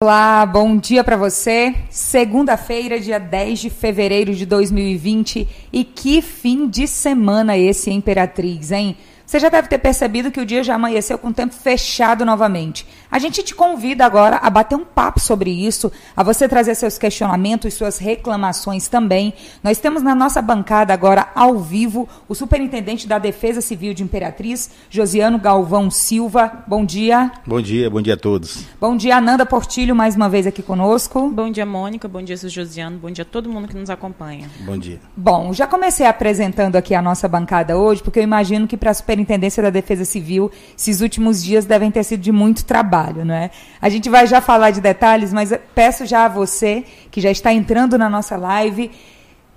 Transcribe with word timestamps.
Olá, 0.00 0.46
bom 0.46 0.76
dia 0.76 1.02
para 1.02 1.16
você. 1.16 1.74
Segunda-feira, 1.90 3.00
dia 3.00 3.18
10 3.18 3.58
de 3.58 3.68
fevereiro 3.68 4.32
de 4.32 4.46
2020. 4.46 5.48
E 5.72 5.82
que 5.82 6.22
fim 6.22 6.68
de 6.68 6.86
semana 6.86 7.58
esse, 7.58 7.90
Imperatriz, 7.90 8.70
hein? 8.70 8.96
Você 9.28 9.38
já 9.38 9.50
deve 9.50 9.68
ter 9.68 9.76
percebido 9.76 10.30
que 10.30 10.40
o 10.40 10.46
dia 10.46 10.64
já 10.64 10.74
amanheceu 10.74 11.18
com 11.18 11.28
o 11.28 11.34
tempo 11.34 11.52
fechado 11.52 12.24
novamente. 12.24 12.86
A 13.10 13.18
gente 13.18 13.42
te 13.42 13.54
convida 13.54 14.06
agora 14.06 14.36
a 14.36 14.48
bater 14.48 14.74
um 14.74 14.86
papo 14.86 15.20
sobre 15.20 15.50
isso, 15.50 15.92
a 16.16 16.22
você 16.22 16.48
trazer 16.48 16.74
seus 16.74 16.96
questionamentos, 16.96 17.74
suas 17.74 17.98
reclamações 17.98 18.88
também. 18.88 19.34
Nós 19.62 19.76
temos 19.76 20.02
na 20.02 20.14
nossa 20.14 20.40
bancada 20.40 20.94
agora, 20.94 21.28
ao 21.34 21.58
vivo, 21.58 22.08
o 22.26 22.34
superintendente 22.34 23.06
da 23.06 23.18
Defesa 23.18 23.60
Civil 23.60 23.92
de 23.92 24.02
Imperatriz, 24.02 24.70
Josiano 24.88 25.38
Galvão 25.38 25.90
Silva. 25.90 26.64
Bom 26.66 26.82
dia. 26.82 27.30
Bom 27.46 27.60
dia, 27.60 27.90
bom 27.90 28.00
dia 28.00 28.14
a 28.14 28.18
todos. 28.18 28.64
Bom 28.80 28.96
dia, 28.96 29.18
Ananda 29.18 29.44
Portilho, 29.44 29.94
mais 29.94 30.16
uma 30.16 30.30
vez 30.30 30.46
aqui 30.46 30.62
conosco. 30.62 31.28
Bom 31.28 31.50
dia, 31.50 31.66
Mônica. 31.66 32.08
Bom 32.08 32.22
dia, 32.22 32.36
Josiano. 32.36 32.98
Bom 32.98 33.10
dia 33.10 33.24
a 33.24 33.30
todo 33.30 33.50
mundo 33.50 33.68
que 33.68 33.76
nos 33.76 33.90
acompanha. 33.90 34.48
Bom 34.60 34.78
dia. 34.78 34.98
Bom, 35.14 35.52
já 35.52 35.66
comecei 35.66 36.06
apresentando 36.06 36.76
aqui 36.76 36.94
a 36.94 37.02
nossa 37.02 37.28
bancada 37.28 37.76
hoje, 37.76 38.02
porque 38.02 38.20
eu 38.20 38.22
imagino 38.24 38.66
que 38.66 38.76
para 38.76 38.90
a 38.90 39.17
Superintendência 39.18 39.62
da 39.62 39.70
Defesa 39.70 40.04
Civil, 40.04 40.50
esses 40.76 41.00
últimos 41.00 41.42
dias 41.42 41.64
devem 41.64 41.90
ter 41.90 42.04
sido 42.04 42.20
de 42.20 42.30
muito 42.30 42.64
trabalho, 42.64 43.24
não 43.24 43.34
é? 43.34 43.50
A 43.82 43.88
gente 43.88 44.08
vai 44.08 44.26
já 44.28 44.40
falar 44.40 44.70
de 44.70 44.80
detalhes, 44.80 45.32
mas 45.32 45.52
peço 45.74 46.06
já 46.06 46.26
a 46.26 46.28
você 46.28 46.84
que 47.10 47.20
já 47.20 47.30
está 47.30 47.52
entrando 47.52 47.98
na 47.98 48.08
nossa 48.08 48.36
live 48.36 48.90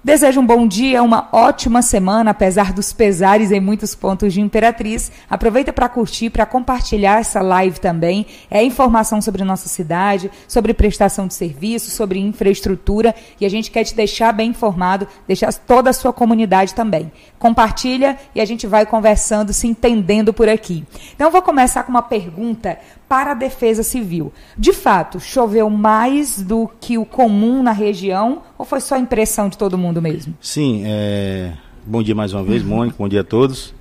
Desejo 0.03 0.41
um 0.41 0.45
bom 0.47 0.67
dia, 0.67 1.03
uma 1.03 1.29
ótima 1.31 1.83
semana, 1.83 2.31
apesar 2.31 2.73
dos 2.73 2.91
pesares 2.91 3.51
em 3.51 3.59
muitos 3.59 3.93
pontos 3.93 4.33
de 4.33 4.41
Imperatriz. 4.41 5.11
Aproveita 5.29 5.71
para 5.71 5.87
curtir, 5.87 6.31
para 6.31 6.43
compartilhar 6.43 7.19
essa 7.19 7.39
live 7.39 7.79
também. 7.79 8.25
É 8.49 8.63
informação 8.63 9.21
sobre 9.21 9.43
nossa 9.43 9.69
cidade, 9.69 10.31
sobre 10.47 10.73
prestação 10.73 11.27
de 11.27 11.35
serviço, 11.35 11.91
sobre 11.91 12.17
infraestrutura 12.17 13.13
e 13.39 13.45
a 13.45 13.49
gente 13.49 13.69
quer 13.69 13.83
te 13.83 13.93
deixar 13.93 14.31
bem 14.33 14.49
informado, 14.49 15.07
deixar 15.27 15.53
toda 15.53 15.91
a 15.91 15.93
sua 15.93 16.11
comunidade 16.11 16.73
também. 16.73 17.11
Compartilha 17.37 18.17
e 18.33 18.41
a 18.41 18.45
gente 18.45 18.65
vai 18.65 18.87
conversando, 18.87 19.53
se 19.53 19.67
entendendo 19.67 20.33
por 20.33 20.49
aqui. 20.49 20.83
Então 21.13 21.29
vou 21.29 21.43
começar 21.43 21.83
com 21.83 21.91
uma 21.91 22.01
pergunta 22.01 22.79
para 23.11 23.31
a 23.31 23.33
Defesa 23.33 23.83
Civil. 23.83 24.31
De 24.57 24.71
fato, 24.71 25.19
choveu 25.19 25.69
mais 25.69 26.41
do 26.41 26.69
que 26.79 26.97
o 26.97 27.03
comum 27.03 27.61
na 27.61 27.73
região 27.73 28.41
ou 28.57 28.63
foi 28.63 28.79
só 28.79 28.95
impressão 28.95 29.49
de 29.49 29.57
todo 29.57 29.77
mundo 29.77 30.01
mesmo? 30.01 30.33
Sim, 30.39 30.83
é... 30.85 31.51
bom 31.85 32.01
dia 32.01 32.15
mais 32.15 32.31
uma 32.31 32.41
vez, 32.41 32.63
Mônica, 32.63 32.95
bom 32.97 33.09
dia 33.09 33.19
a 33.19 33.23
todos. 33.25 33.75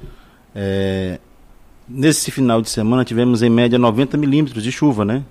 É... 0.53 1.20
Nesse 1.89 2.33
final 2.33 2.61
de 2.61 2.69
semana 2.70 3.05
tivemos 3.05 3.41
em 3.41 3.48
média 3.48 3.78
90 3.78 4.17
milímetros 4.17 4.64
de 4.64 4.72
chuva, 4.72 5.05
né? 5.05 5.22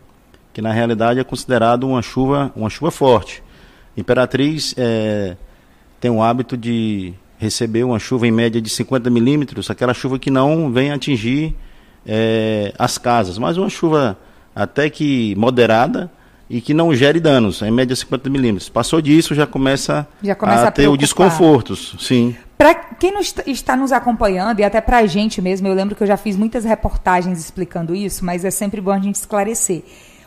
Que 0.54 0.62
na 0.62 0.72
realidade 0.72 1.20
é 1.20 1.24
considerado 1.26 1.86
uma 1.86 2.02
chuva, 2.02 2.54
uma 2.56 2.70
chuva 2.70 2.92
forte. 2.92 3.44
Imperatriz 3.98 4.74
é... 4.78 5.36
tem 6.00 6.10
o 6.10 6.24
hábito 6.24 6.56
de 6.56 7.14
receber 7.38 7.84
uma 7.84 8.00
chuva 8.00 8.26
em 8.26 8.32
média 8.32 8.62
de 8.62 8.70
50 8.70 9.10
milímetros, 9.10 9.70
aquela 9.70 9.94
chuva 9.94 10.18
que 10.18 10.32
não 10.32 10.72
vem 10.72 10.90
atingir 10.90 11.54
é, 12.06 12.74
as 12.78 12.98
casas, 12.98 13.38
mas 13.38 13.58
uma 13.58 13.70
chuva 13.70 14.18
até 14.56 14.90
que 14.90 15.36
moderada 15.36 16.12
e 16.50 16.60
que 16.60 16.74
não 16.74 16.94
gere 16.96 17.20
danos, 17.20 17.62
em 17.62 17.70
média 17.70 17.96
50 17.96 18.30
milímetros. 18.30 18.70
Passou 18.70 19.02
disso, 19.02 19.36
já 19.36 19.46
começa, 19.46 20.08
já 20.24 20.34
começa 20.34 20.66
a, 20.66 20.68
a 20.70 20.72
ter 20.72 20.88
o 20.88 20.98
desconfortos, 20.98 21.96
sim. 22.00 22.36
Para 22.58 22.74
quem 22.74 23.14
nos, 23.14 23.34
está 23.46 23.78
nos 23.78 23.92
acompanhando, 23.92 24.60
e 24.60 24.64
até 24.64 24.82
para 24.82 24.98
a 24.98 25.06
gente 25.06 25.42
mesmo, 25.42 25.68
eu 25.68 25.74
lembro 25.74 25.96
que 25.96 26.04
eu 26.04 26.08
já 26.08 26.18
fiz 26.18 26.36
muitas 26.36 26.66
reportagens 26.66 27.40
explicando 27.40 27.96
isso, 27.96 28.26
mas 28.26 28.44
é 28.44 28.52
sempre 28.52 28.82
bom 28.82 28.92
a 28.92 29.00
gente 29.00 29.16
esclarecer. 29.16 29.84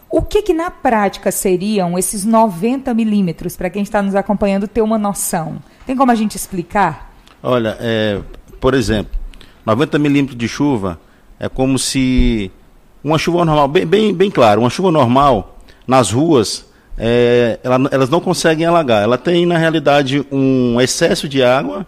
O 0.08 0.22
que, 0.22 0.42
que 0.42 0.54
na 0.54 0.70
prática 0.70 1.32
seriam 1.32 1.98
esses 1.98 2.24
90 2.24 2.94
milímetros, 2.94 3.56
para 3.56 3.68
quem 3.68 3.82
está 3.82 4.00
nos 4.00 4.14
acompanhando 4.14 4.68
ter 4.68 4.82
uma 4.82 4.98
noção? 4.98 5.56
Tem 5.84 5.96
como 5.96 6.12
a 6.12 6.14
gente 6.14 6.36
explicar? 6.36 7.12
Olha, 7.42 7.76
é, 7.80 8.20
por 8.60 8.74
exemplo, 8.74 9.12
90 9.66 9.98
milímetros 9.98 10.38
de 10.38 10.46
chuva 10.46 11.00
é 11.42 11.48
como 11.48 11.76
se 11.76 12.52
uma 13.02 13.18
chuva 13.18 13.44
normal, 13.44 13.66
bem, 13.66 13.84
bem, 13.84 14.14
bem 14.14 14.30
claro, 14.30 14.60
uma 14.60 14.70
chuva 14.70 14.92
normal 14.92 15.58
nas 15.88 16.12
ruas, 16.12 16.64
é, 16.96 17.58
ela, 17.64 17.88
elas 17.90 18.08
não 18.08 18.20
conseguem 18.20 18.64
alagar. 18.64 19.02
Ela 19.02 19.18
tem, 19.18 19.44
na 19.44 19.58
realidade, 19.58 20.24
um 20.30 20.80
excesso 20.80 21.28
de 21.28 21.42
água 21.42 21.84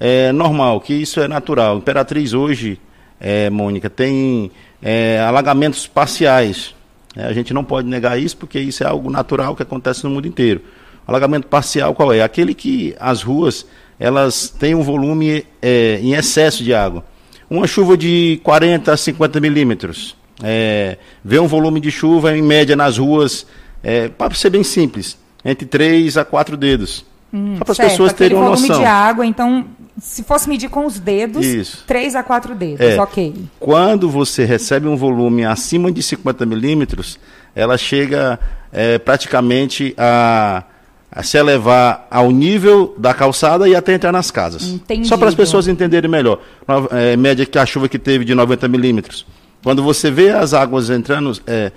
é, 0.00 0.32
normal, 0.32 0.80
que 0.80 0.94
isso 0.94 1.20
é 1.20 1.28
natural. 1.28 1.76
Imperatriz 1.76 2.32
hoje, 2.32 2.80
é, 3.20 3.50
Mônica, 3.50 3.90
tem 3.90 4.50
é, 4.82 5.20
alagamentos 5.20 5.86
parciais. 5.86 6.74
É, 7.14 7.26
a 7.26 7.32
gente 7.34 7.52
não 7.52 7.62
pode 7.62 7.86
negar 7.86 8.18
isso, 8.18 8.38
porque 8.38 8.58
isso 8.58 8.82
é 8.82 8.86
algo 8.86 9.10
natural 9.10 9.54
que 9.54 9.62
acontece 9.62 10.02
no 10.04 10.08
mundo 10.08 10.26
inteiro. 10.26 10.62
Alagamento 11.06 11.46
parcial 11.46 11.94
qual 11.94 12.10
é? 12.10 12.22
Aquele 12.22 12.54
que 12.54 12.96
as 12.98 13.22
ruas 13.22 13.66
elas 14.00 14.48
têm 14.48 14.74
um 14.74 14.82
volume 14.82 15.44
é, 15.60 16.00
em 16.02 16.14
excesso 16.14 16.64
de 16.64 16.72
água. 16.72 17.04
Uma 17.48 17.66
chuva 17.66 17.96
de 17.96 18.40
40 18.42 18.92
a 18.92 18.96
50 18.96 19.40
milímetros. 19.40 20.16
É, 20.42 20.98
vê 21.24 21.38
um 21.38 21.46
volume 21.46 21.80
de 21.80 21.90
chuva 21.90 22.36
em 22.36 22.42
média 22.42 22.74
nas 22.74 22.98
ruas, 22.98 23.46
é, 23.82 24.08
para 24.08 24.34
ser 24.34 24.50
bem 24.50 24.64
simples, 24.64 25.16
entre 25.44 25.66
3 25.66 26.16
a 26.16 26.24
4 26.24 26.56
dedos. 26.56 27.04
Hum, 27.32 27.56
Só 27.58 27.64
para 27.64 27.72
as 27.72 27.78
pessoas 27.78 28.12
terem 28.12 28.36
uma 28.36 28.50
noção. 28.50 28.66
volume 28.68 28.84
de 28.84 28.88
água, 28.88 29.26
então, 29.26 29.66
se 30.00 30.22
fosse 30.22 30.48
medir 30.48 30.68
com 30.68 30.86
os 30.86 30.98
dedos, 30.98 31.44
Isso. 31.44 31.84
3 31.86 32.16
a 32.16 32.22
4 32.22 32.54
dedos, 32.54 32.80
é, 32.80 33.00
ok. 33.00 33.34
Quando 33.60 34.08
você 34.08 34.44
recebe 34.44 34.88
um 34.88 34.96
volume 34.96 35.44
acima 35.44 35.90
de 35.92 36.02
50 36.02 36.44
milímetros, 36.46 37.18
ela 37.54 37.76
chega 37.76 38.38
é, 38.72 38.98
praticamente 38.98 39.94
a 39.96 40.64
a 40.64 40.64
se 41.22 41.38
elevar 41.38 42.06
ao 42.10 42.30
nível 42.30 42.94
da 42.98 43.14
calçada 43.14 43.68
e 43.68 43.76
até 43.76 43.94
entrar 43.94 44.10
nas 44.10 44.30
casas. 44.30 44.64
Entendido. 44.64 45.06
Só 45.08 45.16
para 45.16 45.28
as 45.28 45.34
pessoas 45.34 45.68
entenderem 45.68 46.10
melhor. 46.10 46.40
É, 46.90 47.16
média 47.16 47.46
que 47.46 47.58
a 47.58 47.64
chuva 47.64 47.88
que 47.88 47.98
teve 47.98 48.24
de 48.24 48.34
90 48.34 48.66
milímetros. 48.68 49.24
Quando 49.62 49.82
você 49.82 50.10
vê 50.10 50.30
as 50.30 50.52
águas 50.52 50.90
entrando, 50.90 51.32
é, 51.46 51.72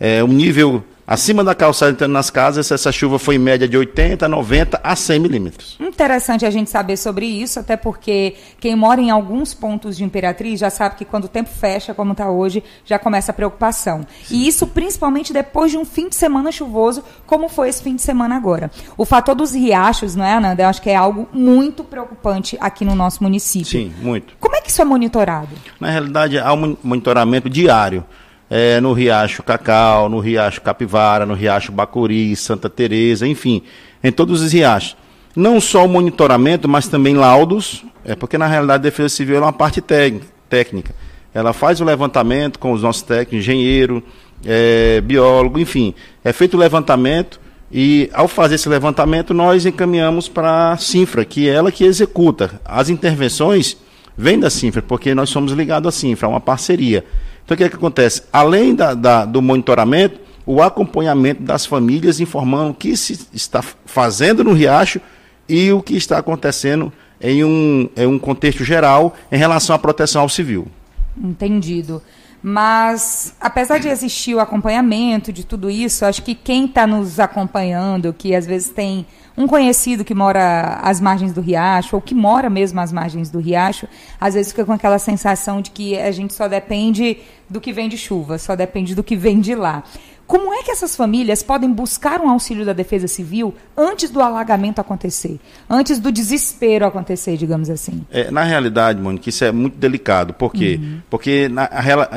é, 0.00 0.24
um 0.24 0.28
nível 0.28 0.82
acima 1.08 1.42
da 1.42 1.54
calçada 1.54 1.90
entrando 1.90 2.12
nas 2.12 2.28
casas, 2.28 2.70
essa 2.70 2.92
chuva 2.92 3.18
foi 3.18 3.36
em 3.36 3.38
média 3.38 3.66
de 3.66 3.78
80, 3.78 4.28
90 4.28 4.80
a 4.84 4.94
100 4.94 5.18
milímetros. 5.18 5.78
Interessante 5.80 6.44
a 6.44 6.50
gente 6.50 6.68
saber 6.68 6.98
sobre 6.98 7.24
isso, 7.24 7.58
até 7.58 7.78
porque 7.78 8.34
quem 8.60 8.76
mora 8.76 9.00
em 9.00 9.08
alguns 9.08 9.54
pontos 9.54 9.96
de 9.96 10.04
Imperatriz 10.04 10.60
já 10.60 10.68
sabe 10.68 10.96
que 10.96 11.06
quando 11.06 11.24
o 11.24 11.28
tempo 11.28 11.48
fecha, 11.48 11.94
como 11.94 12.12
está 12.12 12.30
hoje, 12.30 12.62
já 12.84 12.98
começa 12.98 13.32
a 13.32 13.34
preocupação. 13.34 14.02
Sim. 14.24 14.36
E 14.36 14.46
isso 14.46 14.66
principalmente 14.66 15.32
depois 15.32 15.70
de 15.70 15.78
um 15.78 15.84
fim 15.86 16.10
de 16.10 16.14
semana 16.14 16.52
chuvoso, 16.52 17.02
como 17.26 17.48
foi 17.48 17.70
esse 17.70 17.82
fim 17.82 17.96
de 17.96 18.02
semana 18.02 18.36
agora. 18.36 18.70
O 18.96 19.06
fator 19.06 19.34
dos 19.34 19.54
riachos, 19.54 20.14
não 20.14 20.24
é, 20.26 20.34
Ananda? 20.34 20.62
Eu 20.62 20.68
acho 20.68 20.82
que 20.82 20.90
é 20.90 20.96
algo 20.96 21.26
muito 21.32 21.82
preocupante 21.82 22.58
aqui 22.60 22.84
no 22.84 22.94
nosso 22.94 23.22
município. 23.22 23.66
Sim, 23.66 23.94
muito. 24.02 24.34
Como 24.38 24.54
é 24.54 24.60
que 24.60 24.68
isso 24.68 24.82
é 24.82 24.84
monitorado? 24.84 25.48
Na 25.80 25.90
realidade, 25.90 26.38
há 26.38 26.52
um 26.52 26.76
monitoramento 26.82 27.48
diário 27.48 28.04
é, 28.50 28.80
no 28.80 28.92
Riacho 28.92 29.42
Cacau, 29.42 30.08
no 30.08 30.18
Riacho 30.18 30.60
Capivara, 30.60 31.26
no 31.26 31.34
Riacho 31.34 31.72
Bacuri, 31.72 32.34
Santa 32.36 32.68
Teresa, 32.68 33.26
enfim, 33.26 33.62
em 34.02 34.10
todos 34.10 34.42
os 34.42 34.52
riachos. 34.52 34.96
Não 35.36 35.60
só 35.60 35.84
o 35.84 35.88
monitoramento, 35.88 36.68
mas 36.68 36.88
também 36.88 37.14
laudos, 37.14 37.84
é 38.04 38.16
porque 38.16 38.38
na 38.38 38.46
realidade 38.46 38.80
a 38.80 38.90
Defesa 38.90 39.10
Civil 39.10 39.36
é 39.36 39.40
uma 39.40 39.52
parte 39.52 39.80
técnica. 39.80 40.94
Ela 41.32 41.52
faz 41.52 41.80
o 41.80 41.84
levantamento 41.84 42.58
com 42.58 42.72
os 42.72 42.82
nossos 42.82 43.02
técnicos, 43.02 43.38
engenheiro, 43.38 44.02
é, 44.44 45.00
biólogo, 45.00 45.58
enfim. 45.58 45.94
É 46.24 46.32
feito 46.32 46.54
o 46.54 46.60
levantamento 46.60 47.38
e 47.70 48.08
ao 48.14 48.26
fazer 48.26 48.54
esse 48.54 48.68
levantamento 48.68 49.34
nós 49.34 49.66
encaminhamos 49.66 50.28
para 50.28 50.72
a 50.72 50.76
Cinfra, 50.78 51.24
que 51.24 51.48
é 51.48 51.52
ela 51.52 51.70
que 51.70 51.84
executa. 51.84 52.60
As 52.64 52.88
intervenções 52.88 53.76
vêm 54.16 54.40
da 54.40 54.50
Cinfra, 54.50 54.82
porque 54.82 55.14
nós 55.14 55.28
somos 55.28 55.52
ligados 55.52 55.88
à 55.88 55.92
Cinfra, 55.92 56.26
é 56.26 56.30
uma 56.30 56.40
parceria. 56.40 57.04
Então, 57.48 57.54
o 57.54 57.58
que, 57.58 57.64
é 57.64 57.68
que 57.70 57.76
acontece? 57.76 58.24
Além 58.30 58.74
da, 58.74 58.92
da, 58.92 59.24
do 59.24 59.40
monitoramento, 59.40 60.20
o 60.44 60.60
acompanhamento 60.60 61.42
das 61.42 61.64
famílias 61.64 62.20
informando 62.20 62.72
o 62.72 62.74
que 62.74 62.94
se 62.94 63.26
está 63.32 63.62
fazendo 63.86 64.44
no 64.44 64.52
Riacho 64.52 65.00
e 65.48 65.72
o 65.72 65.80
que 65.80 65.96
está 65.96 66.18
acontecendo 66.18 66.92
em 67.18 67.42
um, 67.42 67.88
em 67.96 68.06
um 68.06 68.18
contexto 68.18 68.62
geral 68.62 69.16
em 69.32 69.38
relação 69.38 69.74
à 69.74 69.78
proteção 69.78 70.20
ao 70.20 70.28
civil. 70.28 70.68
Entendido. 71.16 72.02
Mas, 72.42 73.34
apesar 73.40 73.78
de 73.78 73.88
existir 73.88 74.34
o 74.34 74.40
acompanhamento 74.40 75.32
de 75.32 75.42
tudo 75.42 75.70
isso, 75.70 76.04
acho 76.04 76.22
que 76.22 76.34
quem 76.34 76.66
está 76.66 76.86
nos 76.86 77.18
acompanhando, 77.18 78.12
que 78.12 78.34
às 78.34 78.44
vezes 78.44 78.68
tem 78.68 79.06
um 79.38 79.46
conhecido 79.46 80.04
que 80.04 80.14
mora 80.14 80.80
às 80.82 81.00
margens 81.00 81.32
do 81.32 81.40
riacho, 81.40 81.94
ou 81.94 82.02
que 82.02 82.12
mora 82.12 82.50
mesmo 82.50 82.80
às 82.80 82.92
margens 82.92 83.30
do 83.30 83.38
riacho, 83.38 83.86
às 84.20 84.34
vezes 84.34 84.50
fica 84.50 84.64
com 84.64 84.72
aquela 84.72 84.98
sensação 84.98 85.62
de 85.62 85.70
que 85.70 85.96
a 85.96 86.10
gente 86.10 86.34
só 86.34 86.48
depende 86.48 87.18
do 87.48 87.60
que 87.60 87.72
vem 87.72 87.88
de 87.88 87.96
chuva, 87.96 88.36
só 88.36 88.56
depende 88.56 88.96
do 88.96 89.04
que 89.04 89.14
vem 89.14 89.40
de 89.40 89.54
lá. 89.54 89.84
Como 90.26 90.52
é 90.52 90.62
que 90.62 90.72
essas 90.72 90.94
famílias 90.94 91.42
podem 91.42 91.72
buscar 91.72 92.20
um 92.20 92.28
auxílio 92.28 92.66
da 92.66 92.74
Defesa 92.74 93.06
Civil 93.06 93.54
antes 93.74 94.10
do 94.10 94.20
alagamento 94.20 94.80
acontecer? 94.80 95.40
Antes 95.70 95.98
do 95.98 96.12
desespero 96.12 96.84
acontecer, 96.84 97.36
digamos 97.36 97.70
assim? 97.70 98.04
É, 98.10 98.30
na 98.30 98.42
realidade, 98.42 99.00
Mônica, 99.00 99.28
isso 99.30 99.44
é 99.44 99.52
muito 99.52 99.78
delicado. 99.78 100.34
Por 100.34 100.52
quê? 100.52 100.78
Uhum. 100.82 101.00
Porque 101.08 101.48
na, 101.48 101.70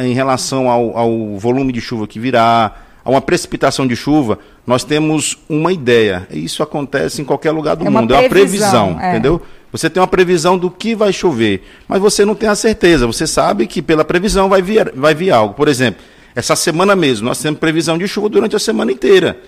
em 0.03 0.13
relação 0.13 0.69
ao, 0.69 0.97
ao 0.97 1.37
volume 1.37 1.71
de 1.71 1.79
chuva 1.79 2.05
que 2.05 2.19
virá, 2.19 2.75
uma 3.09 3.21
precipitação 3.21 3.87
de 3.87 3.95
chuva, 3.95 4.37
nós 4.65 4.83
temos 4.83 5.37
uma 5.49 5.73
ideia. 5.73 6.27
Isso 6.29 6.61
acontece 6.61 7.21
em 7.21 7.25
qualquer 7.25 7.51
lugar 7.51 7.75
do 7.75 7.85
É 7.85 7.89
mundo. 7.89 8.11
uma 8.11 8.19
é 8.19 8.23
uma 8.23 8.29
previsão, 8.29 8.87
previsão, 8.93 8.99
é. 9.01 9.09
entendeu? 9.11 9.41
Você 9.71 9.89
tem 9.89 10.01
uma 10.01 10.07
previsão 10.07 10.57
do 10.57 10.69
que 10.69 10.93
vai 10.93 11.11
chover, 11.13 11.63
mas 11.87 11.99
você 12.01 12.25
não 12.25 12.35
tem 12.35 12.47
a 12.49 12.55
certeza. 12.55 13.07
Você 13.07 13.25
sabe 13.25 13.65
que 13.67 13.81
pela 13.81 14.03
previsão 14.05 14.49
vai 14.49 14.61
vir, 14.61 14.91
vai 14.95 15.15
vir 15.15 15.31
algo. 15.31 15.53
Por 15.53 15.67
exemplo, 15.67 16.01
essa 16.35 16.55
semana 16.55 16.95
mesmo, 16.95 17.25
nós 17.27 17.41
temos 17.41 17.59
previsão 17.59 17.97
de 17.97 18.07
chuva 18.07 18.29
durante 18.29 18.55
a 18.55 18.59
semana 18.59 18.91
inteira. 18.91 19.39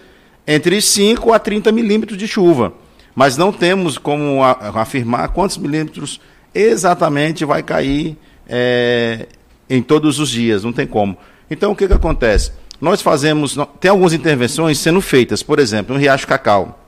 Entre 0.48 0.82
5 0.82 1.32
a 1.34 1.40
30 1.40 1.72
milímetros 1.72 2.18
de 2.18 2.28
chuva. 2.28 2.74
Mas 3.16 3.38
não 3.38 3.52
temos 3.52 3.98
como 3.98 4.44
a- 4.44 4.72
afirmar 4.82 5.28
quantos 5.30 5.58
milímetros 5.58 6.20
exatamente 6.68 7.46
vai 7.46 7.62
cair 7.62 8.18
é, 8.48 9.28
em 9.70 9.82
todos 9.82 10.20
os 10.20 10.30
dias. 10.30 10.64
Não 10.64 10.74
tem 10.74 10.88
como. 10.88 11.18
Então, 11.50 11.72
o 11.72 11.76
que, 11.76 11.88
que 11.88 11.94
acontece? 11.94 12.52
Nós 12.84 13.02
fazemos. 13.02 13.58
Tem 13.80 13.90
algumas 13.90 14.12
intervenções 14.12 14.78
sendo 14.78 15.00
feitas. 15.00 15.42
Por 15.42 15.58
exemplo, 15.58 15.94
no 15.96 16.00
Riacho 16.02 16.28
Cacau. 16.28 16.80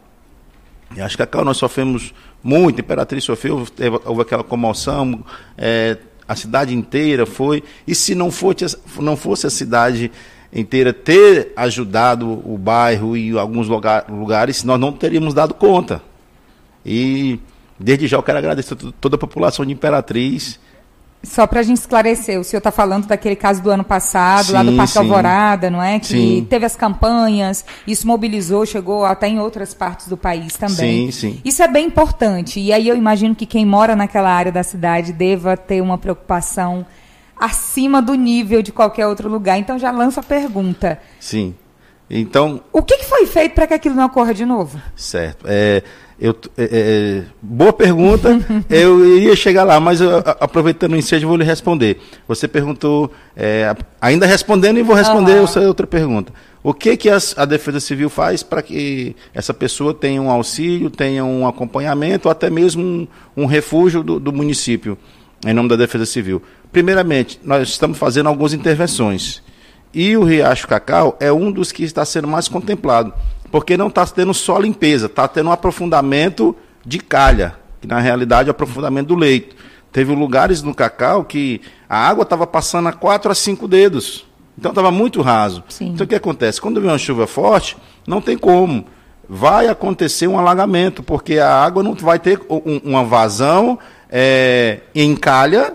Riacho 0.94 1.18
Cacau 1.18 1.46
nós 1.46 1.56
sofremos 1.56 2.14
muito, 2.44 2.82
Imperatriz 2.82 3.24
sofreu, 3.24 3.66
houve 4.04 4.22
aquela 4.22 4.44
comoção, 4.44 5.24
é, 5.58 5.98
a 6.28 6.36
cidade 6.36 6.76
inteira 6.76 7.26
foi. 7.26 7.64
E 7.88 7.96
se 7.96 8.14
não 8.14 8.30
fosse, 8.30 8.78
não 9.00 9.16
fosse 9.16 9.48
a 9.48 9.50
cidade 9.50 10.12
inteira 10.54 10.92
ter 10.92 11.54
ajudado 11.56 12.30
o 12.46 12.58
bairro 12.58 13.16
e 13.16 13.38
alguns 13.38 13.68
lugar- 13.70 14.06
lugares, 14.10 14.64
nós 14.66 14.80
não 14.80 14.92
teríamos 14.92 15.34
dado 15.34 15.54
conta. 15.54 16.02
E 16.86 17.40
desde 17.80 18.06
já 18.06 18.18
eu 18.18 18.24
quero 18.24 18.38
agradecer 18.38 18.76
toda 19.00 19.16
a 19.16 19.20
população 19.20 19.66
de 19.66 19.72
Imperatriz. 19.72 20.60
Só 21.24 21.48
para 21.48 21.60
a 21.60 21.64
gente 21.64 21.78
esclarecer, 21.78 22.40
o 22.40 22.44
senhor 22.44 22.60
está 22.60 22.72
falando 22.72 23.08
daquele 23.08 23.36
caso 23.36 23.62
do 23.62 23.72
ano 23.72 23.84
passado, 23.84 24.54
lá 24.54 24.62
do 24.62 24.70
Sim, 24.70 24.78
Parque 24.78 24.94
sim. 24.94 25.00
Alvorada, 25.00 25.70
não 25.72 25.82
é? 25.82 26.00
Que 26.00 26.06
Sim. 26.06 26.48
teve 26.48 26.66
as 26.68 26.76
campanhas, 26.76 27.66
isso 27.88 28.06
mobilizou, 28.06 28.64
chegou 28.64 29.04
até 29.04 29.28
em 29.28 29.40
outras 29.40 29.74
partes 29.74 30.08
do 30.08 30.16
país 30.16 30.56
também. 30.56 31.12
Sim, 31.12 31.32
sim. 31.32 31.42
Isso 31.44 31.64
é 31.64 31.68
bem 31.68 31.88
importante. 31.88 32.60
E 32.60 32.72
aí 32.72 32.88
eu 32.88 32.96
imagino 32.96 33.34
que 33.34 33.48
quem 33.48 33.66
mora 33.66 33.96
naquela 33.96 34.30
área 34.30 34.52
da 34.52 34.62
cidade 34.62 35.12
deva 35.12 35.58
ter 35.58 35.82
uma 35.82 35.98
preocupação 35.98 36.86
acima 37.36 38.02
do 38.02 38.14
nível 38.14 38.62
de 38.62 38.72
qualquer 38.72 39.08
outro 39.08 39.28
lugar. 39.28 39.58
Então 39.58 39.80
já 39.80 39.90
lanço 39.92 40.20
a 40.20 40.24
pergunta: 40.24 41.00
Sim. 41.20 41.56
Então, 42.10 42.62
o 42.72 42.84
que, 42.84 42.98
que 42.98 43.06
foi 43.06 43.26
feito 43.26 43.54
para 43.54 43.66
que 43.66 43.74
aquilo 43.74 43.96
não 43.96 44.06
ocorra 44.06 44.34
de 44.34 44.46
novo? 44.46 44.80
Certo. 44.96 45.46
É, 45.50 45.82
eu, 46.20 46.34
t- 46.34 46.50
é, 46.58 46.64
é, 46.72 47.24
boa 47.42 47.74
pergunta. 47.74 48.40
eu 48.70 49.18
iria 49.18 49.36
chegar 49.36 49.64
lá, 49.64 49.80
mas 49.80 50.00
eu, 50.02 50.18
aproveitando 50.40 50.94
o 50.94 50.96
ensejo, 50.98 51.26
eu 51.26 51.30
vou 51.30 51.38
lhe 51.38 51.44
responder. 51.44 52.00
Você 52.28 52.48
perguntou, 52.48 53.12
é, 53.36 53.76
ainda 54.00 54.26
respondendo, 54.26 54.78
e 54.80 54.84
vou 54.84 54.96
responder 54.96 55.44
essa 55.44 55.60
outra 55.62 55.86
pergunta. 55.86 56.32
O 56.64 56.74
que, 56.74 56.98
que 56.98 57.10
as- 57.10 57.38
a 57.38 57.46
Defesa 57.46 57.80
Civil 57.80 58.10
faz 58.10 58.42
para 58.42 58.62
que 58.62 59.16
essa 59.34 59.54
pessoa 59.54 59.94
tenha 59.94 60.22
um 60.22 60.32
auxílio, 60.32 60.90
tenha 60.90 61.24
um 61.24 61.48
acompanhamento, 61.48 62.28
ou 62.28 62.32
até 62.32 62.50
mesmo 62.50 62.82
um, 62.84 63.08
um 63.38 63.46
refúgio 63.46 64.02
do, 64.02 64.20
do 64.20 64.32
município, 64.34 64.98
em 65.46 65.54
nome 65.54 65.70
da 65.70 65.76
Defesa 65.76 66.06
Civil? 66.06 66.42
Primeiramente, 66.72 67.40
nós 67.44 67.70
estamos 67.70 67.98
fazendo 67.98 68.28
algumas 68.28 68.54
intervenções. 68.54 69.44
E 69.96 70.18
o 70.18 70.24
Riacho 70.26 70.68
Cacau 70.68 71.16
é 71.22 71.32
um 71.32 71.50
dos 71.52 71.72
que 71.72 71.84
está 71.84 72.04
sendo 72.04 72.28
mais 72.28 72.50
contemplado, 72.50 73.14
porque 73.50 73.78
não 73.78 73.88
está 73.88 74.06
tendo 74.06 74.34
só 74.34 74.60
limpeza, 74.60 75.06
está 75.06 75.26
tendo 75.28 75.48
um 75.50 75.54
aprofundamento 75.54 76.54
de 76.86 77.00
calha, 77.00 77.56
que 77.80 77.88
na 77.88 78.00
realidade 78.00 78.50
é 78.50 78.52
o 78.52 78.52
aprofundamento 78.52 79.08
do 79.08 79.16
leito. 79.16 79.56
Teve 79.94 80.14
lugares 80.14 80.62
no 80.62 80.76
Cacau 80.76 81.24
que 81.24 81.62
a 81.90 81.98
água 81.98 82.24
estava 82.24 82.46
passando 82.46 82.90
a 82.90 82.92
4 82.92 83.32
a 83.32 83.36
5 83.36 83.66
dedos. 83.70 84.26
Então 84.58 84.72
estava 84.72 84.92
muito 84.92 85.22
raso. 85.22 85.64
Sim. 85.70 85.90
Então 85.94 86.04
o 86.04 86.08
que 86.08 86.16
acontece? 86.16 86.60
Quando 86.60 86.82
vem 86.82 86.90
uma 86.90 86.98
chuva 86.98 87.26
forte, 87.26 87.78
não 88.06 88.20
tem 88.20 88.38
como. 88.38 88.86
Vai 89.28 89.68
acontecer 89.70 90.28
um 90.28 90.38
alagamento, 90.38 91.02
porque 91.02 91.40
a 91.40 91.50
água 91.64 91.82
não 91.82 91.94
vai 91.96 92.20
ter 92.20 92.40
um- 92.50 92.82
uma 92.84 93.04
vazão 93.06 93.80
é, 94.10 94.82
em 94.94 95.16
calha 95.16 95.74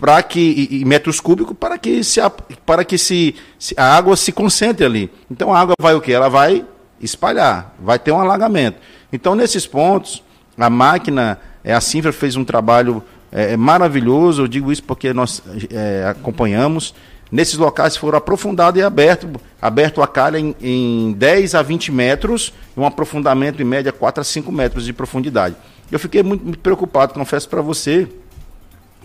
para 0.00 0.22
que 0.22 0.68
e, 0.70 0.82
metros 0.86 1.20
cúbicos 1.20 1.54
para 1.54 1.76
que 1.76 2.02
se 2.02 2.20
para 2.64 2.82
que 2.86 2.96
se, 2.96 3.34
se 3.58 3.74
a 3.76 3.96
água 3.96 4.16
se 4.16 4.32
concentre 4.32 4.86
ali. 4.86 5.10
Então 5.30 5.54
a 5.54 5.60
água 5.60 5.74
vai 5.78 5.94
o 5.94 6.00
que? 6.00 6.10
Ela 6.10 6.30
vai 6.30 6.64
espalhar, 7.02 7.74
vai 7.78 7.98
ter 7.98 8.10
um 8.10 8.18
alagamento. 8.18 8.78
Então 9.12 9.34
nesses 9.34 9.66
pontos 9.66 10.22
a 10.56 10.70
máquina, 10.70 11.38
é, 11.62 11.74
a 11.74 11.80
Sinfra 11.80 12.12
fez 12.12 12.34
um 12.34 12.44
trabalho 12.44 13.02
é, 13.30 13.56
maravilhoso. 13.58 14.42
Eu 14.42 14.48
digo 14.48 14.72
isso 14.72 14.82
porque 14.82 15.12
nós 15.12 15.42
é, 15.70 16.06
acompanhamos. 16.08 16.94
Nesses 17.30 17.56
locais 17.56 17.96
foram 17.96 18.18
aprofundados 18.18 18.80
e 18.80 18.82
aberto, 18.82 19.30
aberto 19.60 20.02
a 20.02 20.08
calha 20.08 20.38
em, 20.38 20.56
em 20.60 21.12
10 21.12 21.54
a 21.54 21.62
20 21.62 21.92
metros, 21.92 22.52
um 22.76 22.84
aprofundamento 22.84 23.62
em 23.62 23.64
média 23.64 23.92
4 23.92 24.22
a 24.22 24.24
5 24.24 24.50
metros 24.50 24.84
de 24.84 24.92
profundidade. 24.92 25.54
Eu 25.92 25.98
fiquei 25.98 26.22
muito, 26.22 26.44
muito 26.44 26.58
preocupado, 26.58 27.14
confesso 27.14 27.48
para 27.48 27.60
você, 27.60 28.08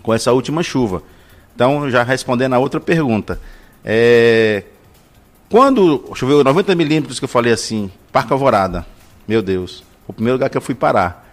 com 0.06 0.14
essa 0.14 0.32
última 0.32 0.62
chuva. 0.62 1.02
Então, 1.52 1.90
já 1.90 2.04
respondendo 2.04 2.52
a 2.52 2.58
outra 2.60 2.78
pergunta. 2.78 3.40
É, 3.84 4.62
quando 5.50 6.10
choveu 6.14 6.42
90 6.44 6.74
milímetros, 6.76 7.18
que 7.18 7.24
eu 7.24 7.28
falei 7.28 7.52
assim, 7.52 7.90
Parque 8.12 8.32
Alvorada, 8.32 8.86
meu 9.26 9.42
Deus, 9.42 9.82
o 10.06 10.12
primeiro 10.12 10.36
lugar 10.36 10.48
que 10.48 10.56
eu 10.56 10.60
fui 10.62 10.74
parar. 10.76 11.24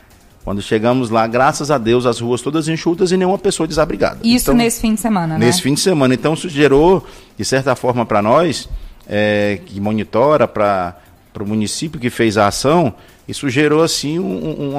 Quando 0.43 0.61
chegamos 0.61 1.09
lá, 1.11 1.25
graças 1.27 1.69
a 1.71 1.77
Deus, 1.77 2.05
as 2.05 2.19
ruas 2.19 2.41
todas 2.41 2.67
enxutas 2.67 3.11
e 3.11 3.17
nenhuma 3.17 3.37
pessoa 3.37 3.65
desabrigada. 3.67 4.17
Isso 4.23 4.45
Então, 4.49 4.55
nesse 4.55 4.81
fim 4.81 4.95
de 4.95 4.99
semana, 5.01 5.37
né? 5.37 5.45
Nesse 5.45 5.61
fim 5.61 5.73
de 5.75 5.79
semana. 5.79 6.13
Então, 6.15 6.33
isso 6.33 6.49
gerou, 6.49 7.05
de 7.37 7.45
certa 7.45 7.75
forma, 7.75 8.05
para 8.05 8.21
nós, 8.21 8.67
é, 9.07 9.59
que 9.65 9.79
monitora, 9.79 10.47
para 10.47 10.95
o 11.39 11.45
município 11.45 11.99
que 11.99 12.09
fez 12.09 12.37
a 12.37 12.47
ação, 12.47 12.93
isso 13.27 13.47
gerou, 13.49 13.83
assim, 13.83 14.19
um, 14.19 14.25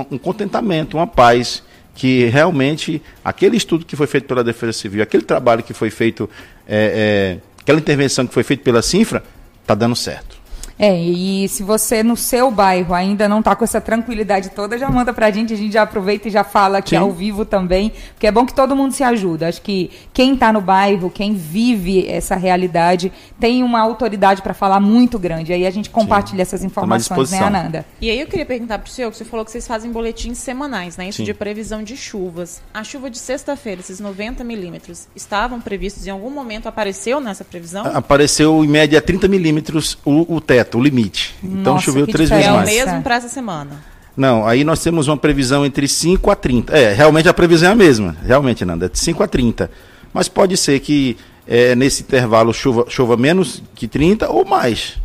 um- 0.00 0.06
um 0.12 0.18
contentamento, 0.18 0.96
uma 0.98 1.06
paz, 1.06 1.62
que 1.94 2.26
realmente 2.26 3.00
aquele 3.24 3.56
estudo 3.56 3.84
que 3.84 3.94
foi 3.96 4.06
feito 4.06 4.26
pela 4.26 4.42
Defesa 4.42 4.72
Civil, 4.72 5.02
aquele 5.02 5.22
trabalho 5.22 5.62
que 5.62 5.72
foi 5.72 5.90
feito, 5.90 6.28
é, 6.66 7.38
é, 7.38 7.60
aquela 7.60 7.78
intervenção 7.78 8.26
que 8.26 8.34
foi 8.34 8.42
feita 8.42 8.62
pela 8.64 8.82
Cinfra, 8.82 9.22
está 9.62 9.74
dando 9.74 9.94
certo. 9.94 10.33
É, 10.78 11.00
e 11.00 11.48
se 11.48 11.62
você 11.62 12.02
no 12.02 12.16
seu 12.16 12.50
bairro 12.50 12.94
ainda 12.94 13.28
não 13.28 13.38
está 13.38 13.54
com 13.54 13.64
essa 13.64 13.80
tranquilidade 13.80 14.50
toda, 14.50 14.76
já 14.76 14.90
manda 14.90 15.12
pra 15.12 15.30
gente, 15.30 15.52
a 15.52 15.56
gente 15.56 15.72
já 15.72 15.82
aproveita 15.82 16.28
e 16.28 16.30
já 16.30 16.42
fala 16.42 16.78
aqui 16.78 16.90
Sim. 16.90 16.96
ao 16.96 17.12
vivo 17.12 17.44
também, 17.44 17.92
porque 18.12 18.26
é 18.26 18.32
bom 18.32 18.44
que 18.44 18.54
todo 18.54 18.74
mundo 18.74 18.92
se 18.92 19.04
ajuda. 19.04 19.48
Acho 19.48 19.62
que 19.62 19.90
quem 20.12 20.34
está 20.34 20.52
no 20.52 20.60
bairro, 20.60 21.10
quem 21.10 21.34
vive 21.34 22.08
essa 22.08 22.34
realidade, 22.34 23.12
tem 23.38 23.62
uma 23.62 23.80
autoridade 23.80 24.42
para 24.42 24.54
falar 24.54 24.80
muito 24.80 25.18
grande. 25.18 25.52
Aí 25.52 25.66
a 25.66 25.70
gente 25.70 25.90
compartilha 25.90 26.42
essas 26.42 26.62
à 26.62 26.66
informações, 26.66 27.30
né. 27.30 27.38
Ananda? 27.38 27.86
E 28.00 28.10
aí 28.10 28.20
eu 28.20 28.26
queria 28.26 28.46
perguntar 28.46 28.78
pro 28.78 28.90
senhor, 28.90 29.10
que 29.10 29.16
você 29.16 29.24
falou 29.24 29.44
que 29.44 29.50
vocês 29.50 29.66
fazem 29.66 29.92
boletins 29.92 30.38
semanais, 30.38 30.96
né? 30.96 31.08
Isso 31.08 31.18
Sim. 31.18 31.24
de 31.24 31.34
previsão 31.34 31.82
de 31.82 31.96
chuvas. 31.96 32.62
A 32.72 32.82
chuva 32.82 33.10
de 33.10 33.18
sexta-feira, 33.18 33.80
esses 33.80 34.00
90 34.00 34.42
milímetros, 34.42 35.06
estavam 35.14 35.60
previstos 35.60 36.06
em 36.06 36.10
algum 36.10 36.30
momento? 36.30 36.66
Apareceu 36.66 37.20
nessa 37.20 37.44
previsão? 37.44 37.84
Apareceu, 37.86 38.64
em 38.64 38.68
média, 38.68 39.00
30 39.00 39.28
milímetros 39.28 39.98
o, 40.04 40.34
o 40.36 40.40
teto, 40.40 40.63
o 40.72 40.80
limite. 40.80 41.34
Então, 41.42 41.74
Nossa, 41.74 41.84
choveu 41.84 42.06
três 42.06 42.30
é 42.30 42.36
vezes 42.36 42.50
o 42.50 42.54
mais. 42.54 42.68
diferença. 42.68 42.90
mesmo 42.92 43.02
para 43.02 43.14
essa 43.16 43.28
semana. 43.28 43.70
Não, 44.16 44.46
aí 44.46 44.62
nós 44.62 44.82
temos 44.82 45.08
uma 45.08 45.16
previsão 45.16 45.66
entre 45.66 45.88
5 45.88 46.30
a 46.30 46.36
30. 46.36 46.76
É, 46.76 46.92
realmente 46.92 47.28
a 47.28 47.34
previsão 47.34 47.70
é 47.70 47.72
a 47.72 47.74
mesma. 47.74 48.16
Realmente, 48.24 48.64
Nanda, 48.64 48.86
é 48.86 48.88
de 48.88 48.98
5 48.98 49.22
a 49.22 49.26
30. 49.26 49.70
Mas 50.12 50.28
pode 50.28 50.56
ser 50.56 50.78
que 50.80 51.16
é, 51.46 51.74
nesse 51.74 52.02
intervalo 52.02 52.52
chova, 52.54 52.86
chova 52.88 53.16
menos 53.16 53.62
que 53.74 53.88
30 53.88 54.30
ou 54.30 54.44
mais. 54.44 54.96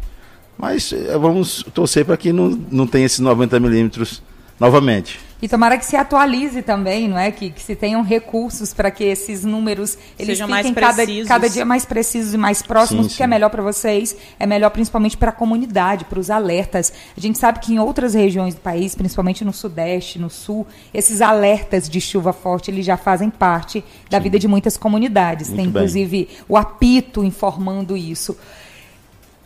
Mas 0.57 0.93
é, 0.93 1.17
vamos 1.17 1.65
torcer 1.73 2.05
para 2.05 2.17
que 2.17 2.31
não, 2.31 2.49
não 2.71 2.85
tenha 2.85 3.05
esses 3.05 3.19
90 3.19 3.59
milímetros 3.59 4.21
novamente. 4.59 5.19
E 5.41 5.47
tomara 5.47 5.77
que 5.77 5.85
se 5.85 5.95
atualize 5.95 6.61
também, 6.61 7.07
não 7.07 7.17
é? 7.17 7.31
Que, 7.31 7.49
que 7.49 7.61
se 7.61 7.75
tenham 7.75 8.01
recursos 8.01 8.73
para 8.73 8.91
que 8.91 9.05
esses 9.05 9.45
números 9.45 9.97
eles 10.17 10.37
Sejam 10.37 10.47
fiquem 10.47 10.73
mais 10.73 10.95
cada, 10.95 11.25
cada 11.25 11.49
dia 11.49 11.63
mais 11.63 11.85
precisos 11.85 12.33
e 12.33 12.37
mais 12.37 12.61
próximos, 12.61 13.05
Sim, 13.05 13.09
porque 13.09 13.23
é 13.23 13.25
sim. 13.25 13.29
melhor 13.29 13.49
para 13.49 13.63
vocês, 13.63 14.15
é 14.37 14.45
melhor 14.45 14.69
principalmente 14.69 15.15
para 15.15 15.29
a 15.29 15.33
comunidade, 15.33 16.03
para 16.05 16.19
os 16.19 16.29
alertas. 16.29 16.91
A 17.15 17.19
gente 17.19 17.37
sabe 17.37 17.59
que 17.59 17.73
em 17.73 17.79
outras 17.79 18.13
regiões 18.13 18.53
do 18.53 18.61
país, 18.61 18.95
principalmente 18.95 19.45
no 19.45 19.53
Sudeste, 19.53 20.19
no 20.19 20.29
Sul, 20.29 20.67
esses 20.93 21.21
alertas 21.21 21.87
de 21.87 22.01
chuva 22.01 22.33
forte 22.33 22.69
eles 22.69 22.85
já 22.85 22.97
fazem 22.97 23.29
parte 23.29 23.83
da 24.09 24.19
vida 24.19 24.37
de 24.37 24.47
muitas 24.47 24.75
comunidades. 24.75 25.47
Tem 25.47 25.57
Muito 25.57 25.71
bem. 25.71 25.83
inclusive 25.83 26.29
o 26.49 26.57
apito 26.57 27.23
informando 27.23 27.95
isso. 27.95 28.37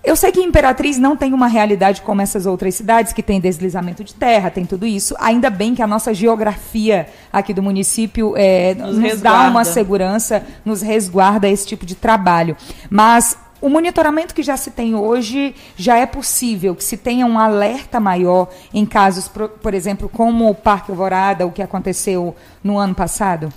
Eu 0.03 0.17
sei 0.17 0.33
que 0.33 0.41
Imperatriz 0.41 0.97
não 0.97 1.15
tem 1.15 1.33
uma 1.33 1.47
realidade 1.47 2.01
como 2.01 2.21
essas 2.21 2.45
outras 2.45 2.75
cidades, 2.75 3.13
que 3.13 3.23
tem 3.23 3.39
deslizamento 3.39 4.03
de 4.03 4.13
terra, 4.13 4.49
tem 4.49 4.65
tudo 4.65 4.85
isso. 4.85 5.15
Ainda 5.17 5.49
bem 5.49 5.73
que 5.73 5.81
a 5.81 5.87
nossa 5.87 6.13
geografia 6.13 7.07
aqui 7.31 7.53
do 7.53 7.63
município 7.63 8.33
é, 8.35 8.75
nos, 8.75 8.97
dá 8.97 9.01
resguarda. 9.01 9.49
uma 9.49 9.63
segurança, 9.63 10.45
nos 10.65 10.81
resguarda 10.81 11.47
esse 11.47 11.65
tipo 11.65 11.85
de 11.85 11.95
trabalho. 11.95 12.57
Mas 12.89 13.37
o 13.61 13.69
monitoramento 13.69 14.35
que 14.35 14.43
já 14.43 14.57
se 14.57 14.71
tem 14.71 14.93
hoje 14.93 15.55
já 15.77 15.97
é 15.97 16.05
possível 16.05 16.75
que 16.75 16.83
se 16.83 16.97
tenha 16.97 17.25
um 17.25 17.39
alerta 17.39 17.97
maior 17.97 18.49
em 18.73 18.85
casos, 18.85 19.29
por, 19.29 19.47
por 19.47 19.73
exemplo, 19.73 20.09
como 20.09 20.49
o 20.49 20.53
Parque 20.53 20.91
Alvorada, 20.91 21.47
o 21.47 21.51
que 21.51 21.61
aconteceu 21.61 22.35
no 22.61 22.77
ano 22.77 22.93
passado? 22.93 23.53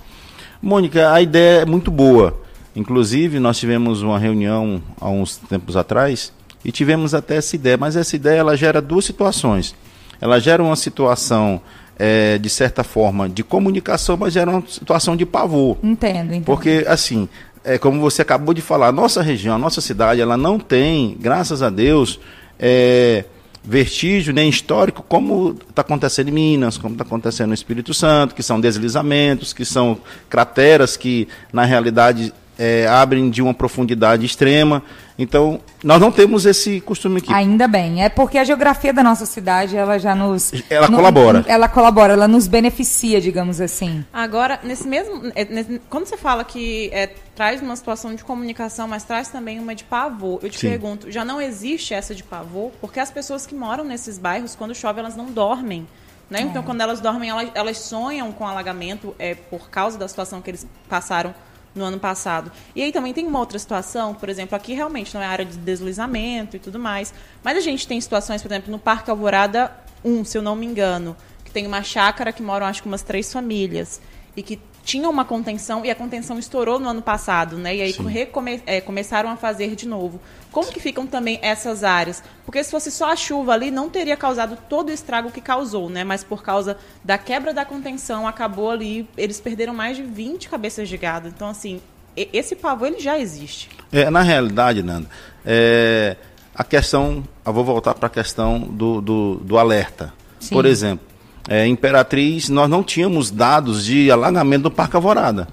Mônica, 0.61 1.11
a 1.11 1.21
ideia 1.21 1.63
é 1.63 1.65
muito 1.65 1.91
boa. 1.91 2.39
Inclusive, 2.73 3.37
nós 3.37 3.57
tivemos 3.57 4.01
uma 4.01 4.17
reunião 4.17 4.81
há 5.01 5.09
uns 5.09 5.35
tempos 5.35 5.75
atrás 5.75 6.36
e 6.63 6.71
tivemos 6.71 7.13
até 7.13 7.35
essa 7.35 7.55
ideia, 7.55 7.77
mas 7.77 7.95
essa 7.95 8.15
ideia 8.15 8.39
ela 8.39 8.55
gera 8.55 8.81
duas 8.81 9.05
situações. 9.05 9.75
Ela 10.19 10.39
gera 10.39 10.61
uma 10.61 10.75
situação 10.75 11.61
é, 11.97 12.37
de 12.37 12.49
certa 12.49 12.83
forma 12.83 13.29
de 13.29 13.43
comunicação, 13.43 14.17
mas 14.17 14.33
gera 14.33 14.49
uma 14.49 14.63
situação 14.67 15.15
de 15.15 15.25
pavor. 15.25 15.77
Entendo, 15.83 16.33
entendo. 16.33 16.45
Porque 16.45 16.85
assim, 16.87 17.29
é 17.63 17.77
como 17.77 17.99
você 17.99 18.21
acabou 18.21 18.53
de 18.53 18.61
falar, 18.61 18.87
a 18.87 18.91
nossa 18.91 19.21
região, 19.21 19.55
a 19.55 19.59
nossa 19.59 19.81
cidade, 19.81 20.21
ela 20.21 20.37
não 20.37 20.59
tem, 20.59 21.17
graças 21.19 21.61
a 21.61 21.69
Deus, 21.69 22.19
é, 22.59 23.25
vestígio 23.63 24.33
nem 24.33 24.49
histórico 24.49 25.03
como 25.07 25.57
está 25.69 25.81
acontecendo 25.81 26.29
em 26.29 26.31
Minas, 26.31 26.77
como 26.77 26.93
está 26.93 27.03
acontecendo 27.03 27.49
no 27.49 27.53
Espírito 27.53 27.93
Santo, 27.93 28.33
que 28.33 28.41
são 28.41 28.59
deslizamentos, 28.61 29.51
que 29.51 29.65
são 29.65 29.97
crateras 30.29 30.95
que 30.95 31.27
na 31.51 31.65
realidade 31.65 32.33
é, 32.57 32.87
abrem 32.87 33.29
de 33.29 33.41
uma 33.41 33.53
profundidade 33.53 34.25
extrema. 34.25 34.81
Então, 35.19 35.59
nós 35.83 35.99
não 35.99 36.11
temos 36.11 36.45
esse 36.45 36.79
costume 36.79 37.17
aqui. 37.17 37.33
Ainda 37.33 37.67
bem. 37.67 38.03
É 38.03 38.09
porque 38.09 38.37
a 38.37 38.43
geografia 38.43 38.93
da 38.93 39.03
nossa 39.03 39.25
cidade, 39.25 39.75
ela 39.75 39.97
já 39.97 40.13
nos... 40.13 40.51
Ela 40.69 40.87
no, 40.87 40.97
colabora. 40.97 41.43
Ela 41.47 41.67
colabora, 41.67 42.13
ela 42.13 42.27
nos 42.27 42.47
beneficia, 42.47 43.19
digamos 43.19 43.59
assim. 43.59 44.05
Agora, 44.13 44.59
nesse 44.63 44.87
mesmo... 44.87 45.31
É, 45.33 45.45
nesse, 45.45 45.81
quando 45.89 46.05
você 46.05 46.17
fala 46.17 46.43
que 46.43 46.89
é, 46.93 47.07
traz 47.35 47.61
uma 47.61 47.75
situação 47.75 48.13
de 48.13 48.23
comunicação, 48.23 48.87
mas 48.87 49.03
traz 49.03 49.29
também 49.29 49.59
uma 49.59 49.73
de 49.73 49.83
pavor, 49.83 50.39
eu 50.43 50.49
te 50.49 50.59
Sim. 50.59 50.69
pergunto, 50.69 51.09
já 51.11 51.25
não 51.25 51.41
existe 51.41 51.95
essa 51.95 52.13
de 52.13 52.23
pavor? 52.23 52.71
Porque 52.79 52.99
as 52.99 53.09
pessoas 53.09 53.47
que 53.47 53.55
moram 53.55 53.83
nesses 53.83 54.19
bairros, 54.19 54.55
quando 54.55 54.75
chove, 54.75 54.99
elas 54.99 55.15
não 55.15 55.25
dormem. 55.25 55.87
Né? 56.29 56.41
Então, 56.41 56.61
é. 56.61 56.65
quando 56.65 56.81
elas 56.81 56.99
dormem, 56.99 57.29
elas, 57.29 57.49
elas 57.55 57.77
sonham 57.77 58.31
com 58.31 58.45
alagamento 58.45 59.15
é, 59.17 59.33
por 59.33 59.69
causa 59.69 59.97
da 59.97 60.07
situação 60.07 60.41
que 60.41 60.49
eles 60.51 60.67
passaram 60.87 61.33
no 61.77 61.85
ano 61.85 61.99
passado. 61.99 62.51
E 62.75 62.81
aí 62.81 62.91
também 62.91 63.13
tem 63.13 63.25
uma 63.25 63.39
outra 63.39 63.57
situação, 63.59 64.13
por 64.13 64.29
exemplo, 64.29 64.55
aqui 64.55 64.73
realmente 64.73 65.13
não 65.13 65.21
é 65.21 65.25
área 65.25 65.45
de 65.45 65.57
deslizamento 65.57 66.55
e 66.55 66.59
tudo 66.59 66.79
mais, 66.79 67.13
mas 67.43 67.57
a 67.57 67.61
gente 67.61 67.87
tem 67.87 67.99
situações, 68.01 68.41
por 68.41 68.51
exemplo, 68.51 68.71
no 68.71 68.79
Parque 68.79 69.09
Alvorada 69.09 69.71
1, 70.03 70.25
se 70.25 70.37
eu 70.37 70.41
não 70.41 70.55
me 70.55 70.65
engano, 70.65 71.15
que 71.43 71.51
tem 71.51 71.65
uma 71.67 71.83
chácara 71.83 72.31
que 72.31 72.41
moram 72.41 72.65
acho 72.65 72.81
que 72.81 72.87
umas 72.87 73.01
três 73.01 73.31
famílias 73.31 74.01
e 74.35 74.43
que 74.43 74.59
tinha 74.87 75.09
uma 75.09 75.25
contenção 75.25 75.83
e 75.83 75.91
a 75.91 75.95
contenção 75.95 76.39
estourou 76.39 76.79
no 76.79 76.87
ano 76.87 77.01
passado, 77.01 77.57
né? 77.57 77.75
E 77.75 77.81
aí 77.81 77.91
recome, 77.91 78.63
é, 78.65 78.79
começaram 78.79 79.29
a 79.29 79.35
fazer 79.35 79.75
de 79.75 79.85
novo. 79.85 80.17
Como 80.57 80.71
que 80.71 80.79
ficam 80.79 81.05
também 81.05 81.37
essas 81.43 81.83
áreas? 81.83 82.23
Porque 82.43 82.63
se 82.63 82.71
fosse 82.71 82.89
só 82.89 83.11
a 83.11 83.15
chuva 83.15 83.53
ali, 83.53 83.69
não 83.69 83.91
teria 83.91 84.17
causado 84.17 84.57
todo 84.67 84.89
o 84.89 84.91
estrago 84.91 85.29
que 85.29 85.39
causou, 85.39 85.87
né? 85.87 86.03
Mas 86.03 86.23
por 86.23 86.41
causa 86.41 86.77
da 87.03 87.15
quebra 87.15 87.53
da 87.53 87.63
contenção, 87.63 88.27
acabou 88.27 88.71
ali, 88.71 89.07
eles 89.15 89.39
perderam 89.39 89.75
mais 89.75 89.97
de 89.97 90.01
20 90.01 90.49
cabeças 90.49 90.89
de 90.89 90.97
gado. 90.97 91.27
Então, 91.27 91.47
assim, 91.47 91.79
esse 92.15 92.55
pavor 92.55 92.87
ele 92.87 92.99
já 92.99 93.19
existe. 93.19 93.69
É, 93.91 94.09
na 94.09 94.23
realidade, 94.23 94.81
Nanda, 94.81 95.07
é, 95.45 96.15
a 96.55 96.63
questão, 96.63 97.23
eu 97.45 97.53
vou 97.53 97.63
voltar 97.63 97.93
para 97.93 98.07
a 98.07 98.09
questão 98.09 98.61
do, 98.61 98.99
do, 98.99 99.35
do 99.35 99.59
alerta. 99.59 100.11
Sim. 100.39 100.55
Por 100.55 100.65
exemplo, 100.65 101.05
é, 101.47 101.67
Imperatriz, 101.67 102.49
nós 102.49 102.67
não 102.67 102.81
tínhamos 102.81 103.29
dados 103.29 103.85
de 103.85 104.09
alagamento 104.09 104.63
do 104.63 104.71
Parque 104.71 104.95
Alvorada. 104.95 105.47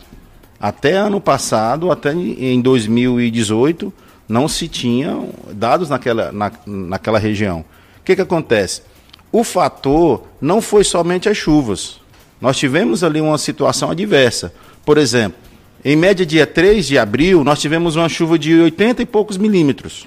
Até 0.59 0.95
ano 0.95 1.21
passado, 1.21 1.93
até 1.93 2.15
em 2.15 2.59
2018, 2.63 3.93
não 4.29 4.49
se 4.49 4.69
tinham 4.69 5.31
dados 5.53 5.89
naquela, 5.89 6.33
na, 6.33 6.53
naquela 6.67 7.19
região. 7.19 7.65
O 8.01 8.05
que, 8.05 8.17
que 8.17 8.23
acontece? 8.23 8.83
O 9.31 9.43
fator 9.43 10.25
não 10.41 10.61
foi 10.61 10.85
somente 10.85 11.29
as 11.29 11.37
chuvas. 11.37 12.01
Nós 12.41 12.57
tivemos 12.57 13.03
ali 13.03 13.21
uma 13.21 13.39
situação 13.39 13.91
adversa. 13.91 14.53
Por 14.85 14.99
exemplo, 14.99 15.39
em 15.85 15.97
média, 15.97 16.25
dia 16.25 16.47
3 16.47 16.87
de 16.87 16.99
abril, 16.99 17.45
nós 17.45 17.61
tivemos 17.61 17.97
uma 17.97 18.09
chuva 18.09 18.39
de 18.39 18.55
80 18.55 19.03
e 19.03 19.07
poucos 19.07 19.37
milímetros. 19.37 20.07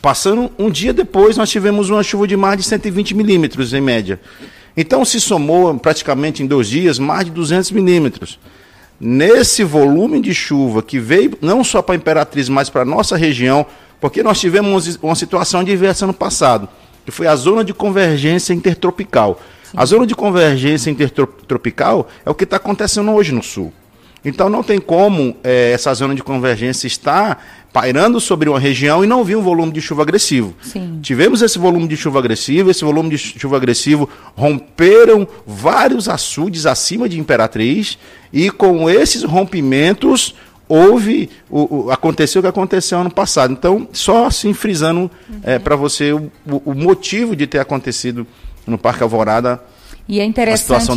Passando 0.00 0.50
um 0.58 0.68
dia 0.70 0.92
depois, 0.92 1.36
nós 1.36 1.50
tivemos 1.50 1.90
uma 1.90 2.02
chuva 2.02 2.26
de 2.26 2.36
mais 2.36 2.58
de 2.58 2.64
120 2.64 3.14
milímetros, 3.14 3.72
em 3.72 3.80
média. 3.80 4.20
Então 4.76 5.04
se 5.04 5.20
somou 5.20 5.76
praticamente 5.78 6.42
em 6.42 6.46
dois 6.46 6.68
dias 6.68 6.98
mais 6.98 7.24
de 7.24 7.30
200 7.30 7.70
milímetros. 7.72 8.38
Nesse 9.04 9.64
volume 9.64 10.20
de 10.20 10.32
chuva 10.32 10.80
que 10.80 10.96
veio 11.00 11.36
não 11.42 11.64
só 11.64 11.82
para 11.82 11.96
a 11.96 11.96
Imperatriz, 11.96 12.48
mas 12.48 12.70
para 12.70 12.82
a 12.82 12.84
nossa 12.84 13.16
região, 13.16 13.66
porque 14.00 14.22
nós 14.22 14.38
tivemos 14.38 14.96
uma 15.02 15.16
situação 15.16 15.64
diversa 15.64 16.06
no 16.06 16.14
passado, 16.14 16.68
que 17.04 17.10
foi 17.10 17.26
a 17.26 17.34
zona 17.34 17.64
de 17.64 17.74
convergência 17.74 18.54
intertropical. 18.54 19.40
Sim. 19.64 19.76
A 19.76 19.84
zona 19.84 20.06
de 20.06 20.14
convergência 20.14 20.88
intertropical 20.88 22.08
é 22.24 22.30
o 22.30 22.34
que 22.34 22.44
está 22.44 22.58
acontecendo 22.58 23.10
hoje 23.10 23.32
no 23.32 23.42
sul. 23.42 23.72
Então 24.24 24.48
não 24.48 24.62
tem 24.62 24.80
como 24.80 25.36
é, 25.42 25.72
essa 25.72 25.92
zona 25.94 26.14
de 26.14 26.22
convergência 26.22 26.86
estar 26.86 27.44
pairando 27.72 28.20
sobre 28.20 28.48
uma 28.48 28.60
região 28.60 29.02
e 29.02 29.06
não 29.06 29.24
vir 29.24 29.36
um 29.36 29.42
volume 29.42 29.72
de 29.72 29.80
chuva 29.80 30.02
agressivo. 30.02 30.54
Sim. 30.62 31.00
Tivemos 31.02 31.40
esse 31.40 31.58
volume 31.58 31.88
de 31.88 31.96
chuva 31.96 32.18
agressivo, 32.18 32.70
esse 32.70 32.84
volume 32.84 33.10
de 33.10 33.18
chuva 33.18 33.56
agressivo 33.56 34.08
romperam 34.36 35.26
vários 35.46 36.08
açudes 36.08 36.66
acima 36.66 37.08
de 37.08 37.18
Imperatriz 37.18 37.98
e 38.32 38.50
com 38.50 38.88
esses 38.90 39.24
rompimentos 39.24 40.34
houve 40.68 41.30
o, 41.50 41.86
o, 41.86 41.90
aconteceu 41.90 42.40
o 42.40 42.42
que 42.42 42.48
aconteceu 42.48 42.98
ano 42.98 43.10
passado. 43.10 43.52
Então, 43.52 43.88
só 43.92 44.26
assim 44.26 44.52
frisando 44.52 45.00
uhum. 45.00 45.40
é, 45.42 45.58
para 45.58 45.74
você 45.74 46.12
o, 46.12 46.30
o 46.46 46.74
motivo 46.74 47.34
de 47.34 47.46
ter 47.46 47.58
acontecido 47.58 48.26
no 48.66 48.78
Parque 48.78 49.02
Alvorada 49.02 49.60
e 50.12 50.20
é 50.20 50.26
interessante, 50.26 50.92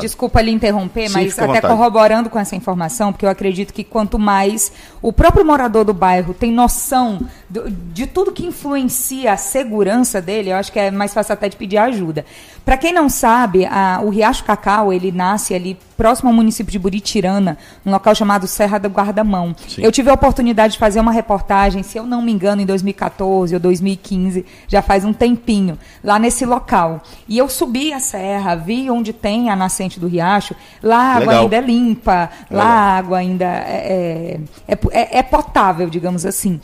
desculpa 0.00 0.40
lhe 0.40 0.52
interromper, 0.52 1.08
Sim, 1.08 1.14
mas 1.14 1.36
até 1.36 1.60
corroborando 1.60 2.30
com 2.30 2.38
essa 2.38 2.54
informação, 2.54 3.10
porque 3.10 3.26
eu 3.26 3.28
acredito 3.28 3.74
que 3.74 3.82
quanto 3.82 4.16
mais 4.16 4.70
o 5.02 5.12
próprio 5.12 5.44
morador 5.44 5.84
do 5.84 5.92
bairro 5.92 6.32
tem 6.32 6.52
noção 6.52 7.20
de, 7.48 7.68
de 7.68 8.06
tudo 8.06 8.30
que 8.30 8.46
influencia 8.46 9.32
a 9.32 9.36
segurança 9.36 10.22
dele, 10.22 10.50
eu 10.50 10.56
acho 10.56 10.70
que 10.70 10.78
é 10.78 10.88
mais 10.88 11.12
fácil 11.12 11.32
até 11.32 11.48
de 11.48 11.56
pedir 11.56 11.78
ajuda. 11.78 12.24
Para 12.64 12.76
quem 12.76 12.92
não 12.92 13.08
sabe, 13.08 13.66
a, 13.66 14.00
o 14.04 14.08
Riacho 14.08 14.44
Cacau, 14.44 14.92
ele 14.92 15.10
nasce 15.10 15.52
ali 15.52 15.76
próximo 15.96 16.30
ao 16.30 16.34
município 16.34 16.70
de 16.72 16.78
Buritirana, 16.78 17.58
num 17.84 17.92
local 17.92 18.14
chamado 18.14 18.46
Serra 18.46 18.78
do 18.78 18.88
Guardamão. 18.88 19.54
Sim. 19.68 19.82
Eu 19.82 19.92
tive 19.92 20.08
a 20.08 20.14
oportunidade 20.14 20.74
de 20.74 20.78
fazer 20.78 21.00
uma 21.00 21.12
reportagem, 21.12 21.82
se 21.82 21.98
eu 21.98 22.04
não 22.04 22.22
me 22.22 22.32
engano, 22.32 22.62
em 22.62 22.64
2014 22.64 23.52
ou 23.52 23.60
2015, 23.60 24.46
já 24.68 24.80
faz 24.80 25.04
um 25.04 25.12
tempinho, 25.12 25.78
lá 26.02 26.18
nesse 26.18 26.46
local. 26.46 27.02
E 27.28 27.36
eu 27.36 27.48
subi 27.48 27.92
a 27.92 28.00
serra, 28.00 28.54
vi 28.60 28.90
onde 28.90 29.12
tem 29.12 29.50
a 29.50 29.56
nascente 29.56 29.98
do 29.98 30.06
riacho, 30.06 30.54
lá 30.82 30.98
a 30.98 31.12
água 31.14 31.26
Legal. 31.26 31.42
ainda 31.42 31.56
é 31.56 31.60
limpa, 31.60 32.30
lá 32.50 32.64
a 32.64 32.98
água 32.98 33.18
ainda 33.18 33.44
é, 33.44 34.38
é, 34.68 34.78
é, 34.92 35.18
é 35.18 35.22
potável, 35.22 35.90
digamos 35.90 36.24
assim. 36.24 36.60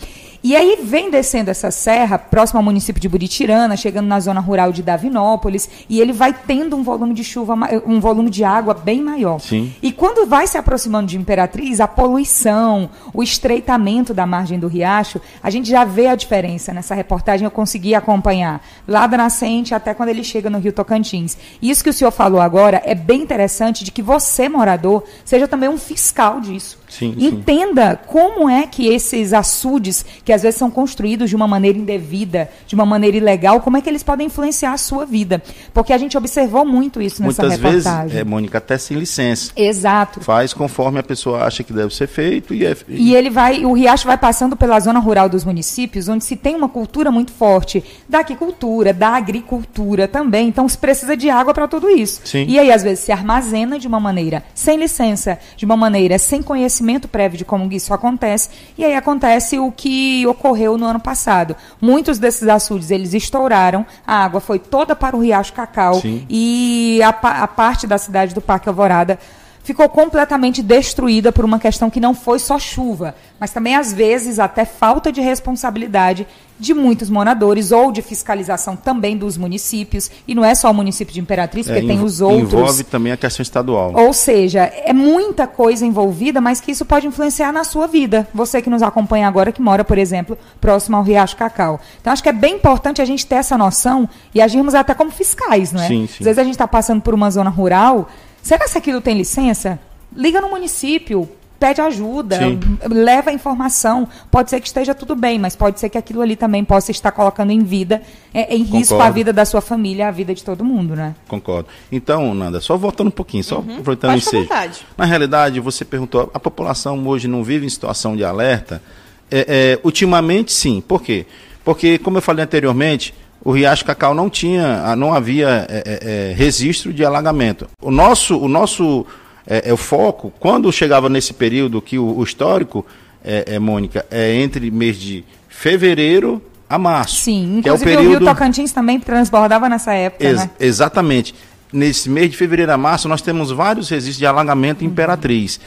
E 0.47 0.55
aí 0.55 0.79
vem 0.81 1.11
descendo 1.11 1.51
essa 1.51 1.73
serra, 1.73 2.17
próximo 2.17 2.61
ao 2.61 2.63
município 2.63 3.03
de 3.03 3.09
Buritirana, 3.09 3.77
chegando 3.77 4.07
na 4.07 4.21
zona 4.21 4.39
rural 4.39 4.71
de 4.71 4.81
Davinópolis, 4.81 5.69
e 5.89 6.01
ele 6.01 6.13
vai 6.13 6.33
tendo 6.33 6.77
um 6.77 6.85
volume 6.85 7.15
de 7.15 7.25
chuva, 7.25 7.57
um 7.85 7.99
volume 7.99 8.31
de 8.31 8.45
água 8.45 8.73
bem 8.73 9.03
maior. 9.03 9.41
Sim. 9.41 9.75
E 9.83 9.91
quando 9.91 10.25
vai 10.25 10.47
se 10.47 10.57
aproximando 10.57 11.09
de 11.09 11.19
Imperatriz, 11.19 11.81
a 11.81 11.89
poluição, 11.89 12.89
o 13.13 13.25
estreitamento 13.25 14.15
da 14.15 14.25
margem 14.25 14.57
do 14.57 14.69
riacho, 14.69 15.21
a 15.43 15.51
gente 15.51 15.69
já 15.69 15.85
vê 15.85 16.07
a 16.07 16.15
diferença. 16.15 16.73
Nessa 16.73 16.95
reportagem 16.95 17.45
eu 17.45 17.51
consegui 17.51 17.97
acompanhar 17.97 18.65
lá 18.87 19.09
da 19.09 19.17
nascente 19.17 19.75
até 19.75 19.95
quando 19.95 20.11
ele 20.11 20.23
chega 20.23 20.49
no 20.49 20.61
Rio 20.61 20.73
Tocantins. 20.73 21.37
E 21.61 21.71
isso 21.71 21.83
que 21.83 21.91
o 21.91 21.93
senhor 21.93 22.13
falou 22.13 22.41
agora 22.41 22.81
é 22.85 22.95
bem 22.95 23.21
interessante 23.21 23.83
de 23.83 23.91
que 23.91 24.01
você, 24.01 24.49
morador, 24.49 25.03
seja 25.25 25.49
também 25.49 25.69
um 25.69 25.77
fiscal 25.77 26.41
disso. 26.41 26.79
Sim, 26.89 27.15
Entenda 27.19 27.93
sim. 27.93 27.99
como 28.07 28.49
é 28.49 28.67
que 28.67 28.87
esses 28.89 29.33
açudes, 29.33 30.05
que 30.25 30.33
às 30.33 30.43
vezes 30.43 30.59
são 30.59 30.71
construídos 30.71 31.29
de 31.29 31.37
uma 31.37 31.49
maneira 31.49 31.79
indevida, 31.79 32.49
de 32.67 32.75
uma 32.75 32.87
maneira 32.87 33.17
ilegal, 33.17 33.61
como 33.61 33.77
é 33.77 33.81
que 33.81 33.89
eles 33.89 34.03
podem 34.03 34.27
influenciar 34.27 34.73
a 34.73 34.79
sua 34.79 35.05
vida. 35.05 35.43
Porque 35.75 35.93
a 35.93 35.99
gente 35.99 36.17
observou 36.17 36.65
muito 36.65 37.01
isso 37.03 37.23
nessa 37.23 37.43
Muitas 37.43 37.61
reportagem. 37.61 38.09
Vezes, 38.09 38.21
é, 38.21 38.25
Mônica, 38.25 38.59
até 38.59 38.79
sem 38.79 38.97
licença. 38.97 39.53
Exato. 39.57 40.21
Faz 40.21 40.53
conforme 40.55 40.99
a 40.99 41.03
pessoa 41.03 41.45
acha 41.45 41.63
que 41.63 41.73
deve 41.73 41.95
ser 41.95 42.07
feito. 42.07 42.55
E, 42.55 42.65
é, 42.65 42.77
e 42.89 43.15
ele 43.15 43.31
vai, 43.31 43.65
o 43.65 43.73
riacho 43.73 44.07
vai 44.07 44.17
passando 44.17 44.57
pela 44.57 44.79
zona 44.81 44.99
rural 44.99 45.29
dos 45.29 45.45
municípios, 45.45 46.09
onde 46.09 46.25
se 46.25 46.37
tem 46.37 46.55
uma 46.55 46.69
cultura 46.69 47.11
muito 47.11 47.33
forte 47.33 47.83
da 48.09 48.21
aquicultura, 48.21 48.93
da 48.93 49.11
agricultura 49.11 50.07
também. 50.09 50.49
Então 50.49 50.69
se 50.69 50.79
precisa 50.79 51.17
de 51.17 51.29
água 51.29 51.53
para 51.53 51.67
tudo 51.69 51.91
isso. 51.91 52.21
Sim. 52.25 52.47
E 52.49 52.59
aí, 52.59 52.71
às 52.71 52.83
vezes, 52.83 53.01
se 53.01 53.13
armazena 53.13 53.79
de 53.79 53.89
uma 53.89 54.01
maneira 54.01 54.45
sem 54.55 54.79
licença, 54.79 55.39
de 55.57 55.65
uma 55.65 55.77
maneira 55.77 56.19
sem 56.19 56.43
conhecimento 56.43 56.76
conhecimento 56.77 57.09
prévio 57.09 57.39
de 57.39 57.45
como 57.45 57.73
isso 57.73 57.95
acontece, 57.95 58.51
e 58.77 58.85
aí 58.85 58.95
acontece 58.95 59.59
o 59.59 59.73
que 59.73 60.27
ocorreu 60.27 60.77
no 60.77 60.87
ano 60.87 61.01
passado. 61.01 61.57
Muitos 61.81 62.19
desses 62.19 62.49
açudes, 62.49 62.91
eles 62.91 63.15
estouraram, 63.15 63.87
a 64.07 64.25
água 64.25 64.41
foi 64.41 64.59
toda 64.59 64.95
para 64.95 65.17
o 65.17 65.21
Riacho 65.21 65.53
Cacau, 65.53 66.01
Sim. 66.01 66.27
e 66.29 67.01
a, 67.03 67.09
a 67.09 67.49
parte 67.49 67.87
da 67.87 67.99
cidade 67.99 68.35
do 68.35 68.41
Parque 68.41 68.69
Alvorada 68.69 69.19
ficou 69.67 69.89
completamente 69.89 70.63
destruída 70.63 71.33
por 71.33 71.45
uma 71.45 71.59
questão 71.59 71.91
que 71.91 71.99
não 71.99 72.15
foi 72.15 72.39
só 72.39 72.57
chuva, 72.57 73.17
mas 73.41 73.51
também 73.51 73.75
às 73.75 73.93
vezes 73.93 74.39
até 74.39 74.65
falta 74.65 75.11
de 75.11 75.21
responsabilidade 75.21 76.25
de 76.59 76.73
muitos 76.73 77.11
moradores 77.11 77.73
ou 77.73 77.91
de 77.91 78.01
fiscalização 78.01 78.77
também 78.77 79.17
dos 79.17 79.37
municípios. 79.37 80.09
E 80.27 80.37
não 80.37 80.45
é 80.45 80.55
só 80.55 80.71
o 80.71 80.75
município 80.75 81.13
de 81.13 81.21
Imperatriz, 81.21 81.67
porque 81.67 81.85
é, 81.85 81.87
tem 81.87 82.01
os 82.01 82.21
outros. 82.21 82.53
Envolve 82.53 82.85
também 82.85 83.13
a 83.13 83.17
questão 83.17 83.43
estadual. 83.43 83.93
Ou 83.95 84.13
seja, 84.13 84.63
é 84.63 84.93
muita 84.93 85.49
coisa 85.49 85.85
envolvida, 85.85 86.41
mas 86.41 86.61
que 86.61 86.71
isso 86.71 86.85
pode 86.85 87.09
influenciar 87.09 87.53
na 87.53 87.65
sua 87.65 87.89
vida. 87.89 88.27
Você 88.33 88.63
que 88.63 88.71
nos 88.71 88.83
acompanha 88.83 89.27
agora, 89.27 89.51
que 89.51 89.61
mora, 89.61 89.85
por 89.85 89.99
exemplo, 89.99 90.39
próximo 90.61 90.97
ao 90.97 91.03
Riacho 91.03 91.37
Cacau. 91.37 91.81
Então, 92.01 92.13
acho 92.13 92.23
que 92.23 92.29
é 92.29 92.33
bem 92.33 92.55
importante 92.55 93.03
a 93.03 93.05
gente 93.05 93.27
ter 93.27 93.35
essa 93.35 93.59
noção 93.59 94.09
e 94.33 94.41
agirmos 94.41 94.75
até 94.75 94.95
como 94.95 95.11
fiscais, 95.11 95.73
não 95.73 95.83
é? 95.83 95.89
Sim, 95.89 96.07
sim. 96.07 96.21
Às 96.21 96.25
vezes 96.25 96.39
a 96.39 96.45
gente 96.45 96.55
está 96.55 96.69
passando 96.69 97.03
por 97.03 97.13
uma 97.13 97.31
zona 97.31 97.51
rural 97.51 98.09
Será 98.47 98.69
que 98.69 98.79
aquilo 98.79 99.01
tem 99.01 99.19
licença? 99.19 99.77
Liga 100.17 100.41
no 100.41 100.49
município, 100.49 101.29
pede 101.59 101.81
ajuda, 101.81 102.39
Sim. 102.39 102.61
leva 102.89 103.33
informação. 103.33 104.09
Pode 104.31 104.51
ser 104.51 104.61
que 104.61 104.69
esteja 104.69 104.95
tudo 104.95 105.17
bem, 105.17 105.37
mas 105.37 105.57
pode 105.57 105.81
ser 105.81 105.89
que 105.89 105.99
aquilo 105.99 106.23
ali 106.23 106.37
também 106.37 106.65
possa 106.65 106.93
estar 106.93 107.11
colocando 107.11 107.51
em 107.51 107.65
vida, 107.65 108.03
é, 108.33 108.55
em 108.55 108.61
Concordo. 108.61 108.79
risco 108.79 109.01
a 109.01 109.11
vida 109.11 109.33
da 109.33 109.45
sua 109.45 109.61
família, 109.61 110.07
a 110.07 110.13
vida 110.13 110.33
de 110.33 110.45
todo 110.45 110.65
mundo, 110.65 110.95
né? 110.95 111.17
Concordo. 111.27 111.69
Então, 111.91 112.33
Nanda, 112.35 112.61
só 112.61 112.77
voltando 112.77 113.09
um 113.09 113.11
pouquinho, 113.11 113.43
só 113.43 113.59
uhum. 113.59 113.79
aproveitando 113.79 114.13
o 114.13 114.17
ensejo. 114.17 114.49
Na 114.97 115.05
realidade, 115.05 115.59
você 115.59 115.85
perguntou, 115.85 116.31
a 116.33 116.39
população 116.39 117.05
hoje 117.05 117.27
não 117.27 117.43
vive 117.43 117.67
em 117.67 117.69
situação 117.69 118.17
de 118.17 118.23
alerta? 118.23 118.81
É, 119.29 119.47
é, 119.49 119.81
ultimamente, 119.83 120.53
sim. 120.53 120.81
Por 120.81 121.03
quê? 121.03 121.27
Porque, 121.65 121.99
como 121.99 122.19
eu 122.19 122.23
falei 122.23 122.45
anteriormente, 122.45 123.13
o 123.45 123.53
Riacho 123.53 123.85
Cacau 123.85 124.15
não 124.15 124.29
tinha, 124.29 124.83
ah, 124.85 124.97
não 124.97 125.15
havia 125.15 125.67
é, 125.69 126.31
é, 126.31 126.35
registro 126.35 126.93
de 126.93 127.05
alagamento. 127.05 127.69
O 127.81 127.91
nosso, 127.91 128.39
o 128.39 128.49
nosso 128.49 129.07
é, 129.47 129.73
o 129.73 129.77
foco, 129.77 130.33
quando 130.41 130.73
chegava 130.73 131.09
nesse 131.09 131.33
período 131.33 131.81
que 131.81 131.99
o, 131.99 132.19
o 132.19 132.25
histórico, 132.25 132.85
é, 133.25 133.59
Mônica, 133.59 134.07
é 134.11 134.35
entre 134.35 134.71
mês 134.71 134.97
de 134.97 135.25
fevereiro 135.49 136.43
a 136.69 136.79
março. 136.79 137.17
Sim, 137.17 137.59
inclusive 137.59 137.63
que 137.63 137.69
é 137.69 137.73
o, 137.73 137.79
período... 137.79 138.07
o 138.07 138.19
Rio 138.19 138.29
Tocantins 138.29 138.73
também 138.73 139.01
transbordava 139.01 139.69
nessa 139.69 139.93
época, 139.95 140.25
Ex 140.25 140.39
né? 140.39 140.51
Exatamente. 140.59 141.35
Nesse 141.73 142.09
mês 142.09 142.31
de 142.31 142.37
fevereiro 142.37 142.73
a 142.73 142.77
março, 142.77 143.09
nós 143.09 143.23
temos 143.23 143.51
vários 143.51 143.89
registros 143.89 144.19
de 144.19 144.27
alagamento 144.27 144.83
uhum. 144.83 144.91
imperatriz. 144.91 145.61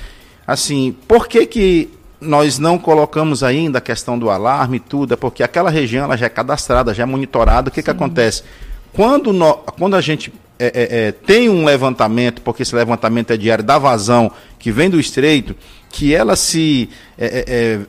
Assim, 0.45 0.95
por 1.07 1.27
que 1.27 1.45
que 1.45 1.89
nós 2.21 2.59
não 2.59 2.77
colocamos 2.77 3.43
ainda 3.43 3.77
a 3.77 3.81
questão 3.81 4.19
do 4.19 4.29
alarme 4.29 4.77
e 4.77 4.79
tudo, 4.79 5.13
é 5.13 5.17
porque 5.17 5.43
aquela 5.43 5.69
região 5.69 6.03
ela 6.03 6.17
já 6.17 6.25
é 6.25 6.29
cadastrada, 6.29 6.93
já 6.93 7.03
é 7.03 7.05
monitorada. 7.05 7.69
O 7.69 7.71
que, 7.71 7.81
que 7.81 7.89
acontece? 7.89 8.43
Quando, 8.91 9.31
no, 9.31 9.53
quando 9.53 9.95
a 9.95 10.01
gente 10.01 10.33
é, 10.57 10.65
é, 10.65 11.07
é, 11.07 11.11
tem 11.13 11.47
um 11.47 11.63
levantamento, 11.63 12.41
porque 12.41 12.63
esse 12.63 12.75
levantamento 12.75 13.31
é 13.31 13.37
diário 13.37 13.63
da 13.63 13.77
vazão 13.77 14.29
que 14.57 14.71
vem 14.71 14.89
do 14.89 14.99
estreito, 14.99 15.55
que 15.89 16.13
ela 16.13 16.35
se. 16.35 16.89
É, 17.17 17.45
é, 17.47 17.79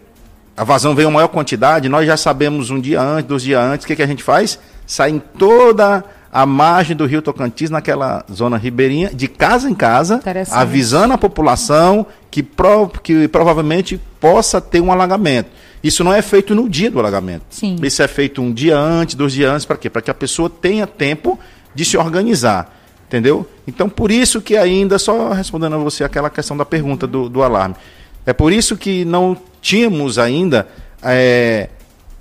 a 0.57 0.63
vazão 0.63 0.95
vem 0.95 1.07
em 1.07 1.11
maior 1.11 1.29
quantidade, 1.29 1.89
nós 1.89 2.07
já 2.07 2.17
sabemos 2.17 2.71
um 2.71 2.79
dia 2.79 3.01
antes, 3.01 3.29
dois 3.29 3.43
dias 3.43 3.61
antes, 3.61 3.85
o 3.85 3.89
que, 3.89 3.97
que 3.97 4.03
a 4.03 4.07
gente 4.07 4.23
faz? 4.23 4.59
Sai 4.87 5.11
em 5.11 5.19
toda 5.19 5.97
a 5.97 6.05
margem 6.47 6.97
do 6.97 7.07
rio 7.07 7.21
Tocantins, 7.21 7.71
naquela 7.71 8.25
zona 8.33 8.57
ribeirinha, 8.57 9.11
de 9.13 9.27
casa 9.27 9.69
em 9.69 9.75
casa, 9.75 10.21
avisando 10.53 11.15
a 11.15 11.19
população 11.19 12.07
que, 12.31 12.43
prov 12.43 12.93
que 13.03 13.27
provavelmente 13.27 14.01
possa 14.21 14.61
ter 14.61 14.81
um 14.81 14.93
alagamento. 14.93 15.51
Isso 15.83 16.05
não 16.05 16.13
é 16.13 16.23
feito 16.23 16.55
no 16.55 16.69
dia 16.69 16.91
do 16.91 16.99
alagamento. 16.99 17.45
Sim. 17.51 17.77
Isso 17.83 18.03
é 18.03 18.07
feito 18.07 18.41
um 18.41 18.53
dia 18.53 18.79
antes, 18.79 19.15
dois 19.15 19.33
dias 19.33 19.51
antes, 19.51 19.67
para 19.67 19.77
quê? 19.77 19.91
Para 19.91 20.03
que 20.03 20.11
a 20.11 20.15
pessoa 20.15 20.49
tenha 20.49 20.87
tempo 20.87 21.39
de 21.75 21.85
se 21.85 21.97
organizar. 21.97 22.77
Entendeu? 23.09 23.45
Então, 23.67 23.89
por 23.89 24.13
isso 24.13 24.41
que 24.41 24.57
ainda, 24.57 24.99
só 24.99 25.33
respondendo 25.33 25.75
a 25.75 25.79
você 25.79 26.05
aquela 26.05 26.31
questão 26.31 26.57
da 26.57 26.65
pergunta 26.65 27.09
do, 27.09 27.29
do 27.29 27.43
alarme, 27.43 27.75
é 28.25 28.33
por 28.33 28.53
isso 28.53 28.77
que 28.77 29.05
não 29.05 29.37
tínhamos 29.61 30.17
ainda 30.17 30.69
é, 31.03 31.71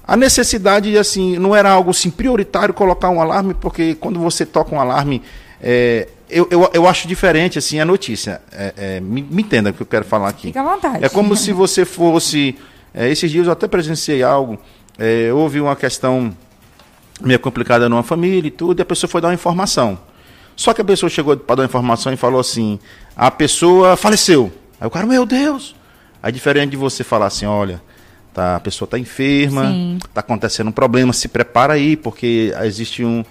a 0.09 0.17
necessidade, 0.17 0.97
assim, 0.97 1.37
não 1.37 1.55
era 1.55 1.69
algo 1.69 1.91
assim, 1.91 2.09
prioritário 2.09 2.73
colocar 2.73 3.11
um 3.11 3.21
alarme, 3.21 3.53
porque 3.53 3.93
quando 3.93 4.19
você 4.19 4.43
toca 4.43 4.73
um 4.73 4.81
alarme, 4.81 5.21
é, 5.61 6.07
eu, 6.27 6.47
eu, 6.49 6.67
eu 6.73 6.87
acho 6.87 7.07
diferente 7.07 7.59
assim 7.59 7.79
a 7.79 7.85
notícia. 7.85 8.41
É, 8.51 8.73
é, 8.75 8.99
me, 8.99 9.21
me, 9.21 9.43
entenda 9.43 9.69
o 9.69 9.73
que 9.73 9.83
eu 9.83 9.85
quero 9.85 10.03
falar 10.03 10.29
aqui. 10.29 10.47
Fica 10.47 10.61
à 10.61 10.63
vontade. 10.63 11.05
É 11.05 11.09
como 11.09 11.35
se 11.35 11.53
você 11.53 11.85
fosse. 11.85 12.57
É, 12.91 13.07
esses 13.07 13.29
dias 13.29 13.45
eu 13.45 13.53
até 13.53 13.67
presenciei 13.67 14.23
algo. 14.23 14.57
É, 14.97 15.31
houve 15.31 15.61
uma 15.61 15.75
questão 15.75 16.35
meio 17.21 17.39
complicada 17.39 17.87
numa 17.87 18.01
família 18.01 18.47
e 18.47 18.51
tudo, 18.51 18.79
e 18.79 18.81
a 18.81 18.85
pessoa 18.85 19.07
foi 19.07 19.21
dar 19.21 19.27
uma 19.27 19.35
informação. 19.35 19.99
Só 20.55 20.73
que 20.73 20.81
a 20.81 20.85
pessoa 20.85 21.07
chegou 21.07 21.37
para 21.37 21.57
dar 21.57 21.61
uma 21.61 21.67
informação 21.67 22.11
e 22.11 22.17
falou 22.17 22.39
assim: 22.39 22.79
a 23.15 23.29
pessoa 23.29 23.95
faleceu. 23.95 24.51
Aí 24.81 24.87
o 24.87 24.89
cara, 24.89 25.05
meu 25.05 25.23
Deus! 25.23 25.75
Aí 26.23 26.31
diferente 26.31 26.71
de 26.71 26.77
você 26.77 27.03
falar 27.03 27.27
assim: 27.27 27.45
olha, 27.45 27.79
tá, 28.39 28.55
a 28.55 28.59
pessoa 28.61 28.87
está 28.87 28.97
enferma, 28.97 29.75
está 29.97 30.21
acontecendo 30.21 30.69
um 30.69 30.71
problema, 30.71 31.11
se 31.11 31.27
prepara 31.27 31.73
aí, 31.73 31.97
porque 31.97 32.53
existe 32.63 33.03
um. 33.03 33.25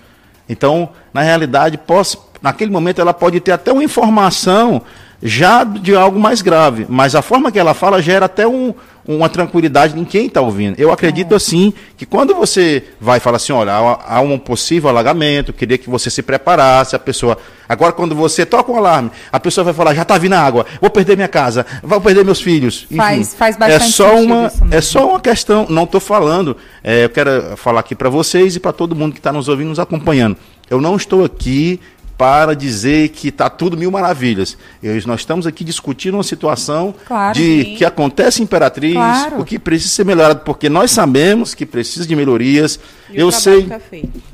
Então, 0.46 0.90
na 1.14 1.22
realidade, 1.22 1.78
posso, 1.78 2.28
naquele 2.42 2.70
momento 2.70 3.00
ela 3.00 3.14
pode 3.14 3.40
ter 3.40 3.52
até 3.52 3.72
uma 3.72 3.82
informação 3.82 4.82
já 5.22 5.64
de 5.64 5.94
algo 5.96 6.20
mais 6.20 6.42
grave, 6.42 6.86
mas 6.88 7.14
a 7.14 7.22
forma 7.22 7.50
que 7.50 7.58
ela 7.58 7.74
fala 7.74 8.02
gera 8.02 8.26
até 8.26 8.46
um, 8.46 8.74
uma 9.08 9.30
tranquilidade 9.30 9.98
em 9.98 10.04
quem 10.04 10.26
está 10.26 10.42
ouvindo. 10.42 10.78
Eu 10.78 10.92
acredito 10.92 11.32
é. 11.32 11.36
assim 11.36 11.72
que 11.96 12.04
quando 12.04 12.34
você 12.34 12.84
vai 13.00 13.18
falar 13.18 13.36
assim, 13.36 13.54
olha, 13.54 13.72
há, 13.72 14.20
um 14.20 14.38
possível 14.38 14.90
alagamento, 14.90 15.50
queria 15.50 15.78
que 15.78 15.88
você 15.88 16.10
se 16.10 16.22
preparasse, 16.22 16.94
a 16.94 16.98
pessoa. 16.98 17.38
Agora, 17.66 17.90
quando 17.92 18.14
você 18.14 18.44
toca 18.44 18.70
o 18.70 18.74
um 18.74 18.76
alarme, 18.76 19.10
a 19.32 19.40
pessoa 19.40 19.64
vai 19.64 19.72
falar, 19.72 19.94
já 19.94 20.02
está 20.02 20.18
vindo 20.18 20.34
água, 20.34 20.66
vou 20.78 20.90
perder 20.90 21.16
minha 21.16 21.28
casa, 21.28 21.64
vou 21.82 21.98
perder 22.02 22.22
meus 22.22 22.42
filhos. 22.42 22.86
Enfim, 22.90 22.98
faz, 22.98 23.34
faz 23.34 23.56
bastante 23.56 23.82
é 23.82 23.88
só 23.88 24.14
uma 24.14 24.52
É 24.70 24.80
só 24.82 25.08
uma 25.08 25.20
questão, 25.20 25.66
não 25.70 25.84
estou 25.84 26.00
falando, 26.00 26.54
é, 26.84 27.04
eu 27.06 27.08
quero 27.08 27.56
falar 27.56 27.80
aqui 27.80 27.94
para 27.94 28.10
vocês 28.10 28.56
e 28.56 28.60
para 28.60 28.72
todo 28.74 28.94
mundo 28.94 29.14
que 29.14 29.20
está 29.20 29.32
nos 29.32 29.48
ouvindo, 29.48 29.68
nos 29.68 29.78
acompanhando. 29.78 30.36
Eu 30.68 30.82
não 30.82 30.96
estou 30.96 31.24
aqui 31.24 31.80
para 32.18 32.56
dizer 32.56 33.10
que 33.10 33.28
está 33.28 33.48
tudo 33.48 33.76
mil 33.76 33.92
maravilhas. 33.92 34.58
Eu, 34.82 35.00
nós 35.06 35.20
estamos 35.20 35.46
aqui 35.46 35.62
discutindo 35.62 36.14
uma 36.14 36.24
situação 36.24 36.92
claro, 37.06 37.38
de 37.38 37.62
sim. 37.62 37.74
que 37.76 37.84
acontece 37.84 38.42
em 38.42 38.44
Imperatriz, 38.44 38.94
claro. 38.94 39.40
o 39.40 39.44
que 39.44 39.56
precisa 39.56 39.94
ser 39.94 40.04
melhorado, 40.04 40.40
porque 40.40 40.68
nós 40.68 40.90
sabemos 40.90 41.54
que 41.54 41.64
precisa 41.64 42.04
de 42.04 42.16
melhorias. 42.16 42.80
E 43.08 43.20
eu 43.20 43.30
sei. 43.30 43.66
Tá 43.66 43.80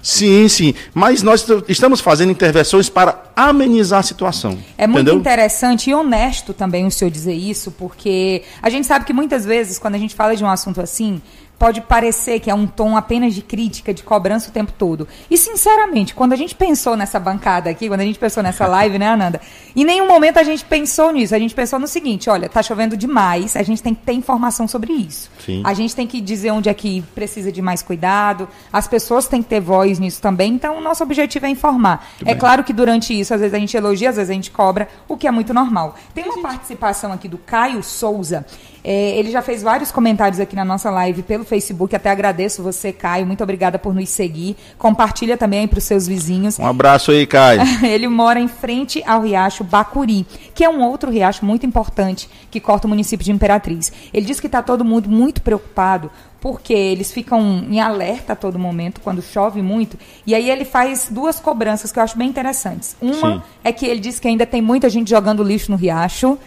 sim, 0.02 0.48
sim. 0.48 0.74
Mas 0.94 1.22
nós 1.22 1.46
estamos 1.68 2.00
fazendo 2.00 2.32
intervenções 2.32 2.88
para 2.88 3.22
amenizar 3.36 4.00
a 4.00 4.02
situação. 4.02 4.56
É 4.78 4.86
muito 4.86 5.02
entendeu? 5.02 5.20
interessante 5.20 5.90
e 5.90 5.94
honesto 5.94 6.54
também 6.54 6.86
o 6.86 6.90
senhor 6.90 7.10
dizer 7.10 7.34
isso, 7.34 7.70
porque 7.70 8.44
a 8.62 8.70
gente 8.70 8.86
sabe 8.86 9.04
que 9.04 9.12
muitas 9.12 9.44
vezes, 9.44 9.78
quando 9.78 9.96
a 9.96 9.98
gente 9.98 10.14
fala 10.14 10.34
de 10.34 10.42
um 10.42 10.48
assunto 10.48 10.80
assim, 10.80 11.20
pode 11.58 11.80
parecer 11.80 12.40
que 12.40 12.50
é 12.50 12.54
um 12.54 12.66
tom 12.66 12.96
apenas 12.96 13.34
de 13.34 13.42
crítica, 13.42 13.94
de 13.94 14.02
cobrança 14.02 14.50
o 14.50 14.52
tempo 14.52 14.72
todo. 14.72 15.06
E, 15.30 15.36
sinceramente, 15.36 16.14
quando 16.14 16.32
a 16.32 16.36
gente 16.36 16.54
pensou 16.54 16.96
nessa 16.96 17.18
bancada 17.18 17.70
aqui, 17.70 17.88
quando 17.88 18.00
a 18.00 18.04
gente 18.04 18.18
pensou 18.18 18.42
nessa 18.42 18.66
live, 18.66 18.98
né, 18.98 19.08
Ananda? 19.08 19.40
Em 19.74 19.84
nenhum 19.84 20.06
momento 20.06 20.38
a 20.38 20.42
gente 20.42 20.64
pensou 20.64 21.12
nisso. 21.12 21.34
A 21.34 21.38
gente 21.38 21.54
pensou 21.54 21.78
no 21.78 21.86
seguinte: 21.86 22.28
olha, 22.28 22.48
tá 22.48 22.62
chovendo 22.62 22.96
demais, 22.96 23.56
a 23.56 23.62
gente 23.62 23.82
tem 23.82 23.94
que 23.94 24.02
ter 24.02 24.12
informação 24.12 24.66
sobre 24.68 24.92
isso. 24.92 25.30
Sim. 25.44 25.62
A 25.64 25.74
gente 25.74 25.94
tem 25.94 26.06
que 26.06 26.20
dizer 26.20 26.50
onde 26.50 26.68
é 26.68 26.74
que 26.74 27.02
precisa 27.14 27.50
de 27.50 27.62
mais 27.62 27.82
cuidado, 27.82 28.48
as 28.72 28.86
pessoas 28.86 29.26
têm 29.26 29.42
que 29.42 29.48
ter 29.48 29.60
voz 29.60 29.98
nisso 29.98 30.20
também. 30.20 30.54
Então, 30.54 30.78
o 30.78 30.80
nosso 30.80 31.02
objetivo 31.02 31.46
é 31.46 31.48
informar. 31.48 32.06
Muito 32.16 32.22
é 32.22 32.32
bem. 32.32 32.38
claro 32.38 32.64
que 32.64 32.72
durante 32.72 33.18
isso, 33.18 33.34
às 33.34 33.40
vezes 33.40 33.54
a 33.54 33.58
gente 33.58 33.76
elogia, 33.76 34.10
às 34.10 34.16
vezes 34.16 34.30
a 34.30 34.34
gente 34.34 34.50
cobra, 34.50 34.88
o 35.08 35.16
que 35.16 35.26
é 35.26 35.30
muito 35.30 35.52
normal. 35.52 35.96
Tem 36.14 36.24
uma 36.24 36.40
participação 36.42 37.12
aqui 37.12 37.28
do 37.28 37.38
Caio 37.38 37.82
Souza. 37.82 38.46
É, 38.84 39.18
ele 39.18 39.30
já 39.30 39.40
fez 39.40 39.62
vários 39.62 39.90
comentários 39.90 40.38
aqui 40.38 40.54
na 40.54 40.64
nossa 40.64 40.90
live 40.90 41.22
pelo 41.22 41.42
Facebook. 41.42 41.96
Até 41.96 42.10
agradeço 42.10 42.62
você, 42.62 42.92
Caio. 42.92 43.26
Muito 43.26 43.42
obrigada 43.42 43.78
por 43.78 43.94
nos 43.94 44.10
seguir. 44.10 44.56
Compartilha 44.76 45.38
também 45.38 45.66
para 45.66 45.78
os 45.78 45.84
seus 45.84 46.06
vizinhos. 46.06 46.58
Um 46.58 46.66
abraço 46.66 47.10
aí, 47.10 47.26
Caio. 47.26 47.62
ele 47.82 48.06
mora 48.08 48.38
em 48.38 48.46
frente 48.48 49.02
ao 49.06 49.22
riacho 49.22 49.64
Bacuri, 49.64 50.26
que 50.54 50.62
é 50.62 50.68
um 50.68 50.82
outro 50.82 51.10
riacho 51.10 51.46
muito 51.46 51.64
importante 51.64 52.28
que 52.50 52.60
corta 52.60 52.86
o 52.86 52.90
município 52.90 53.24
de 53.24 53.32
Imperatriz. 53.32 53.90
Ele 54.12 54.26
diz 54.26 54.38
que 54.38 54.46
está 54.46 54.60
todo 54.60 54.84
mundo 54.84 55.08
muito 55.08 55.40
preocupado 55.40 56.10
porque 56.44 56.74
eles 56.74 57.10
ficam 57.10 57.64
em 57.70 57.80
alerta 57.80 58.34
a 58.34 58.36
todo 58.36 58.58
momento 58.58 59.00
quando 59.00 59.22
chove 59.22 59.62
muito. 59.62 59.98
E 60.26 60.34
aí 60.34 60.50
ele 60.50 60.66
faz 60.66 61.08
duas 61.10 61.40
cobranças 61.40 61.90
que 61.90 61.98
eu 61.98 62.02
acho 62.02 62.18
bem 62.18 62.28
interessantes. 62.28 62.94
Uma 63.00 63.36
Sim. 63.36 63.42
é 63.64 63.72
que 63.72 63.86
ele 63.86 63.98
diz 63.98 64.20
que 64.20 64.28
ainda 64.28 64.44
tem 64.44 64.60
muita 64.60 64.90
gente 64.90 65.08
jogando 65.08 65.42
lixo 65.42 65.70
no 65.70 65.76
riacho 65.78 66.38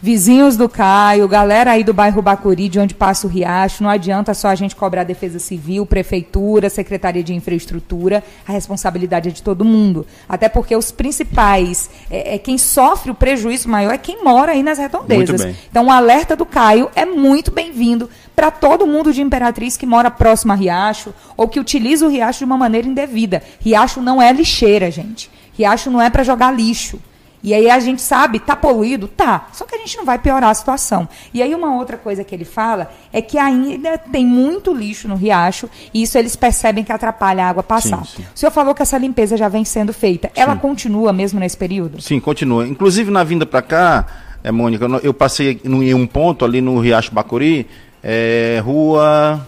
vizinhos 0.00 0.56
do 0.56 0.68
Caio, 0.68 1.28
galera 1.28 1.72
aí 1.72 1.84
do 1.84 1.92
bairro 1.92 2.22
Bacuri, 2.22 2.68
de 2.68 2.78
onde 2.78 2.94
passa 2.94 3.26
o 3.26 3.30
Riacho, 3.30 3.82
não 3.82 3.90
adianta 3.90 4.32
só 4.32 4.48
a 4.48 4.54
gente 4.54 4.74
cobrar 4.74 5.02
a 5.02 5.04
Defesa 5.04 5.38
Civil, 5.38 5.84
Prefeitura, 5.84 6.70
Secretaria 6.70 7.22
de 7.22 7.34
Infraestrutura, 7.34 8.24
a 8.46 8.52
responsabilidade 8.52 9.28
é 9.28 9.32
de 9.32 9.42
todo 9.42 9.64
mundo. 9.64 10.06
Até 10.28 10.48
porque 10.48 10.74
os 10.74 10.90
principais, 10.90 11.90
é, 12.10 12.36
é 12.36 12.38
quem 12.38 12.56
sofre 12.56 13.10
o 13.10 13.14
prejuízo 13.14 13.68
maior 13.68 13.92
é 13.92 13.98
quem 13.98 14.24
mora 14.24 14.52
aí 14.52 14.62
nas 14.62 14.78
redondezas. 14.78 15.54
Então 15.70 15.86
o 15.86 15.90
alerta 15.90 16.34
do 16.34 16.46
Caio 16.46 16.90
é 16.94 17.04
muito 17.04 17.50
bem-vindo 17.50 18.08
para 18.34 18.50
todo 18.50 18.86
mundo 18.86 19.12
de 19.12 19.20
Imperatriz 19.20 19.76
que 19.76 19.84
mora 19.84 20.10
próximo 20.10 20.52
a 20.52 20.56
Riacho 20.56 21.12
ou 21.36 21.46
que 21.46 21.60
utiliza 21.60 22.06
o 22.06 22.08
Riacho 22.08 22.38
de 22.38 22.44
uma 22.44 22.56
maneira 22.56 22.88
indevida. 22.88 23.42
Riacho 23.60 24.00
não 24.00 24.20
é 24.20 24.32
lixeira, 24.32 24.90
gente. 24.90 25.30
Riacho 25.52 25.90
não 25.90 26.00
é 26.00 26.08
para 26.08 26.22
jogar 26.22 26.50
lixo. 26.52 26.98
E 27.42 27.54
aí 27.54 27.70
a 27.70 27.80
gente 27.80 28.02
sabe, 28.02 28.38
tá 28.38 28.54
poluído? 28.54 29.08
Tá. 29.08 29.48
Só 29.52 29.64
que 29.64 29.74
a 29.74 29.78
gente 29.78 29.96
não 29.96 30.04
vai 30.04 30.18
piorar 30.18 30.50
a 30.50 30.54
situação. 30.54 31.08
E 31.32 31.42
aí 31.42 31.54
uma 31.54 31.74
outra 31.76 31.96
coisa 31.96 32.22
que 32.22 32.34
ele 32.34 32.44
fala 32.44 32.90
é 33.12 33.22
que 33.22 33.38
ainda 33.38 33.96
tem 33.96 34.26
muito 34.26 34.74
lixo 34.74 35.08
no 35.08 35.14
riacho 35.14 35.68
e 35.92 36.02
isso 36.02 36.18
eles 36.18 36.36
percebem 36.36 36.84
que 36.84 36.92
atrapalha 36.92 37.44
a 37.44 37.48
água 37.48 37.62
passar. 37.62 38.04
Sim, 38.04 38.16
sim. 38.16 38.26
O 38.34 38.38
senhor 38.38 38.50
falou 38.52 38.74
que 38.74 38.82
essa 38.82 38.98
limpeza 38.98 39.36
já 39.36 39.48
vem 39.48 39.64
sendo 39.64 39.92
feita. 39.92 40.30
Ela 40.34 40.56
continua 40.56 41.12
mesmo 41.12 41.40
nesse 41.40 41.56
período? 41.56 42.00
Sim, 42.00 42.20
continua. 42.20 42.66
Inclusive 42.66 43.10
na 43.10 43.24
vinda 43.24 43.46
para 43.46 43.62
cá, 43.62 44.06
é, 44.44 44.50
Mônica, 44.50 44.86
eu 45.02 45.14
passei 45.14 45.60
em 45.64 45.94
um 45.94 46.06
ponto 46.06 46.44
ali 46.44 46.60
no 46.60 46.78
Riacho 46.78 47.12
Bacuri, 47.12 47.66
é, 48.02 48.60
rua 48.64 49.46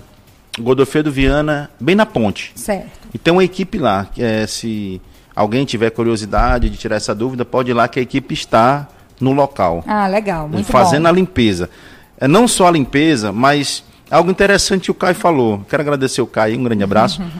Godofredo 0.58 1.10
Viana, 1.10 1.70
bem 1.80 1.94
na 1.94 2.04
ponte. 2.04 2.52
Certo. 2.54 3.08
E 3.14 3.18
tem 3.18 3.32
uma 3.32 3.44
equipe 3.44 3.78
lá, 3.78 4.06
que 4.06 4.22
é, 4.22 4.46
se 4.46 5.00
alguém 5.34 5.64
tiver 5.64 5.90
curiosidade 5.90 6.68
de 6.70 6.76
tirar 6.76 6.96
essa 6.96 7.14
dúvida, 7.14 7.44
pode 7.44 7.70
ir 7.70 7.74
lá 7.74 7.88
que 7.88 7.98
a 7.98 8.02
equipe 8.02 8.34
está 8.34 8.88
no 9.20 9.32
local. 9.32 9.84
Ah, 9.86 10.06
legal, 10.08 10.48
muito 10.48 10.66
Fazendo 10.66 11.04
bom. 11.04 11.08
a 11.08 11.12
limpeza. 11.12 11.70
É 12.18 12.28
não 12.28 12.46
só 12.46 12.68
a 12.68 12.70
limpeza, 12.70 13.32
mas 13.32 13.84
algo 14.10 14.30
interessante 14.30 14.84
que 14.84 14.90
o 14.90 14.94
Caio 14.94 15.14
falou. 15.14 15.64
Quero 15.68 15.82
agradecer 15.82 16.20
o 16.20 16.26
Caio, 16.26 16.58
um 16.58 16.64
grande 16.64 16.84
abraço. 16.84 17.22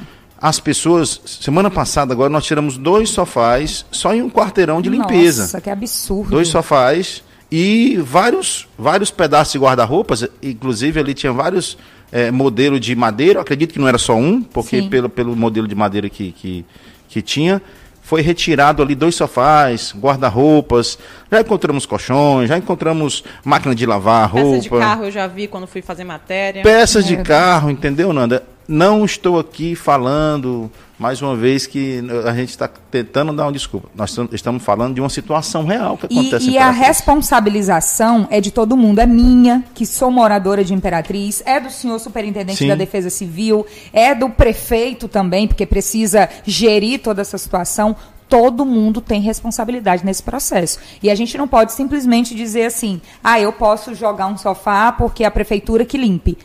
As 0.42 0.58
pessoas, 0.58 1.20
semana 1.24 1.70
passada 1.70 2.12
agora 2.12 2.28
nós 2.28 2.44
tiramos 2.44 2.76
dois 2.76 3.10
sofás 3.10 3.86
só 3.92 4.12
em 4.12 4.22
um 4.22 4.28
quarteirão 4.28 4.82
de 4.82 4.90
limpeza. 4.90 5.42
Nossa, 5.42 5.60
que 5.60 5.70
absurdo. 5.70 6.30
Dois 6.30 6.48
sofás 6.48 7.22
e 7.50 7.96
vários 8.02 8.66
vários 8.76 9.08
pedaços 9.08 9.52
de 9.52 9.60
guarda-roupas, 9.60 10.26
inclusive 10.42 10.98
ali 10.98 11.14
tinha 11.14 11.32
vários 11.32 11.78
é, 12.10 12.32
modelos 12.32 12.80
de 12.80 12.96
madeira, 12.96 13.40
acredito 13.40 13.72
que 13.72 13.78
não 13.78 13.86
era 13.86 13.98
só 13.98 14.16
um, 14.16 14.42
porque 14.42 14.82
pelo, 14.82 15.08
pelo 15.08 15.36
modelo 15.36 15.68
de 15.68 15.76
madeira 15.76 16.10
que, 16.10 16.32
que, 16.32 16.64
que 17.08 17.22
tinha, 17.22 17.62
foi 18.12 18.20
retirado 18.20 18.82
ali 18.82 18.94
dois 18.94 19.14
sofás, 19.14 19.94
guarda-roupas, 19.98 20.98
já 21.30 21.40
encontramos 21.40 21.86
colchões, 21.86 22.46
já 22.46 22.58
encontramos 22.58 23.24
máquina 23.42 23.74
de 23.74 23.86
lavar 23.86 24.28
roupa. 24.30 24.50
Peças 24.50 24.62
de 24.64 24.68
carro 24.68 25.04
eu 25.06 25.10
já 25.10 25.26
vi 25.26 25.48
quando 25.48 25.66
fui 25.66 25.80
fazer 25.80 26.04
matéria. 26.04 26.62
Peças 26.62 27.06
é. 27.06 27.08
de 27.08 27.16
carro, 27.22 27.70
entendeu, 27.70 28.12
Nanda? 28.12 28.42
Não 28.68 29.02
estou 29.02 29.38
aqui 29.38 29.74
falando, 29.74 30.70
mais 31.02 31.20
uma 31.20 31.34
vez, 31.34 31.66
que 31.66 32.00
a 32.24 32.32
gente 32.32 32.50
está 32.50 32.68
tentando 32.68 33.32
dar 33.32 33.46
uma 33.46 33.52
desculpa. 33.52 33.88
Nós 33.92 34.16
estamos 34.30 34.62
falando 34.62 34.94
de 34.94 35.00
uma 35.00 35.10
situação 35.10 35.66
real 35.66 35.98
que 35.98 36.06
acontece 36.06 36.48
E, 36.48 36.52
e 36.52 36.58
a 36.58 36.70
responsabilização 36.70 38.28
é 38.30 38.40
de 38.40 38.52
todo 38.52 38.76
mundo. 38.76 39.00
É 39.00 39.06
minha, 39.06 39.64
que 39.74 39.84
sou 39.84 40.12
moradora 40.12 40.62
de 40.62 40.72
Imperatriz, 40.72 41.42
é 41.44 41.58
do 41.58 41.70
senhor 41.70 41.98
superintendente 41.98 42.58
Sim. 42.58 42.68
da 42.68 42.76
Defesa 42.76 43.10
Civil, 43.10 43.66
é 43.92 44.14
do 44.14 44.30
prefeito 44.30 45.08
também, 45.08 45.48
porque 45.48 45.66
precisa 45.66 46.28
gerir 46.46 47.00
toda 47.02 47.20
essa 47.20 47.36
situação 47.36 47.96
todo 48.28 48.64
mundo 48.64 49.02
tem 49.02 49.20
responsabilidade 49.20 50.06
nesse 50.06 50.22
processo. 50.22 50.78
E 51.02 51.10
a 51.10 51.14
gente 51.14 51.36
não 51.36 51.46
pode 51.46 51.72
simplesmente 51.74 52.34
dizer 52.34 52.64
assim: 52.64 52.98
ah, 53.22 53.38
eu 53.38 53.52
posso 53.52 53.94
jogar 53.94 54.26
um 54.26 54.38
sofá 54.38 54.90
porque 54.90 55.22
é 55.22 55.26
a 55.26 55.30
prefeitura 55.30 55.84
que 55.84 55.98
limpe 55.98 56.38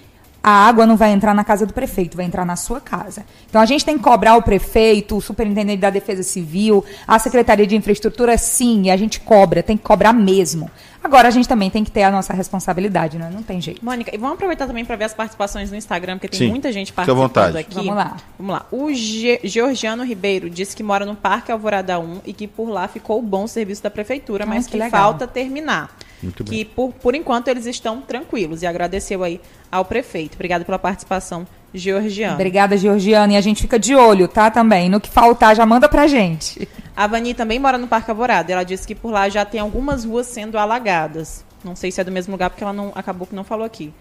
a 0.43 0.51
água 0.51 0.85
não 0.85 0.95
vai 0.95 1.11
entrar 1.11 1.33
na 1.33 1.43
casa 1.43 1.65
do 1.65 1.73
prefeito, 1.73 2.15
vai 2.15 2.25
entrar 2.25 2.45
na 2.45 2.55
sua 2.55 2.79
casa. 2.79 3.25
Então 3.49 3.61
a 3.61 3.65
gente 3.65 3.83
tem 3.83 3.97
que 3.97 4.03
cobrar 4.03 4.35
o 4.35 4.41
prefeito, 4.41 5.17
o 5.17 5.21
superintendente 5.21 5.81
da 5.81 5.89
Defesa 5.89 6.23
Civil, 6.23 6.83
a 7.07 7.19
Secretaria 7.19 7.67
de 7.67 7.75
Infraestrutura, 7.75 8.37
sim, 8.37 8.83
e 8.83 8.91
a 8.91 8.97
gente 8.97 9.19
cobra, 9.19 9.61
tem 9.61 9.75
que 9.75 9.83
cobrar 9.83 10.13
mesmo. 10.13 10.69
Agora 11.03 11.29
a 11.29 11.31
gente 11.31 11.47
também 11.47 11.69
tem 11.69 11.83
que 11.83 11.91
ter 11.91 12.03
a 12.03 12.11
nossa 12.11 12.33
responsabilidade, 12.33 13.17
né? 13.17 13.29
Não 13.33 13.41
tem 13.41 13.61
jeito. 13.61 13.83
Mônica, 13.83 14.13
e 14.13 14.17
vamos 14.17 14.35
aproveitar 14.35 14.67
também 14.67 14.83
para 14.83 14.95
ver 14.95 15.05
as 15.05 15.13
participações 15.13 15.71
no 15.71 15.77
Instagram, 15.77 16.17
porque 16.17 16.27
tem 16.27 16.39
sim, 16.39 16.49
muita 16.49 16.71
gente 16.71 16.91
participando 16.91 17.55
aqui. 17.55 17.75
Vamos 17.75 17.95
lá. 17.95 18.17
Vamos 18.37 18.53
lá. 18.53 18.65
O 18.71 18.91
Ge 18.93 19.39
Georgiano 19.43 20.03
Ribeiro 20.03 20.49
disse 20.49 20.75
que 20.75 20.83
mora 20.83 21.05
no 21.05 21.15
Parque 21.15 21.51
Alvorada 21.51 21.97
1 21.97 22.21
e 22.25 22.33
que 22.33 22.45
por 22.45 22.69
lá 22.69 22.87
ficou 22.89 23.19
o 23.19 23.21
bom 23.21 23.47
serviço 23.47 23.83
da 23.83 23.89
prefeitura, 23.89 24.43
ah, 24.43 24.47
mas 24.47 24.67
que, 24.67 24.77
que 24.77 24.89
falta 24.89 25.25
terminar. 25.25 25.95
Muito 26.21 26.43
que 26.43 26.65
por, 26.65 26.93
por 26.93 27.15
enquanto 27.15 27.47
eles 27.47 27.65
estão 27.65 28.01
tranquilos 28.01 28.63
e 28.63 28.67
agradeceu 28.67 29.23
aí 29.23 29.39
ao 29.71 29.85
prefeito. 29.85 30.35
Obrigada 30.35 30.65
pela 30.65 30.79
participação, 30.79 31.45
Georgiana. 31.73 32.33
Obrigada, 32.33 32.77
Georgiana. 32.77 33.33
E 33.33 33.37
a 33.37 33.41
gente 33.41 33.61
fica 33.61 33.77
de 33.77 33.95
olho, 33.95 34.27
tá? 34.27 34.49
Também. 34.49 34.89
No 34.89 34.99
que 34.99 35.09
faltar, 35.09 35.55
já 35.55 35.65
manda 35.65 35.87
pra 35.87 36.07
gente. 36.07 36.67
A 36.95 37.05
Vani 37.05 37.33
também 37.33 37.59
mora 37.59 37.77
no 37.77 37.87
Parque 37.87 38.09
Alvorada. 38.09 38.51
Ela 38.51 38.63
disse 38.63 38.87
que 38.87 38.95
por 38.95 39.11
lá 39.11 39.29
já 39.29 39.45
tem 39.45 39.59
algumas 39.59 40.03
ruas 40.03 40.27
sendo 40.27 40.57
alagadas. 40.57 41.45
Não 41.63 41.75
sei 41.75 41.91
se 41.91 42.01
é 42.01 42.03
do 42.03 42.11
mesmo 42.11 42.31
lugar, 42.31 42.49
porque 42.49 42.63
ela 42.63 42.73
não 42.73 42.91
acabou 42.95 43.27
que 43.27 43.35
não 43.35 43.43
falou 43.43 43.65
aqui. 43.65 43.93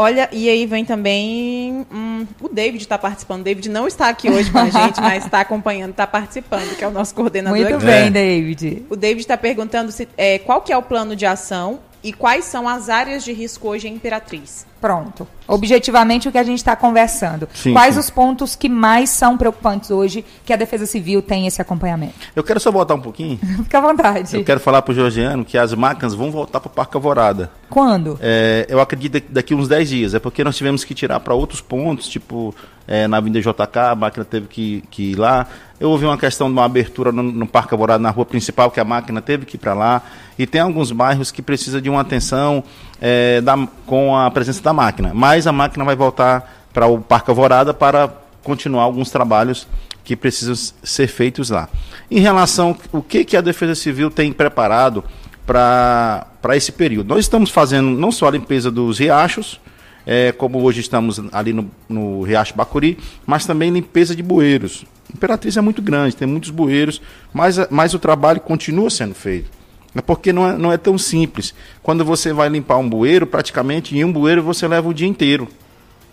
Olha, 0.00 0.28
e 0.30 0.48
aí 0.48 0.64
vem 0.64 0.84
também. 0.84 1.84
Hum, 1.92 2.24
o 2.40 2.48
David 2.48 2.80
está 2.84 2.96
participando. 2.96 3.40
O 3.40 3.42
David 3.42 3.68
não 3.68 3.88
está 3.88 4.08
aqui 4.08 4.30
hoje 4.30 4.48
com 4.48 4.58
a 4.58 4.70
gente, 4.70 5.00
mas 5.00 5.24
está 5.24 5.40
acompanhando, 5.40 5.90
está 5.90 6.06
participando, 6.06 6.76
que 6.76 6.84
é 6.84 6.86
o 6.86 6.92
nosso 6.92 7.12
coordenador 7.16 7.58
Muito 7.58 7.74
aqui. 7.74 7.84
bem, 7.84 8.06
é. 8.06 8.10
David. 8.10 8.86
O 8.88 8.94
David 8.94 9.22
está 9.22 9.36
perguntando 9.36 9.90
se, 9.90 10.06
é, 10.16 10.38
qual 10.38 10.62
que 10.62 10.72
é 10.72 10.76
o 10.76 10.82
plano 10.82 11.16
de 11.16 11.26
ação 11.26 11.80
e 12.08 12.12
quais 12.12 12.46
são 12.46 12.66
as 12.66 12.88
áreas 12.88 13.22
de 13.22 13.32
risco 13.34 13.68
hoje 13.68 13.86
em 13.86 13.94
Imperatriz. 13.94 14.66
Pronto. 14.80 15.28
Objetivamente 15.46 16.26
o 16.28 16.32
que 16.32 16.38
a 16.38 16.42
gente 16.42 16.58
está 16.58 16.74
conversando. 16.74 17.46
Sim, 17.52 17.72
Quais 17.72 17.94
sim. 17.94 18.00
os 18.00 18.08
pontos 18.08 18.56
que 18.56 18.68
mais 18.68 19.10
são 19.10 19.36
preocupantes 19.36 19.90
hoje 19.90 20.24
que 20.46 20.52
a 20.52 20.56
Defesa 20.56 20.86
Civil 20.86 21.20
tem 21.20 21.46
esse 21.46 21.60
acompanhamento? 21.60 22.14
Eu 22.34 22.42
quero 22.42 22.58
só 22.60 22.70
voltar 22.70 22.94
um 22.94 23.00
pouquinho. 23.00 23.38
Fica 23.64 23.78
à 23.78 23.80
vontade. 23.80 24.36
Eu 24.36 24.44
quero 24.44 24.60
falar 24.60 24.80
para 24.80 24.92
o 24.92 24.94
Georgiano 24.94 25.44
que 25.44 25.58
as 25.58 25.74
máquinas 25.74 26.14
vão 26.14 26.30
voltar 26.30 26.60
para 26.60 26.68
o 26.68 26.72
Parque 26.72 26.96
Alvorada. 26.96 27.50
Quando? 27.68 28.18
É, 28.22 28.66
eu 28.70 28.80
acredito 28.80 29.22
daqui 29.28 29.54
uns 29.54 29.68
10 29.68 29.88
dias. 29.88 30.14
É 30.14 30.18
porque 30.18 30.42
nós 30.42 30.56
tivemos 30.56 30.82
que 30.84 30.94
tirar 30.94 31.20
para 31.20 31.34
outros 31.34 31.60
pontos, 31.60 32.08
tipo 32.08 32.54
é, 32.88 33.06
na 33.06 33.18
Avenida 33.18 33.38
JK, 33.40 33.78
a 33.90 33.94
máquina 33.94 34.24
teve 34.24 34.46
que, 34.46 34.82
que 34.90 35.12
ir 35.12 35.14
lá. 35.16 35.46
Eu 35.78 35.90
ouvi 35.90 36.06
uma 36.06 36.16
questão 36.16 36.48
de 36.48 36.54
uma 36.54 36.64
abertura 36.64 37.12
no, 37.12 37.22
no 37.22 37.46
Parque 37.46 37.74
Alvorada, 37.74 38.02
na 38.02 38.10
rua 38.10 38.24
principal, 38.24 38.70
que 38.70 38.80
a 38.80 38.84
máquina 38.84 39.20
teve 39.20 39.44
que 39.44 39.56
ir 39.56 39.58
para 39.58 39.74
lá. 39.74 40.02
E 40.38 40.46
tem 40.46 40.62
alguns 40.62 40.90
bairros 40.90 41.30
que 41.30 41.42
precisam 41.42 41.80
de 41.82 41.90
uma 41.90 42.00
atenção 42.00 42.64
é, 43.00 43.42
da, 43.42 43.68
com 43.86 44.16
a 44.16 44.30
presença 44.30 44.62
da 44.62 44.72
máquina. 44.72 45.12
Mas 45.14 45.46
a 45.46 45.52
máquina 45.52 45.84
vai 45.84 45.94
voltar 45.94 46.66
para 46.72 46.86
o 46.86 46.98
Parque 46.98 47.30
Alvorada 47.30 47.74
para 47.74 48.10
continuar 48.42 48.84
alguns 48.84 49.10
trabalhos 49.10 49.68
que 50.02 50.16
precisam 50.16 50.54
ser 50.82 51.06
feitos 51.06 51.50
lá. 51.50 51.68
Em 52.10 52.20
relação 52.20 52.74
ao 52.90 53.02
que, 53.02 53.22
que 53.22 53.36
a 53.36 53.42
Defesa 53.42 53.74
Civil 53.74 54.10
tem 54.10 54.32
preparado 54.32 55.04
para 55.46 56.56
esse 56.56 56.72
período, 56.72 57.08
nós 57.08 57.20
estamos 57.20 57.50
fazendo 57.50 57.90
não 57.90 58.10
só 58.10 58.28
a 58.28 58.30
limpeza 58.30 58.70
dos 58.70 58.98
riachos, 58.98 59.60
é, 60.10 60.32
como 60.32 60.62
hoje 60.62 60.80
estamos 60.80 61.20
ali 61.30 61.52
no, 61.52 61.70
no 61.86 62.22
Riacho 62.22 62.56
Bacuri, 62.56 62.96
mas 63.26 63.44
também 63.44 63.70
limpeza 63.70 64.16
de 64.16 64.22
bueiros. 64.22 64.86
Imperatriz 65.14 65.58
é 65.58 65.60
muito 65.60 65.82
grande, 65.82 66.16
tem 66.16 66.26
muitos 66.26 66.48
bueiros, 66.48 67.02
mas, 67.30 67.58
mas 67.68 67.92
o 67.92 67.98
trabalho 67.98 68.40
continua 68.40 68.88
sendo 68.88 69.14
feito. 69.14 69.50
É 69.94 70.00
porque 70.00 70.32
não 70.32 70.48
é, 70.48 70.56
não 70.56 70.72
é 70.72 70.78
tão 70.78 70.96
simples. 70.96 71.54
Quando 71.82 72.06
você 72.06 72.32
vai 72.32 72.48
limpar 72.48 72.78
um 72.78 72.88
bueiro, 72.88 73.26
praticamente 73.26 73.98
em 73.98 74.02
um 74.02 74.10
bueiro 74.10 74.42
você 74.42 74.66
leva 74.66 74.88
o 74.88 74.94
dia 74.94 75.06
inteiro. 75.06 75.46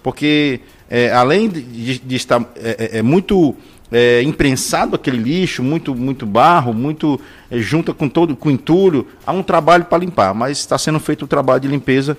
Porque 0.03 0.60
é, 0.89 1.13
além 1.13 1.47
de, 1.47 1.99
de 1.99 2.15
estar 2.17 2.41
é, 2.58 2.97
é, 2.97 2.99
é 2.99 3.01
muito 3.01 3.55
é, 3.89 4.21
imprensado 4.23 4.97
aquele 4.97 5.17
lixo, 5.17 5.63
muito, 5.63 5.95
muito 5.95 6.25
barro, 6.25 6.73
muito 6.73 7.19
é, 7.49 7.60
junta 7.60 7.93
com 7.93 8.10
todo 8.10 8.36
com 8.36 8.51
entulho, 8.51 9.08
há 9.25 9.31
um 9.31 9.41
trabalho 9.41 9.86
para 9.86 9.99
limpar, 9.99 10.34
mas 10.34 10.58
está 10.58 10.77
sendo 10.77 10.99
feito 10.99 11.23
o 11.23 11.27
trabalho 11.27 11.62
de 11.62 11.67
limpeza 11.69 12.17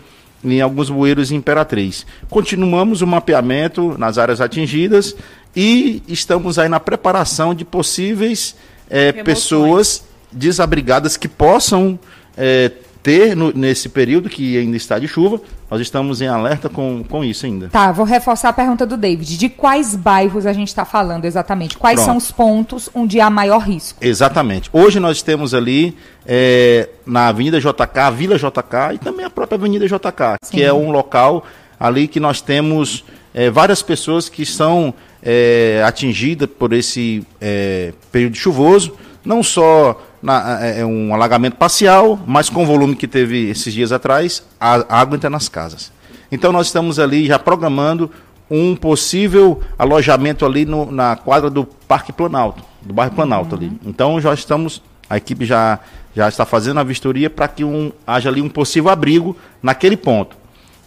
em 0.54 0.60
alguns 0.60 0.90
bueiros 0.90 1.30
em 1.30 1.36
Imperatriz. 1.36 2.06
Continuamos 2.28 3.02
o 3.02 3.06
mapeamento 3.06 3.96
nas 3.98 4.18
áreas 4.18 4.40
atingidas 4.40 5.14
e 5.54 6.02
estamos 6.06 6.58
aí 6.58 6.68
na 6.68 6.78
preparação 6.78 7.54
de 7.54 7.64
possíveis 7.64 8.54
é, 8.88 9.12
pessoas 9.12 10.04
desabrigadas 10.30 11.16
que 11.16 11.28
possam 11.28 11.98
é, 12.36 12.70
ter 13.06 13.36
no, 13.36 13.52
nesse 13.52 13.88
período 13.88 14.28
que 14.28 14.58
ainda 14.58 14.76
está 14.76 14.98
de 14.98 15.06
chuva. 15.06 15.40
Nós 15.70 15.80
estamos 15.80 16.20
em 16.20 16.26
alerta 16.26 16.68
com, 16.68 17.04
com 17.08 17.22
isso 17.22 17.46
ainda. 17.46 17.68
Tá, 17.68 17.92
vou 17.92 18.04
reforçar 18.04 18.48
a 18.48 18.52
pergunta 18.52 18.84
do 18.84 18.96
David. 18.96 19.38
De 19.38 19.48
quais 19.48 19.94
bairros 19.94 20.44
a 20.44 20.52
gente 20.52 20.66
está 20.66 20.84
falando 20.84 21.24
exatamente? 21.24 21.78
Quais 21.78 22.00
Pronto. 22.00 22.06
são 22.06 22.16
os 22.16 22.32
pontos 22.32 22.90
onde 22.92 23.20
há 23.20 23.30
maior 23.30 23.60
risco? 23.60 24.04
Exatamente. 24.04 24.68
Hoje 24.72 24.98
nós 24.98 25.22
temos 25.22 25.54
ali 25.54 25.96
é, 26.26 26.88
na 27.06 27.28
Avenida 27.28 27.60
JK, 27.60 27.98
a 28.00 28.10
Vila 28.10 28.36
JK 28.36 28.94
e 28.94 28.98
também 28.98 29.24
a 29.24 29.30
própria 29.30 29.56
Avenida 29.56 29.86
JK, 29.86 30.38
Sim. 30.42 30.56
que 30.56 30.64
é 30.64 30.72
um 30.72 30.90
local 30.90 31.44
ali 31.78 32.08
que 32.08 32.18
nós 32.18 32.40
temos 32.40 33.04
é, 33.32 33.48
várias 33.50 33.82
pessoas 33.82 34.28
que 34.28 34.44
são 34.44 34.92
é, 35.22 35.80
atingidas 35.86 36.48
por 36.58 36.72
esse 36.72 37.24
é, 37.40 37.92
período 38.10 38.34
chuvoso, 38.34 38.94
não 39.24 39.44
só 39.44 40.02
na, 40.26 40.58
é, 40.60 40.80
é 40.80 40.84
um 40.84 41.14
alagamento 41.14 41.56
parcial, 41.56 42.18
mas 42.26 42.50
com 42.50 42.64
o 42.64 42.66
volume 42.66 42.96
que 42.96 43.06
teve 43.06 43.48
esses 43.48 43.72
dias 43.72 43.92
atrás, 43.92 44.42
a, 44.60 45.00
água 45.00 45.16
entra 45.16 45.30
nas 45.30 45.48
casas. 45.48 45.92
Então 46.30 46.52
nós 46.52 46.66
estamos 46.66 46.98
ali 46.98 47.26
já 47.26 47.38
programando 47.38 48.10
um 48.50 48.74
possível 48.74 49.60
alojamento 49.78 50.44
ali 50.44 50.64
no, 50.64 50.90
na 50.90 51.14
quadra 51.14 51.48
do 51.48 51.64
Parque 51.64 52.12
Planalto, 52.12 52.62
do 52.82 52.92
bairro 52.92 53.14
Planalto 53.14 53.54
uhum. 53.54 53.62
ali. 53.62 53.80
Então 53.86 54.20
já 54.20 54.34
estamos, 54.34 54.82
a 55.08 55.16
equipe 55.16 55.44
já, 55.44 55.78
já 56.14 56.28
está 56.28 56.44
fazendo 56.44 56.80
a 56.80 56.84
vistoria 56.84 57.30
para 57.30 57.46
que 57.46 57.62
um, 57.62 57.92
haja 58.04 58.28
ali 58.28 58.42
um 58.42 58.48
possível 58.48 58.90
abrigo 58.90 59.36
naquele 59.62 59.96
ponto. 59.96 60.36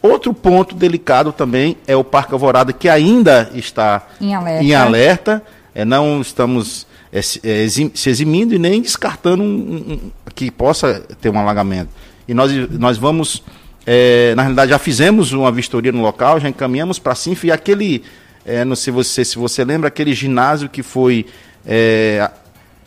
Outro 0.02 0.34
ponto 0.34 0.75
delicado 0.75 1.32
também 1.32 1.78
é 1.88 1.95
o 1.95 2.04
Parque 2.04 2.34
Alvorada, 2.34 2.73
que 2.73 2.89
ainda 2.89 3.49
está 3.54 4.06
em 4.19 4.34
alerta. 4.34 4.63
Em 4.63 4.75
alerta. 4.75 5.43
É, 5.73 5.86
não 5.86 6.19
estamos 6.19 6.88
é, 7.12 7.19
é, 7.43 7.63
exim, 7.63 7.91
se 7.93 8.10
eximindo 8.10 8.54
e 8.54 8.60
nem 8.60 8.82
descartando 8.82 9.41
um, 9.41 9.48
um, 9.48 10.12
que 10.36 10.52
possa 10.52 11.04
ter 11.19 11.30
um 11.30 11.39
alagamento. 11.39 11.89
E 12.28 12.34
nós, 12.34 12.52
nós 12.72 12.98
vamos, 12.98 13.43
é, 13.86 14.34
na 14.36 14.43
realidade, 14.43 14.69
já 14.69 14.78
fizemos 14.78 15.34
uma 15.34 15.52
vistoria 15.52 15.91
no 15.91 16.02
local, 16.02 16.39
já 16.39 16.48
encaminhamos 16.48 17.00
para 17.00 17.13
a 17.13 17.15
e 17.43 17.52
aquele, 17.52 18.04
é, 18.45 18.63
não 18.63 18.76
sei 18.76 18.93
você, 18.93 19.26
se 19.26 19.38
você 19.38 19.63
lembra, 19.63 19.88
aquele 19.88 20.13
ginásio 20.13 20.69
que 20.69 20.84
foi 20.84 21.26
é, 21.65 22.30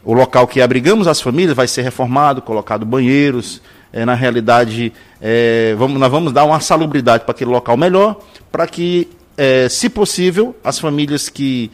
o 0.05 0.13
local 0.13 0.47
que 0.47 0.61
abrigamos 0.61 1.09
as 1.09 1.21
famílias, 1.21 1.57
vai 1.57 1.67
ser 1.67 1.83
reformado, 1.83 2.41
colocado 2.41 2.87
banheiros. 2.87 3.61
É, 3.93 4.07
na 4.07 4.15
realidade, 4.15 4.91
vamos, 5.77 6.01
nós 6.01 6.11
vamos 6.11 6.33
dar 6.33 6.45
uma 6.45 6.61
salubridade 6.61 7.25
para 7.25 7.33
aquele 7.33 7.51
local 7.51 7.77
melhor, 7.77 8.19
para 8.51 8.67
que, 8.67 9.07
se 9.69 9.91
possível, 9.91 10.57
as 10.65 10.79
famílias 10.79 11.29
que 11.29 11.71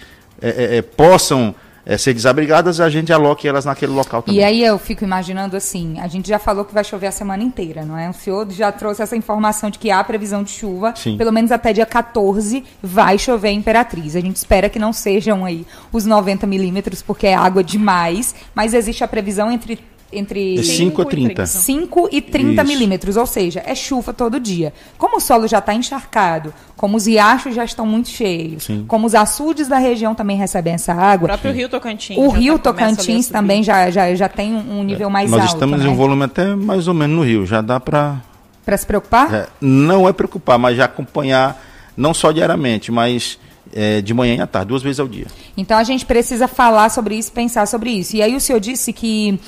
possam 0.97 1.55
é, 1.89 1.97
ser 1.97 2.13
desabrigadas, 2.13 2.83
a 2.83 2.91
gente 2.91 3.11
aloque 3.11 3.49
elas 3.49 3.65
naquele 3.65 3.93
local 3.93 4.21
também. 4.21 4.39
E 4.39 4.45
aí 4.45 4.63
eu 4.63 4.79
fico 4.79 5.05
imaginando 5.05 5.57
assim, 5.57 5.99
a 5.99 6.07
gente 6.07 6.29
já 6.29 6.39
falou 6.39 6.63
que 6.63 6.75
vai 6.75 6.85
chover 6.85 7.07
a 7.07 7.11
semana 7.11 7.43
inteira, 7.43 7.83
não 7.83 7.97
é? 7.97 8.11
O 8.11 8.13
senhor 8.13 8.47
já 8.51 8.71
trouxe 8.71 9.01
essa 9.01 9.17
informação 9.17 9.71
de 9.71 9.79
que 9.79 9.91
há 9.91 10.05
previsão 10.05 10.43
de 10.43 10.51
chuva, 10.51 10.93
Sim. 10.95 11.17
pelo 11.17 11.33
menos 11.33 11.51
até 11.51 11.73
dia 11.73 11.87
14 11.87 12.63
vai 12.83 13.17
chover 13.17 13.49
em 13.49 13.59
Imperatriz. 13.61 14.15
A 14.15 14.21
gente 14.21 14.37
espera 14.37 14.69
que 14.69 14.79
não 14.79 14.93
sejam 14.93 15.47
aí 15.47 15.67
os 15.91 16.05
90 16.05 16.47
milímetros, 16.47 17.01
porque 17.01 17.27
é 17.27 17.35
água 17.35 17.65
demais, 17.65 18.35
mas 18.55 18.75
existe 18.75 19.03
a 19.03 19.09
previsão 19.09 19.51
entre 19.51 19.79
entre 20.13 20.63
5 20.63 21.03
e 21.03 21.05
30. 21.05 21.47
5 21.47 22.09
e 22.11 22.21
30 22.21 22.65
milímetros, 22.65 23.17
ou 23.17 23.27
seja, 23.27 23.63
é 23.65 23.75
chuva 23.75 24.13
todo 24.13 24.41
dia. 24.41 24.73
Como 24.97 25.19
o 25.19 25.21
solo 25.21 25.47
já 25.47 25.59
está 25.59 25.75
encharcado, 25.75 26.53
como 26.77 26.97
os 26.97 27.07
riachos 27.07 27.55
já 27.55 27.65
estão 27.65 27.85
muito 27.85 28.09
cheios, 28.09 28.65
Sim. 28.65 28.85
como 28.89 29.07
os 29.07 29.15
açudes 29.15 29.69
da 29.69 29.77
região 29.77 30.15
também 30.15 30.37
recebem 30.37 30.75
essa 30.75 30.95
água. 30.95 31.27
O 31.27 31.29
próprio 31.29 31.53
Rio 31.53 31.69
Tocantins. 31.69 32.17
O 32.17 32.29
Rio 32.29 32.59
tá 32.59 32.73
Tocantins 32.73 33.29
também 33.29 33.63
já, 33.63 33.91
já, 33.91 34.15
já 34.15 34.29
tem 34.29 34.55
um 34.55 34.83
nível 34.83 35.11
mais 35.11 35.31
Nós 35.31 35.41
alto. 35.41 35.51
Nós 35.51 35.55
estamos 35.55 35.81
né? 35.81 35.87
em 35.87 35.93
um 35.93 35.97
volume 35.97 36.25
até 36.25 36.55
mais 36.55 36.89
ou 36.89 36.95
menos 36.95 37.17
no 37.17 37.23
Rio, 37.23 37.45
já 37.45 37.61
dá 37.61 37.79
para... 37.79 38.17
Para 38.65 38.77
se 38.77 38.87
preocupar? 38.87 39.33
É, 39.33 39.49
não 39.61 40.09
é 40.09 40.13
preocupar, 40.13 40.59
mas 40.59 40.77
já 40.77 40.85
acompanhar, 40.87 41.63
não 41.97 42.15
só 42.15 42.33
diariamente, 42.33 42.91
mas... 42.91 43.39
É, 43.71 44.01
de 44.01 44.15
manhã 44.15 44.37
e 44.37 44.41
à 44.41 44.47
tarde, 44.47 44.69
duas 44.69 44.83
vezes 44.83 44.99
ao 44.99 45.07
dia. 45.07 45.27
Então 45.55 45.77
a 45.77 45.85
gente 45.85 46.07
precisa 46.07 46.49
falar 46.49 46.89
sobre 46.89 47.17
isso, 47.17 47.31
pensar 47.31 47.67
sobre 47.67 47.91
isso. 47.91 48.17
E 48.17 48.23
aí 48.23 48.35
o 48.35 48.41
senhor 48.41 48.59
disse 48.61 48.95
que 48.95 49.39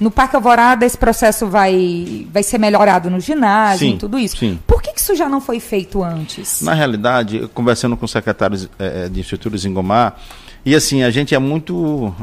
no 0.00 0.10
Parque 0.10 0.34
Alvorada 0.34 0.86
esse 0.86 0.96
processo 0.96 1.46
vai, 1.46 2.26
vai 2.32 2.42
ser 2.42 2.56
melhorado 2.56 3.10
no 3.10 3.20
ginásio 3.20 3.86
sim, 3.86 3.94
e 3.94 3.98
tudo 3.98 4.18
isso. 4.18 4.38
Sim. 4.38 4.58
Por 4.66 4.80
que, 4.82 4.92
isso 4.96 5.14
já 5.14 5.28
não 5.28 5.40
foi 5.40 5.60
feito 5.60 6.02
antes? 6.02 6.62
Na 6.62 6.72
realidade, 6.72 7.48
conversando 7.52 7.96
com 7.96 8.06
secretários 8.06 8.68
é, 8.78 9.08
de 9.08 9.20
estruturas 9.20 9.64
em 9.64 9.72
Gomar, 9.72 10.16
e 10.64 10.74
assim, 10.74 11.02
a 11.02 11.10
gente 11.10 11.34
é 11.34 11.38
muito 11.38 12.14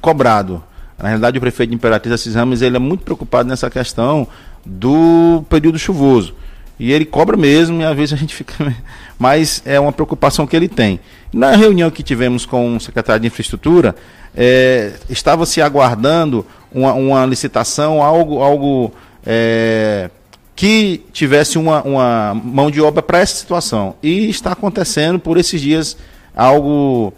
cobrado. 0.00 0.62
Na 0.98 1.08
realidade, 1.08 1.38
o 1.38 1.40
prefeito 1.40 1.70
de 1.70 1.76
Imperatriz 1.76 2.12
Assis 2.12 2.34
Ramos 2.34 2.60
ele 2.60 2.76
é 2.76 2.80
muito 2.80 3.04
preocupado 3.04 3.48
nessa 3.48 3.70
questão 3.70 4.26
do 4.64 5.44
período 5.48 5.78
chuvoso. 5.78 6.34
E 6.78 6.92
ele 6.92 7.04
cobra 7.04 7.36
mesmo, 7.36 7.80
e 7.80 7.84
às 7.84 7.96
vezes 7.96 8.12
a 8.12 8.16
gente 8.16 8.34
fica. 8.34 8.54
Mas 9.18 9.62
é 9.66 9.80
uma 9.80 9.92
preocupação 9.92 10.46
que 10.46 10.54
ele 10.54 10.68
tem. 10.68 11.00
Na 11.32 11.56
reunião 11.56 11.90
que 11.90 12.02
tivemos 12.02 12.46
com 12.46 12.76
o 12.76 12.80
secretário 12.80 13.20
de 13.20 13.26
Infraestrutura, 13.26 13.96
é, 14.36 14.92
estava 15.10 15.44
se 15.44 15.60
aguardando 15.60 16.46
uma, 16.72 16.92
uma 16.94 17.26
licitação, 17.26 18.02
algo, 18.02 18.40
algo 18.40 18.92
é, 19.26 20.10
que 20.54 21.04
tivesse 21.12 21.58
uma, 21.58 21.82
uma 21.82 22.34
mão 22.34 22.70
de 22.70 22.80
obra 22.80 23.02
para 23.02 23.18
essa 23.18 23.34
situação. 23.34 23.94
E 24.02 24.28
está 24.30 24.52
acontecendo 24.52 25.18
por 25.18 25.36
esses 25.36 25.60
dias 25.60 25.96
algo 26.34 27.12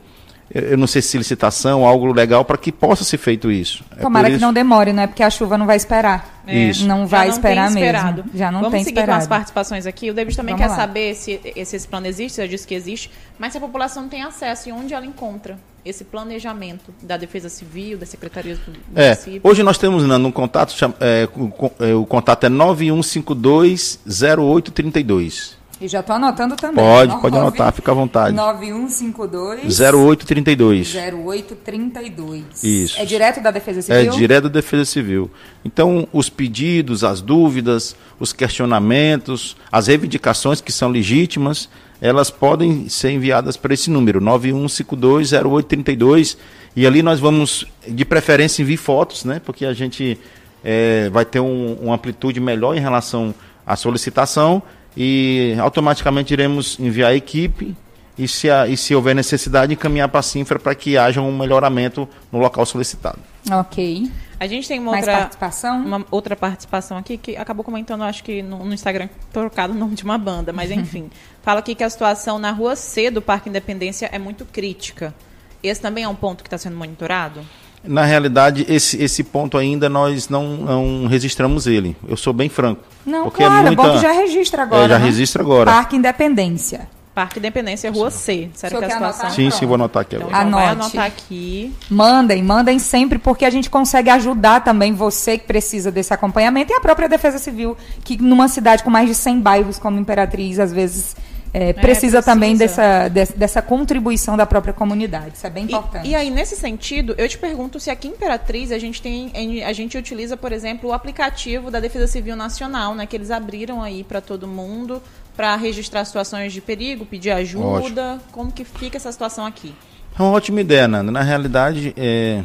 eu 0.53 0.77
não 0.77 0.87
sei 0.87 1.01
se 1.01 1.17
licitação, 1.17 1.87
algo 1.87 2.13
legal 2.13 2.45
para 2.45 2.59
que 2.59 2.73
possa 2.73 3.05
ser 3.05 3.19
feito 3.19 3.51
isso. 3.53 3.85
É 3.97 4.01
Tomara 4.01 4.27
é 4.27 4.31
que 4.31 4.37
isso... 4.37 4.45
não 4.45 4.53
demore, 4.53 4.93
não 4.93 5.05
é 5.05 5.07
porque 5.07 5.23
a 5.23 5.31
chuva 5.31 5.57
não 5.57 5.65
vai 5.65 5.77
esperar. 5.77 6.43
É, 6.47 6.59
isso. 6.59 6.87
Não 6.87 7.07
vai 7.07 7.29
não 7.29 7.35
esperar 7.35 7.71
mesmo. 7.71 8.25
Já 8.35 8.51
não 8.51 8.61
Vamos 8.61 8.73
tem 8.73 8.85
seguir 8.85 8.99
esperado. 8.99 9.19
com 9.19 9.23
as 9.23 9.29
participações 9.29 9.87
aqui. 9.87 10.11
O 10.11 10.15
David 10.15 10.37
também 10.37 10.57
Vamos 10.57 10.67
quer 10.67 10.71
lá. 10.71 10.77
saber 10.77 11.15
se 11.15 11.41
esse, 11.57 11.77
esse 11.77 11.89
plano 11.89 12.09
existe, 12.09 12.35
você 12.35 12.43
já 12.43 12.49
disse 12.49 12.67
que 12.67 12.75
existe, 12.75 13.11
mas 13.39 13.53
se 13.53 13.59
a 13.59 13.61
população 13.61 14.09
tem 14.09 14.23
acesso 14.23 14.69
e 14.69 14.73
onde 14.73 14.93
ela 14.93 15.07
encontra 15.07 15.57
esse 15.85 16.05
planejamento 16.05 16.93
da 17.03 17.17
Defesa 17.17 17.49
Civil, 17.49 17.97
da 17.97 18.07
Secretaria 18.07 18.57
do 18.57 18.73
é, 18.95 19.11
Município. 19.11 19.41
Hoje 19.45 19.63
nós 19.63 19.79
temos 19.79 20.07
né, 20.07 20.17
um 20.17 20.33
contato, 20.33 20.75
é, 21.01 21.29
o, 21.37 21.71
é, 21.79 21.95
o 21.95 22.05
contato 22.05 22.45
é 22.45 22.49
9152 22.49 24.01
0832. 24.07 25.60
E 25.81 25.89
já 25.89 26.01
estou 26.01 26.15
anotando 26.15 26.57
também. 26.57 26.85
Pode, 26.85 27.21
pode 27.23 27.37
anotar, 27.39 27.73
fica 27.73 27.91
à 27.91 27.95
vontade. 27.95 28.37
9152 28.37 29.81
0832. 29.81 30.95
0832. 30.95 32.63
Isso. 32.63 33.01
É 33.01 33.05
direto 33.07 33.43
da 33.43 33.51
Defesa 33.51 33.81
Civil? 33.81 34.13
É 34.13 34.15
direto 34.15 34.43
da 34.45 34.61
Defesa 34.61 34.85
Civil. 34.85 35.31
Então, 35.65 36.07
os 36.13 36.29
pedidos, 36.29 37.03
as 37.03 37.23
dúvidas, 37.23 37.97
os 38.19 38.31
questionamentos, 38.31 39.57
as 39.73 39.87
reivindicações 39.87 40.61
que 40.61 40.71
são 40.71 40.91
legítimas, 40.91 41.71
elas 41.99 42.31
podem 42.31 42.87
ser 42.91 43.13
enviadas 43.13 43.57
para 43.57 43.73
esse 43.73 43.91
número, 43.91 44.21
9152 44.21 45.33
0832. 45.33 46.37
E 46.77 46.87
ali 46.87 47.03
nós 47.03 47.19
vamos, 47.21 47.67
de 47.89 48.05
preferência, 48.05 48.61
enviar 48.61 48.79
fotos, 48.79 49.25
né? 49.25 49.41
Porque 49.43 49.65
a 49.65 49.73
gente 49.73 50.19
é, 50.63 51.09
vai 51.09 51.25
ter 51.25 51.41
um, 51.41 51.79
uma 51.81 51.95
amplitude 51.95 52.39
melhor 52.39 52.77
em 52.77 52.81
relação 52.81 53.35
à 53.67 53.77
solicitação 53.77 54.63
e 54.97 55.55
automaticamente 55.61 56.33
iremos 56.33 56.79
enviar 56.79 57.11
a 57.11 57.15
equipe 57.15 57.77
e 58.19 58.29
se, 58.29 58.51
a, 58.51 58.67
e 58.67 58.77
se 58.77 58.95
houver 58.95 59.15
necessidade, 59.15 59.73
encaminhar 59.73 60.09
para 60.09 60.21
a 60.21 60.23
Sinfra 60.23 60.59
para 60.59 60.75
que 60.75 60.99
haja 60.99 61.21
um 61.23 61.37
melhoramento 61.37 62.09
no 62.31 62.39
local 62.39 62.67
solicitado. 62.67 63.19
Ok. 63.51 64.11
A 64.39 64.47
gente 64.47 64.69
tem 64.69 64.79
uma 64.79 64.93
Mais 64.93 65.07
outra 65.07 65.21
participação? 65.21 65.85
Uma 65.85 66.07
outra 66.11 66.37
participação 66.37 66.99
aqui 66.99 67.17
que 67.17 67.37
acabou 67.37 67.65
comentando, 67.65 68.03
acho 68.03 68.23
que 68.23 68.43
no, 68.43 68.65
no 68.65 68.75
Instagram, 68.75 69.09
trocado 69.33 69.73
o 69.73 69.77
nome 69.77 69.95
de 69.95 70.05
uma 70.05 70.19
banda, 70.19 70.53
mas 70.53 70.69
enfim. 70.73 71.11
fala 71.43 71.61
aqui 71.61 71.75
que 71.75 71.85
a 71.85 71.89
situação 71.91 72.39
na 72.39 72.51
rua 72.51 72.77
C 72.77 73.11
do 73.11 73.23
Parque 73.23 73.49
Independência 73.49 74.09
é 74.13 74.19
muito 74.19 74.45
crítica. 74.45 75.15
Esse 75.63 75.81
também 75.81 76.05
é 76.05 76.09
um 76.09 76.15
ponto 76.15 76.43
que 76.43 76.47
está 76.47 76.59
sendo 76.59 76.77
monitorado? 76.77 77.41
Na 77.83 78.05
realidade, 78.05 78.67
esse, 78.69 79.03
esse 79.03 79.25
ponto 79.25 79.57
ainda 79.57 79.89
nós 79.89 80.29
não, 80.29 80.57
não 80.57 81.07
registramos 81.07 81.67
ele. 81.67 81.97
Eu 82.07 82.17
sou 82.17 82.33
bem 82.33 82.49
franco. 82.49 82.83
Não, 83.07 83.25
porque 83.25 83.43
é 83.43 83.47
claro, 83.47 83.67
é, 83.67 83.67
muita... 83.69 83.83
é 83.83 83.87
bom 83.87 83.93
que 83.95 84.03
já 84.03 84.13
registra 84.13 84.63
agora. 84.63 84.85
É, 84.85 84.89
já 84.89 84.99
né? 84.99 85.05
registra 85.05 85.43
agora. 85.43 85.71
Parque 85.71 85.97
Independência. 85.97 86.89
Parque 87.15 87.39
Independência, 87.39 87.91
Rua 87.91 88.11
C. 88.11 88.51
Sério 88.55 88.79
que 88.79 88.85
a 88.85 88.91
situação... 88.91 89.31
Sim, 89.31 89.51
sim, 89.51 89.67
vou 89.67 89.75
anotar 89.75 90.03
aqui 90.03 90.17
agora. 90.17 90.31
Então, 90.31 90.41
Anote. 90.41 90.63
vai 90.63 90.73
anotar 90.73 91.05
aqui. 91.07 91.75
Mandem, 91.91 92.43
mandem 92.43 92.79
sempre, 92.79 93.19
porque 93.19 93.45
a 93.45 93.51
gente 93.51 93.69
consegue 93.69 94.11
ajudar 94.11 94.61
também 94.61 94.93
você 94.93 95.37
que 95.37 95.47
precisa 95.47 95.91
desse 95.91 96.15
acompanhamento 96.15 96.73
e 96.73 96.77
a 96.77 96.81
própria 96.81 97.09
Defesa 97.09 97.39
Civil, 97.39 97.77
que 98.05 98.17
numa 98.23 98.47
cidade 98.47 98.85
com 98.85 98.91
mais 98.91 99.09
de 99.09 99.15
100 99.15 99.41
bairros 99.41 99.79
como 99.79 99.99
Imperatriz, 99.99 100.59
às 100.59 100.73
vezes 100.73 101.17
é, 101.53 101.73
precisa, 101.73 101.81
é, 101.81 101.83
precisa, 101.83 102.23
também 102.23 102.57
dessa, 102.57 103.09
dessa 103.09 103.61
contribuição 103.61 104.37
da 104.37 104.47
própria 104.47 104.73
comunidade. 104.73 105.37
Isso 105.37 105.47
é 105.47 105.51
bem 105.51 105.65
importante. 105.65 106.07
E, 106.07 106.13
e, 106.13 106.15
aí, 106.15 106.31
nesse 106.31 106.57
sentido, 106.57 107.15
eu 107.19 107.29
te 107.29 107.37
pergunto 107.39 107.81
se 107.81 107.91
aqui 107.91 108.09
em 108.09 108.13
Imperatriz 108.13 108.71
a 108.71 108.79
gente 108.79 109.03
tem. 109.03 109.33
A 109.65 109.73
gente 109.73 109.99
utiliza, 109.99 110.37
por 110.37 110.53
exemplo, 110.53 110.91
o 110.91 110.93
aplicativo 110.93 111.71
da 111.71 111.81
Defesa 111.81 112.07
Civil 112.07 112.37
Nacional, 112.37 112.95
né? 112.95 113.05
Que 113.05 113.17
eles 113.17 113.31
abriram 113.31 113.83
aí 113.83 114.05
para 114.05 114.21
todo 114.21 114.47
mundo 114.47 115.03
para 115.37 115.57
registrar 115.57 116.05
situações 116.05 116.53
de 116.53 116.61
perigo, 116.61 117.05
pedir 117.05 117.31
ajuda. 117.31 118.15
Ótimo. 118.15 118.21
Como 118.31 118.53
que 118.53 118.65
fica 118.65 118.97
essa 118.97 119.11
situação 119.11 119.47
aqui? 119.47 119.75
É 120.19 120.23
uma 120.23 120.33
ótima 120.33 120.61
ideia, 120.61 120.87
Nanda. 120.87 121.11
Na 121.11 121.23
realidade, 121.23 121.95
é, 121.97 122.45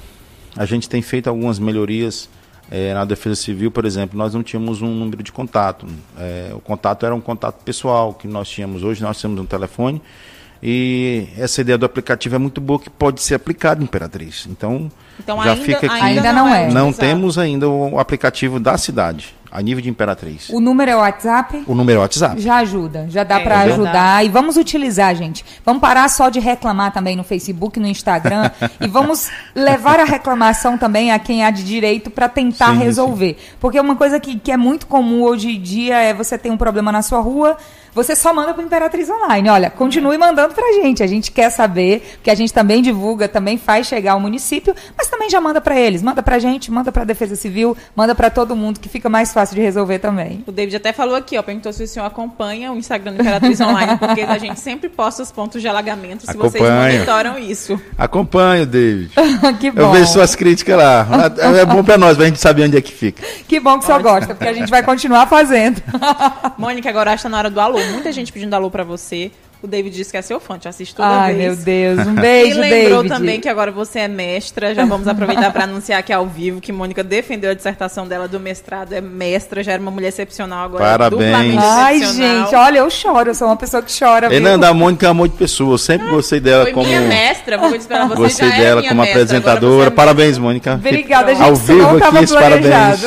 a 0.55 0.65
gente 0.65 0.87
tem 0.87 1.01
feito 1.01 1.27
algumas 1.27 1.59
melhorias 1.59 2.29
é, 2.69 2.93
na 2.93 3.05
Defesa 3.05 3.35
Civil, 3.35 3.71
por 3.71 3.85
exemplo, 3.85 4.17
nós 4.17 4.33
não 4.33 4.41
tínhamos 4.41 4.81
um 4.81 4.93
número 4.93 5.21
de 5.21 5.31
contato. 5.31 5.85
É, 6.17 6.51
o 6.53 6.59
contato 6.59 7.05
era 7.05 7.13
um 7.13 7.21
contato 7.21 7.63
pessoal 7.63 8.13
que 8.13 8.27
nós 8.27 8.49
tínhamos. 8.49 8.83
Hoje 8.83 9.01
nós 9.01 9.21
temos 9.21 9.39
um 9.39 9.45
telefone 9.45 10.01
e 10.61 11.27
essa 11.37 11.61
ideia 11.61 11.77
do 11.77 11.85
aplicativo 11.85 12.35
é 12.35 12.39
muito 12.39 12.59
boa 12.59 12.79
que 12.79 12.89
pode 12.89 13.21
ser 13.21 13.35
aplicada 13.35 13.83
Imperatriz. 13.83 14.47
Então, 14.49 14.91
então 15.19 15.43
já 15.43 15.51
ainda, 15.51 15.63
fica 15.63 15.85
aqui. 15.85 16.03
Ainda 16.03 16.33
não 16.33 16.47
é. 16.47 16.71
Não 16.71 16.91
temos 16.91 17.37
ainda 17.37 17.69
o 17.69 17.99
aplicativo 17.99 18.59
da 18.59 18.77
cidade 18.77 19.35
a 19.55 19.61
nível 19.61 19.81
de 19.81 19.89
Imperatriz. 19.89 20.49
O 20.49 20.59
número 20.59 20.91
é 20.91 20.95
o 20.95 20.99
WhatsApp? 20.99 21.63
O 21.65 21.73
número 21.73 21.97
é 21.97 21.99
o 21.99 22.01
WhatsApp. 22.01 22.41
Já 22.41 22.57
ajuda, 22.57 23.07
já 23.09 23.23
dá 23.23 23.39
é, 23.39 23.43
para 23.43 23.59
ajudar. 23.61 24.25
E 24.25 24.29
vamos 24.29 24.57
utilizar, 24.57 25.15
gente. 25.15 25.45
Vamos 25.63 25.81
parar 25.81 26.09
só 26.09 26.29
de 26.29 26.39
reclamar 26.39 26.91
também 26.91 27.15
no 27.15 27.23
Facebook, 27.23 27.79
no 27.79 27.87
Instagram. 27.87 28.51
e 28.81 28.87
vamos 28.87 29.29
levar 29.55 29.99
a 29.99 30.03
reclamação 30.03 30.77
também 30.77 31.11
a 31.11 31.19
quem 31.19 31.45
há 31.45 31.51
de 31.51 31.63
direito 31.63 32.09
para 32.09 32.27
tentar 32.27 32.73
sim, 32.73 32.79
resolver. 32.79 33.37
Sim. 33.39 33.55
Porque 33.59 33.79
uma 33.79 33.95
coisa 33.95 34.19
que, 34.19 34.37
que 34.37 34.51
é 34.51 34.57
muito 34.57 34.87
comum 34.87 35.23
hoje 35.23 35.55
em 35.55 35.61
dia 35.61 35.99
é 35.99 36.13
você 36.13 36.37
ter 36.37 36.51
um 36.51 36.57
problema 36.57 36.91
na 36.91 37.01
sua 37.01 37.21
rua, 37.21 37.55
você 37.95 38.13
só 38.13 38.33
manda 38.33 38.53
para 38.53 38.61
Imperatriz 38.61 39.09
Online. 39.09 39.49
Olha, 39.49 39.69
continue 39.69 40.17
mandando 40.17 40.53
para 40.53 40.67
a 40.67 40.73
gente. 40.73 41.01
A 41.01 41.07
gente 41.07 41.31
quer 41.31 41.49
saber, 41.49 42.01
porque 42.15 42.29
a 42.29 42.35
gente 42.35 42.51
também 42.51 42.81
divulga, 42.81 43.29
também 43.29 43.57
faz 43.57 43.87
chegar 43.87 44.11
ao 44.11 44.19
município, 44.19 44.75
mas 44.97 45.07
também 45.07 45.29
já 45.29 45.39
manda 45.39 45.61
para 45.61 45.79
eles. 45.79 46.01
Manda 46.01 46.21
para 46.21 46.35
a 46.35 46.39
gente, 46.39 46.69
manda 46.69 46.91
para 46.91 47.03
a 47.03 47.05
Defesa 47.05 47.37
Civil, 47.37 47.75
manda 47.95 48.13
para 48.13 48.29
todo 48.29 48.53
mundo, 48.53 48.81
que 48.81 48.89
fica 48.89 49.07
mais 49.07 49.31
fácil 49.31 49.44
de 49.53 49.61
resolver 49.61 49.99
também. 49.99 50.43
O 50.47 50.51
David 50.51 50.77
até 50.77 50.93
falou 50.93 51.15
aqui, 51.15 51.37
ó, 51.37 51.43
perguntou 51.43 51.71
se 51.73 51.83
o 51.83 51.87
senhor 51.87 52.05
acompanha 52.05 52.71
o 52.71 52.77
Instagram 52.77 53.13
do 53.13 53.21
Imperatriz 53.21 53.59
Online, 53.61 53.97
porque 53.97 54.21
a 54.21 54.37
gente 54.37 54.59
sempre 54.59 54.89
posta 54.89 55.21
os 55.21 55.31
pontos 55.31 55.61
de 55.61 55.67
alagamento, 55.67 56.23
se 56.25 56.31
Acompanho. 56.31 56.51
vocês 56.51 56.93
monitoram 56.93 57.37
isso. 57.37 57.79
Acompanho, 57.97 58.65
David. 58.65 59.11
que 59.59 59.71
bom. 59.71 59.81
Eu 59.81 59.91
vejo 59.91 60.07
suas 60.07 60.35
críticas 60.35 60.77
lá. 60.77 61.07
É 61.59 61.65
bom 61.65 61.83
para 61.83 61.97
nós, 61.97 62.15
para 62.15 62.25
a 62.25 62.27
gente 62.27 62.39
saber 62.39 62.63
onde 62.63 62.77
é 62.77 62.81
que 62.81 62.91
fica. 62.91 63.23
Que 63.47 63.59
bom 63.59 63.77
que 63.77 63.83
o 63.83 63.85
senhor 63.85 64.01
gosta, 64.01 64.33
porque 64.33 64.49
a 64.49 64.53
gente 64.53 64.69
vai 64.69 64.81
continuar 64.81 65.27
fazendo. 65.27 65.81
Mônica, 66.57 66.89
agora 66.89 67.13
está 67.13 67.27
na 67.29 67.37
hora 67.37 67.49
do 67.49 67.59
alô. 67.59 67.79
Muita 67.91 68.11
gente 68.11 68.31
pedindo 68.31 68.53
alô 68.53 68.71
para 68.71 68.83
você. 68.83 69.31
O 69.61 69.67
David 69.67 69.95
disse 69.95 70.11
que 70.11 70.17
é 70.17 70.21
seu 70.21 70.39
fã, 70.39 70.57
te 70.59 70.67
assiste 70.67 70.93
toda 70.95 71.07
Ai, 71.07 71.33
vez. 71.33 71.45
meu 71.45 71.65
Deus, 71.65 72.07
um 72.07 72.13
beijo, 72.19 72.55
David. 72.55 72.73
E 72.75 72.79
lembrou 72.79 73.03
David. 73.03 73.19
também 73.19 73.39
que 73.41 73.49
agora 73.49 73.71
você 73.71 73.99
é 73.99 74.07
mestra. 74.07 74.75
Já 74.75 74.85
vamos 74.85 75.07
aproveitar 75.07 75.51
para 75.51 75.63
anunciar 75.63 75.99
aqui 75.99 76.13
ao 76.13 76.27
vivo 76.27 76.61
que 76.61 76.71
Mônica 76.71 77.03
defendeu 77.03 77.51
a 77.51 77.53
dissertação 77.53 78.07
dela 78.07 78.27
do 78.27 78.39
mestrado. 78.39 78.93
É 78.93 79.01
mestra, 79.01 79.63
já 79.63 79.73
era 79.73 79.81
uma 79.81 79.91
mulher 79.91 80.09
excepcional, 80.09 80.65
agora 80.65 80.83
Parabéns. 80.83 81.55
é 81.55 81.67
Ai, 81.67 81.99
gente, 81.99 82.55
olha, 82.55 82.79
eu 82.79 82.89
choro. 82.89 83.29
Eu 83.29 83.35
sou 83.35 83.47
uma 83.47 83.57
pessoa 83.57 83.81
que 83.81 83.91
chora. 83.97 84.29
Fernanda, 84.29 84.69
a 84.69 84.73
Mônica 84.73 85.05
é 85.05 85.09
amor 85.09 85.29
de 85.29 85.35
pessoa. 85.35 85.73
Eu 85.73 85.77
sempre 85.77 86.07
gostei 86.09 86.39
dela 86.39 86.63
Foi 86.63 86.73
como... 86.73 86.85
minha 86.85 87.01
mestra, 87.01 87.57
vou 87.57 87.75
esperar 87.75 88.07
você 88.07 88.21
Gostei 88.21 88.49
já 88.49 88.57
dela 88.57 88.83
como 88.83 89.01
mestra, 89.01 89.21
apresentadora. 89.21 89.87
É 89.87 89.91
parabéns, 89.91 90.37
Mônica. 90.37 90.73
Obrigada, 90.75 91.33
gente. 91.33 91.43
Ao 91.43 91.55
vivo 91.55 91.81
não 91.81 91.97
aqui, 91.97 92.33
parabéns. 92.33 93.03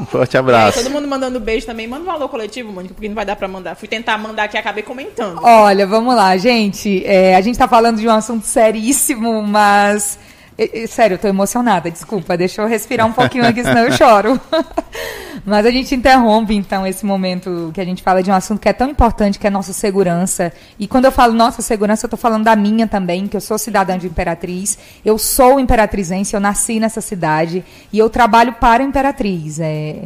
Um 0.00 0.06
forte 0.06 0.36
abraço. 0.36 0.78
Aí, 0.78 0.84
todo 0.84 0.92
mundo 0.92 1.06
mandando 1.08 1.38
beijo 1.40 1.66
também. 1.66 1.86
Manda 1.86 2.04
um 2.04 2.10
alô 2.10 2.28
coletivo, 2.28 2.72
Mônica, 2.72 2.94
porque 2.94 3.08
não 3.08 3.14
vai 3.14 3.24
dar 3.24 3.36
para 3.36 3.48
mandar. 3.48 3.74
Fui 3.74 3.88
tentar 3.88 4.16
mandar 4.18 4.44
aqui 4.44 4.56
e 4.56 4.60
acabei 4.60 4.82
comentando. 4.82 5.40
Olha, 5.42 5.71
vamos 5.86 6.14
lá, 6.14 6.36
gente 6.36 7.04
é, 7.06 7.34
a 7.34 7.40
gente 7.40 7.54
está 7.54 7.66
falando 7.66 7.98
de 7.98 8.06
um 8.06 8.12
assunto 8.12 8.46
seríssimo, 8.46 9.42
mas. 9.42 10.18
Sério, 10.86 11.14
eu 11.14 11.18
tô 11.18 11.26
emocionada, 11.26 11.90
desculpa, 11.90 12.36
deixa 12.36 12.62
eu 12.62 12.68
respirar 12.68 13.06
um 13.06 13.12
pouquinho 13.12 13.44
aqui, 13.46 13.64
senão 13.64 13.84
eu 13.84 13.92
choro. 13.96 14.40
Mas 15.44 15.66
a 15.66 15.70
gente 15.72 15.92
interrompe, 15.92 16.54
então, 16.54 16.86
esse 16.86 17.04
momento 17.04 17.72
que 17.74 17.80
a 17.80 17.84
gente 17.84 18.00
fala 18.00 18.22
de 18.22 18.30
um 18.30 18.34
assunto 18.34 18.60
que 18.60 18.68
é 18.68 18.72
tão 18.72 18.88
importante, 18.88 19.40
que 19.40 19.46
é 19.46 19.50
nossa 19.50 19.72
segurança. 19.72 20.52
E 20.78 20.86
quando 20.86 21.06
eu 21.06 21.12
falo 21.12 21.32
nossa 21.32 21.60
segurança, 21.62 22.04
eu 22.04 22.06
estou 22.06 22.18
falando 22.18 22.44
da 22.44 22.54
minha 22.54 22.86
também, 22.86 23.26
que 23.26 23.36
eu 23.36 23.40
sou 23.40 23.58
cidadã 23.58 23.98
de 23.98 24.06
Imperatriz. 24.06 24.78
Eu 25.04 25.18
sou 25.18 25.58
imperatrizense, 25.58 26.34
eu 26.34 26.40
nasci 26.40 26.78
nessa 26.78 27.00
cidade 27.00 27.64
e 27.92 27.98
eu 27.98 28.08
trabalho 28.08 28.52
para 28.52 28.84
a 28.84 28.86
Imperatriz. 28.86 29.58
É, 29.58 30.04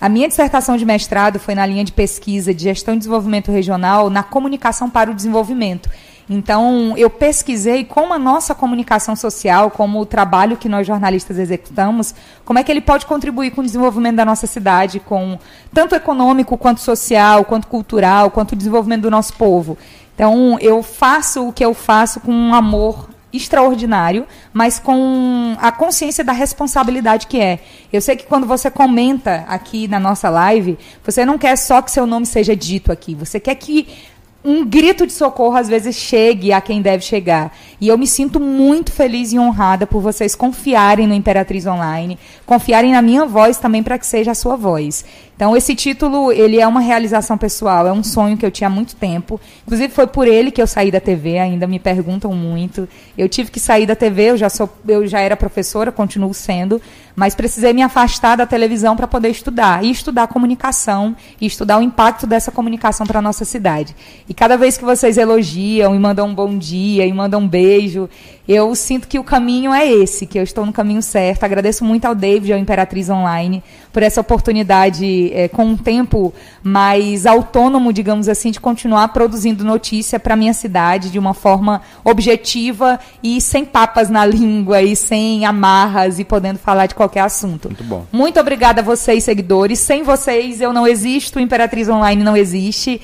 a 0.00 0.08
minha 0.08 0.28
dissertação 0.28 0.76
de 0.76 0.84
mestrado 0.84 1.38
foi 1.38 1.54
na 1.54 1.64
linha 1.64 1.84
de 1.84 1.92
pesquisa 1.92 2.52
de 2.52 2.64
gestão 2.64 2.94
e 2.94 2.98
desenvolvimento 2.98 3.50
regional 3.50 4.10
na 4.10 4.22
comunicação 4.22 4.90
para 4.90 5.10
o 5.10 5.14
desenvolvimento. 5.14 5.88
Então, 6.28 6.94
eu 6.96 7.08
pesquisei 7.08 7.84
como 7.84 8.12
a 8.12 8.18
nossa 8.18 8.54
comunicação 8.54 9.14
social, 9.14 9.70
como 9.70 10.00
o 10.00 10.06
trabalho 10.06 10.56
que 10.56 10.68
nós 10.68 10.86
jornalistas 10.86 11.38
executamos, 11.38 12.14
como 12.44 12.58
é 12.58 12.64
que 12.64 12.72
ele 12.72 12.80
pode 12.80 13.06
contribuir 13.06 13.52
com 13.52 13.60
o 13.60 13.64
desenvolvimento 13.64 14.16
da 14.16 14.24
nossa 14.24 14.46
cidade, 14.46 14.98
com 14.98 15.38
tanto 15.72 15.94
econômico 15.94 16.58
quanto 16.58 16.80
social, 16.80 17.44
quanto 17.44 17.68
cultural, 17.68 18.30
quanto 18.32 18.52
o 18.52 18.56
desenvolvimento 18.56 19.02
do 19.02 19.10
nosso 19.10 19.34
povo. 19.34 19.78
Então, 20.14 20.58
eu 20.60 20.82
faço 20.82 21.48
o 21.48 21.52
que 21.52 21.64
eu 21.64 21.72
faço 21.72 22.18
com 22.20 22.32
um 22.32 22.54
amor 22.54 23.08
extraordinário, 23.36 24.26
mas 24.52 24.78
com 24.78 25.56
a 25.60 25.70
consciência 25.70 26.24
da 26.24 26.32
responsabilidade 26.32 27.26
que 27.26 27.40
é. 27.40 27.60
Eu 27.92 28.00
sei 28.00 28.16
que 28.16 28.24
quando 28.24 28.46
você 28.46 28.70
comenta 28.70 29.44
aqui 29.48 29.86
na 29.88 30.00
nossa 30.00 30.28
live, 30.28 30.78
você 31.04 31.24
não 31.24 31.38
quer 31.38 31.56
só 31.56 31.82
que 31.82 31.90
seu 31.90 32.06
nome 32.06 32.26
seja 32.26 32.56
dito 32.56 32.90
aqui, 32.90 33.14
você 33.14 33.38
quer 33.38 33.54
que 33.54 33.88
um 34.46 34.64
grito 34.64 35.04
de 35.04 35.12
socorro 35.12 35.56
às 35.56 35.68
vezes 35.68 35.96
chegue 35.96 36.52
a 36.52 36.60
quem 36.60 36.80
deve 36.80 37.02
chegar. 37.02 37.52
E 37.80 37.88
eu 37.88 37.98
me 37.98 38.06
sinto 38.06 38.38
muito 38.38 38.92
feliz 38.92 39.32
e 39.32 39.38
honrada 39.38 39.88
por 39.88 40.00
vocês 40.00 40.36
confiarem 40.36 41.04
no 41.04 41.14
Imperatriz 41.14 41.66
Online, 41.66 42.16
confiarem 42.46 42.92
na 42.92 43.02
minha 43.02 43.26
voz 43.26 43.58
também 43.58 43.82
para 43.82 43.98
que 43.98 44.06
seja 44.06 44.30
a 44.30 44.34
sua 44.36 44.54
voz. 44.54 45.04
Então, 45.34 45.54
esse 45.54 45.74
título, 45.74 46.32
ele 46.32 46.58
é 46.58 46.66
uma 46.66 46.80
realização 46.80 47.36
pessoal, 47.36 47.86
é 47.86 47.92
um 47.92 48.02
sonho 48.02 48.38
que 48.38 48.46
eu 48.46 48.50
tinha 48.50 48.68
há 48.68 48.70
muito 48.70 48.96
tempo. 48.96 49.38
Inclusive, 49.66 49.92
foi 49.92 50.06
por 50.06 50.26
ele 50.26 50.50
que 50.50 50.62
eu 50.62 50.66
saí 50.66 50.90
da 50.90 50.98
TV, 50.98 51.38
ainda 51.38 51.66
me 51.66 51.78
perguntam 51.78 52.32
muito. 52.32 52.88
Eu 53.18 53.28
tive 53.28 53.50
que 53.50 53.60
sair 53.60 53.84
da 53.84 53.94
TV, 53.94 54.30
eu 54.30 54.36
já, 54.38 54.48
sou, 54.48 54.66
eu 54.88 55.06
já 55.06 55.20
era 55.20 55.36
professora, 55.36 55.92
continuo 55.92 56.32
sendo, 56.32 56.80
mas 57.16 57.34
precisei 57.34 57.72
me 57.72 57.82
afastar 57.82 58.36
da 58.36 58.46
televisão 58.46 58.94
para 58.94 59.08
poder 59.08 59.30
estudar. 59.30 59.82
E 59.82 59.90
estudar 59.90 60.26
comunicação, 60.28 61.16
e 61.40 61.46
estudar 61.46 61.78
o 61.78 61.82
impacto 61.82 62.26
dessa 62.26 62.52
comunicação 62.52 63.06
para 63.06 63.18
a 63.18 63.22
nossa 63.22 63.44
cidade. 63.44 63.96
E 64.28 64.34
cada 64.34 64.56
vez 64.56 64.76
que 64.76 64.84
vocês 64.84 65.16
elogiam, 65.16 65.94
e 65.94 65.98
mandam 65.98 66.28
um 66.28 66.34
bom 66.34 66.56
dia, 66.58 67.06
e 67.06 67.12
mandam 67.12 67.40
um 67.40 67.48
beijo, 67.48 68.08
eu 68.46 68.72
sinto 68.76 69.08
que 69.08 69.18
o 69.18 69.24
caminho 69.24 69.72
é 69.72 69.90
esse, 69.90 70.24
que 70.24 70.38
eu 70.38 70.42
estou 70.42 70.64
no 70.64 70.72
caminho 70.72 71.02
certo. 71.02 71.42
Agradeço 71.42 71.84
muito 71.84 72.04
ao 72.04 72.14
David, 72.14 72.52
ao 72.52 72.58
Imperatriz 72.58 73.10
Online, 73.10 73.62
por 73.92 74.02
essa 74.02 74.20
oportunidade, 74.20 75.32
é, 75.32 75.48
com 75.48 75.64
um 75.64 75.76
tempo 75.76 76.32
mais 76.62 77.26
autônomo, 77.26 77.92
digamos 77.92 78.28
assim, 78.28 78.52
de 78.52 78.60
continuar 78.60 79.08
produzindo 79.08 79.64
notícia 79.64 80.20
para 80.20 80.34
a 80.34 80.36
minha 80.36 80.52
cidade 80.52 81.10
de 81.10 81.18
uma 81.18 81.34
forma 81.34 81.82
objetiva 82.04 83.00
e 83.20 83.40
sem 83.40 83.64
papas 83.64 84.08
na 84.08 84.24
língua 84.26 84.80
e 84.80 84.94
sem 84.94 85.44
amarras 85.44 86.20
e 86.20 86.24
podendo 86.24 86.58
falar 86.58 86.86
de 86.86 86.94
qualquer 86.94 87.05
assunto. 87.20 87.68
Muito 87.68 87.84
bom. 87.84 88.04
Muito 88.12 88.38
obrigada 88.40 88.80
a 88.80 88.84
vocês, 88.84 89.24
seguidores. 89.24 89.78
Sem 89.78 90.02
vocês 90.02 90.60
eu 90.60 90.72
não 90.72 90.86
existo, 90.86 91.40
Imperatriz 91.40 91.88
Online 91.88 92.22
não 92.22 92.36
existe. 92.36 93.00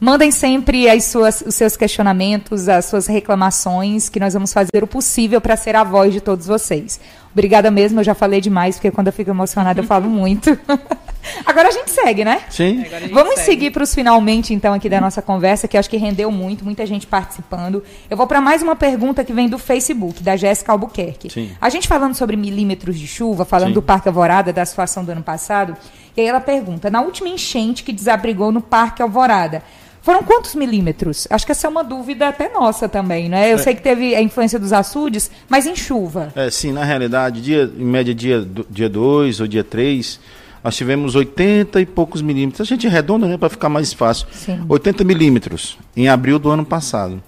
Mandem 0.00 0.30
sempre 0.30 0.88
as 0.88 1.04
suas, 1.04 1.40
os 1.40 1.54
seus 1.54 1.76
questionamentos, 1.76 2.68
as 2.68 2.84
suas 2.84 3.06
reclamações, 3.06 4.08
que 4.08 4.20
nós 4.20 4.34
vamos 4.34 4.52
fazer 4.52 4.82
o 4.82 4.86
possível 4.86 5.40
para 5.40 5.56
ser 5.56 5.76
a 5.76 5.84
voz 5.84 6.12
de 6.12 6.20
todos 6.20 6.46
vocês. 6.46 7.00
Obrigada 7.32 7.70
mesmo, 7.70 8.00
eu 8.00 8.04
já 8.04 8.14
falei 8.14 8.40
demais, 8.40 8.76
porque 8.76 8.90
quando 8.90 9.08
eu 9.08 9.12
fico 9.12 9.30
emocionada 9.30 9.80
eu 9.80 9.84
falo 9.84 10.08
muito. 10.08 10.58
Agora 11.44 11.68
a 11.68 11.70
gente 11.70 11.90
segue, 11.90 12.24
né? 12.24 12.42
Sim. 12.50 12.84
Vamos 13.12 13.36
segue. 13.36 13.46
seguir 13.46 13.70
para 13.70 13.82
os 13.82 13.94
finalmente, 13.94 14.52
então, 14.52 14.74
aqui 14.74 14.88
da 14.88 15.00
nossa 15.00 15.22
conversa, 15.22 15.66
que 15.66 15.76
eu 15.76 15.80
acho 15.80 15.88
que 15.88 15.96
rendeu 15.96 16.30
muito, 16.30 16.64
muita 16.64 16.84
gente 16.84 17.06
participando. 17.06 17.82
Eu 18.10 18.16
vou 18.16 18.26
para 18.26 18.40
mais 18.40 18.62
uma 18.62 18.76
pergunta 18.76 19.24
que 19.24 19.32
vem 19.32 19.48
do 19.48 19.58
Facebook, 19.58 20.22
da 20.22 20.36
Jéssica 20.36 20.70
Albuquerque. 20.72 21.30
Sim. 21.30 21.50
A 21.60 21.68
gente 21.70 21.88
falando 21.88 22.14
sobre 22.14 22.36
milímetros 22.36 22.98
de 22.98 23.06
chuva, 23.06 23.44
falando 23.44 23.68
Sim. 23.68 23.74
do 23.74 23.82
Parque 23.82 24.08
Alvorada, 24.08 24.52
da 24.52 24.64
situação 24.64 25.04
do 25.04 25.12
ano 25.12 25.22
passado, 25.22 25.76
e 26.16 26.20
aí 26.20 26.26
ela 26.26 26.40
pergunta: 26.40 26.90
na 26.90 27.00
última 27.00 27.28
enchente 27.28 27.82
que 27.82 27.92
desabrigou 27.92 28.52
no 28.52 28.60
Parque 28.60 29.02
Alvorada, 29.02 29.62
foram 30.04 30.22
quantos 30.22 30.54
milímetros? 30.54 31.26
Acho 31.30 31.46
que 31.46 31.52
essa 31.52 31.66
é 31.66 31.70
uma 31.70 31.82
dúvida 31.82 32.28
até 32.28 32.50
nossa 32.52 32.86
também, 32.86 33.26
né? 33.26 33.50
Eu 33.50 33.54
é. 33.54 33.58
sei 33.58 33.74
que 33.74 33.80
teve 33.80 34.14
a 34.14 34.20
influência 34.20 34.58
dos 34.58 34.70
açudes, 34.70 35.30
mas 35.48 35.66
em 35.66 35.74
chuva. 35.74 36.30
É, 36.36 36.50
sim, 36.50 36.72
na 36.72 36.84
realidade, 36.84 37.40
dia, 37.40 37.72
em 37.74 37.86
média 37.86 38.14
dia 38.14 38.42
2 38.42 38.66
dia 38.68 38.88
dois, 38.90 39.40
ou 39.40 39.46
dia 39.46 39.64
3, 39.64 40.20
nós 40.62 40.76
tivemos 40.76 41.14
80 41.14 41.80
e 41.80 41.86
poucos 41.86 42.20
milímetros. 42.20 42.60
A 42.60 42.68
gente 42.68 42.86
redonda, 42.86 43.26
né, 43.26 43.38
para 43.38 43.48
ficar 43.48 43.70
mais 43.70 43.94
fácil. 43.94 44.26
Sim. 44.30 44.62
80 44.68 45.04
milímetros 45.04 45.78
em 45.96 46.06
abril 46.06 46.38
do 46.38 46.50
ano 46.50 46.66
passado. 46.66 47.22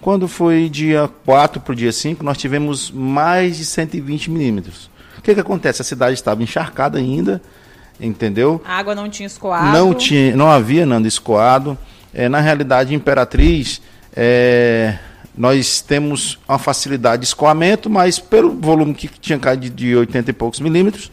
Quando 0.00 0.28
foi 0.28 0.68
dia 0.68 1.10
4 1.24 1.60
para 1.60 1.72
o 1.72 1.74
dia 1.74 1.90
5, 1.90 2.22
nós 2.22 2.38
tivemos 2.38 2.88
mais 2.92 3.56
de 3.56 3.64
120 3.64 4.30
milímetros. 4.30 4.88
O 5.18 5.22
que, 5.22 5.34
que 5.34 5.40
acontece? 5.40 5.82
A 5.82 5.84
cidade 5.84 6.14
estava 6.14 6.40
encharcada 6.40 6.98
ainda, 6.98 7.42
entendeu? 8.00 8.62
A 8.64 8.78
água 8.78 8.94
não 8.94 9.10
tinha 9.10 9.26
escoado. 9.26 9.76
Não, 9.76 9.92
tinha, 9.92 10.36
não 10.36 10.48
havia, 10.48 10.86
Nando, 10.86 11.08
escoado. 11.08 11.76
É, 12.14 12.28
na 12.28 12.40
realidade, 12.40 12.94
Imperatriz, 12.94 13.80
é, 14.14 14.98
nós 15.36 15.80
temos 15.80 16.38
uma 16.48 16.58
facilidade 16.58 17.22
de 17.22 17.28
escoamento, 17.28 17.88
mas 17.88 18.18
pelo 18.18 18.50
volume 18.50 18.94
que 18.94 19.08
tinha 19.08 19.38
caído 19.38 19.70
de 19.70 19.96
80 19.96 20.30
e 20.30 20.32
poucos 20.32 20.60
milímetros, 20.60 21.10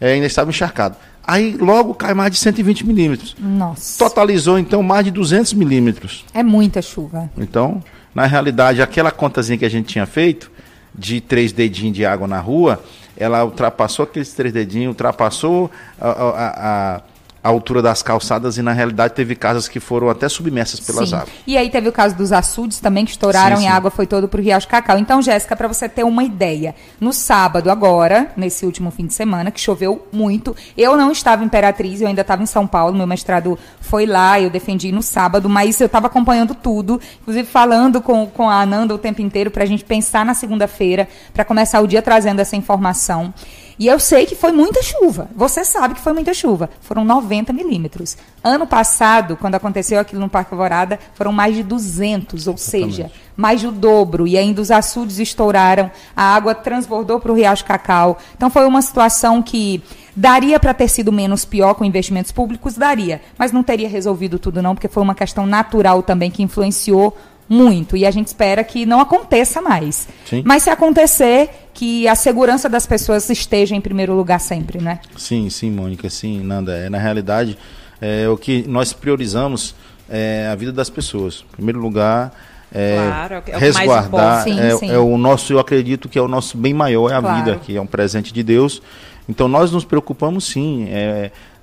é, 0.00 0.12
ainda 0.12 0.26
estava 0.26 0.50
encharcado. 0.50 0.96
Aí 1.22 1.56
logo 1.56 1.94
cai 1.94 2.14
mais 2.14 2.32
de 2.32 2.38
120 2.38 2.86
milímetros. 2.86 3.36
Nossa. 3.38 3.98
Totalizou, 3.98 4.58
então, 4.58 4.82
mais 4.82 5.04
de 5.04 5.10
200 5.10 5.52
milímetros. 5.52 6.24
É 6.34 6.42
muita 6.42 6.82
chuva. 6.82 7.30
Então, 7.38 7.82
na 8.14 8.26
realidade, 8.26 8.82
aquela 8.82 9.12
contazinha 9.12 9.56
que 9.56 9.64
a 9.64 9.70
gente 9.70 9.86
tinha 9.86 10.06
feito, 10.06 10.50
de 10.94 11.20
três 11.20 11.52
dedinhos 11.52 11.96
de 11.96 12.04
água 12.04 12.26
na 12.26 12.40
rua, 12.40 12.82
ela 13.16 13.44
ultrapassou 13.44 14.04
aqueles 14.04 14.32
três 14.32 14.52
dedinhos, 14.52 14.88
ultrapassou 14.88 15.70
a, 16.00 16.08
a, 16.08 16.96
a 16.96 17.00
a 17.42 17.48
altura 17.48 17.80
das 17.80 18.02
calçadas 18.02 18.58
e 18.58 18.62
na 18.62 18.72
realidade 18.72 19.14
teve 19.14 19.34
casas 19.34 19.66
que 19.66 19.80
foram 19.80 20.10
até 20.10 20.28
submersas 20.28 20.80
pelas 20.80 21.08
sim. 21.08 21.14
águas. 21.14 21.30
E 21.46 21.56
aí 21.56 21.70
teve 21.70 21.88
o 21.88 21.92
caso 21.92 22.14
dos 22.14 22.32
açudes 22.32 22.80
também 22.80 23.04
que 23.04 23.10
estouraram 23.12 23.56
sim, 23.56 23.62
sim. 23.62 23.68
e 23.68 23.72
a 23.72 23.74
água 23.74 23.90
foi 23.90 24.06
toda 24.06 24.28
para 24.28 24.40
o 24.40 24.42
Riacho 24.42 24.68
Cacau. 24.68 24.98
Então, 24.98 25.22
Jéssica, 25.22 25.56
para 25.56 25.66
você 25.66 25.88
ter 25.88 26.04
uma 26.04 26.22
ideia, 26.22 26.74
no 27.00 27.12
sábado 27.12 27.70
agora, 27.70 28.30
nesse 28.36 28.66
último 28.66 28.90
fim 28.90 29.06
de 29.06 29.14
semana, 29.14 29.50
que 29.50 29.60
choveu 29.60 30.06
muito, 30.12 30.54
eu 30.76 30.96
não 30.96 31.12
estava 31.12 31.42
em 31.42 31.46
Imperatriz, 31.46 32.00
eu 32.00 32.08
ainda 32.08 32.20
estava 32.20 32.42
em 32.42 32.46
São 32.46 32.66
Paulo, 32.66 32.96
meu 32.96 33.06
mestrado 33.06 33.58
foi 33.80 34.06
lá, 34.06 34.40
eu 34.40 34.50
defendi 34.50 34.92
no 34.92 35.02
sábado, 35.02 35.48
mas 35.48 35.80
eu 35.80 35.86
estava 35.86 36.06
acompanhando 36.06 36.54
tudo, 36.54 37.00
inclusive 37.22 37.48
falando 37.48 38.00
com, 38.00 38.26
com 38.26 38.48
a 38.48 38.60
Ananda 38.60 38.94
o 38.94 38.98
tempo 38.98 39.20
inteiro 39.20 39.50
para 39.50 39.64
a 39.64 39.66
gente 39.66 39.84
pensar 39.84 40.24
na 40.24 40.34
segunda-feira, 40.34 41.08
para 41.32 41.44
começar 41.44 41.80
o 41.80 41.86
dia 41.86 42.02
trazendo 42.02 42.40
essa 42.40 42.54
informação. 42.54 43.32
E 43.80 43.86
eu 43.86 43.98
sei 43.98 44.26
que 44.26 44.36
foi 44.36 44.52
muita 44.52 44.82
chuva. 44.82 45.30
Você 45.34 45.64
sabe 45.64 45.94
que 45.94 46.02
foi 46.02 46.12
muita 46.12 46.34
chuva. 46.34 46.68
Foram 46.82 47.02
90 47.02 47.50
milímetros. 47.50 48.14
Ano 48.44 48.66
passado, 48.66 49.38
quando 49.38 49.54
aconteceu 49.54 49.98
aquilo 49.98 50.20
no 50.20 50.28
Parque 50.28 50.52
Alvorada, 50.52 50.98
foram 51.14 51.32
mais 51.32 51.56
de 51.56 51.62
200, 51.62 52.46
ou 52.46 52.52
Exatamente. 52.52 52.94
seja, 52.94 53.10
mais 53.34 53.62
do 53.62 53.72
dobro. 53.72 54.26
E 54.26 54.36
ainda 54.36 54.60
os 54.60 54.70
açudes 54.70 55.18
estouraram, 55.18 55.90
a 56.14 56.22
água 56.22 56.54
transbordou 56.54 57.18
para 57.18 57.32
o 57.32 57.34
Riacho 57.34 57.64
Cacau. 57.64 58.18
Então 58.36 58.50
foi 58.50 58.66
uma 58.66 58.82
situação 58.82 59.42
que 59.42 59.82
daria 60.14 60.60
para 60.60 60.74
ter 60.74 60.88
sido 60.88 61.10
menos 61.10 61.46
pior 61.46 61.72
com 61.72 61.82
investimentos 61.82 62.30
públicos? 62.30 62.74
Daria. 62.74 63.22
Mas 63.38 63.50
não 63.50 63.62
teria 63.62 63.88
resolvido 63.88 64.38
tudo, 64.38 64.60
não, 64.60 64.74
porque 64.74 64.88
foi 64.88 65.02
uma 65.02 65.14
questão 65.14 65.46
natural 65.46 66.02
também 66.02 66.30
que 66.30 66.42
influenciou 66.42 67.16
muito. 67.50 67.96
E 67.96 68.06
a 68.06 68.10
gente 68.12 68.28
espera 68.28 68.62
que 68.62 68.86
não 68.86 69.00
aconteça 69.00 69.60
mais. 69.60 70.06
Sim. 70.24 70.42
Mas 70.46 70.62
se 70.62 70.70
acontecer, 70.70 71.69
que 71.80 72.06
a 72.06 72.14
segurança 72.14 72.68
das 72.68 72.84
pessoas 72.84 73.30
esteja 73.30 73.74
em 73.74 73.80
primeiro 73.80 74.12
lugar 74.12 74.38
sempre, 74.38 74.78
né? 74.82 75.00
Sim, 75.16 75.48
sim, 75.48 75.70
Mônica, 75.70 76.10
sim, 76.10 76.38
Nanda. 76.40 76.76
É, 76.76 76.90
na 76.90 76.98
realidade, 76.98 77.56
é, 78.02 78.28
o 78.28 78.36
que 78.36 78.68
nós 78.68 78.92
priorizamos 78.92 79.74
é 80.06 80.50
a 80.52 80.54
vida 80.54 80.72
das 80.72 80.90
pessoas. 80.90 81.42
Em 81.48 81.56
primeiro 81.56 81.80
lugar, 81.80 82.34
é, 82.70 82.96
claro, 82.98 83.42
é 83.46 83.56
resguardar 83.56 84.44
sim, 84.44 84.60
é, 84.60 84.76
sim. 84.76 84.90
é, 84.90 84.98
o 84.98 85.16
nosso, 85.16 85.54
eu 85.54 85.58
acredito 85.58 86.06
que 86.06 86.18
é 86.18 86.22
o 86.22 86.28
nosso 86.28 86.58
bem 86.58 86.74
maior, 86.74 87.10
é 87.10 87.14
a 87.14 87.20
claro. 87.22 87.44
vida, 87.44 87.56
que 87.56 87.74
é 87.74 87.80
um 87.80 87.86
presente 87.86 88.30
de 88.30 88.42
Deus. 88.42 88.82
Então 89.26 89.48
nós 89.48 89.72
nos 89.72 89.82
preocupamos 89.82 90.44
sim. 90.44 90.86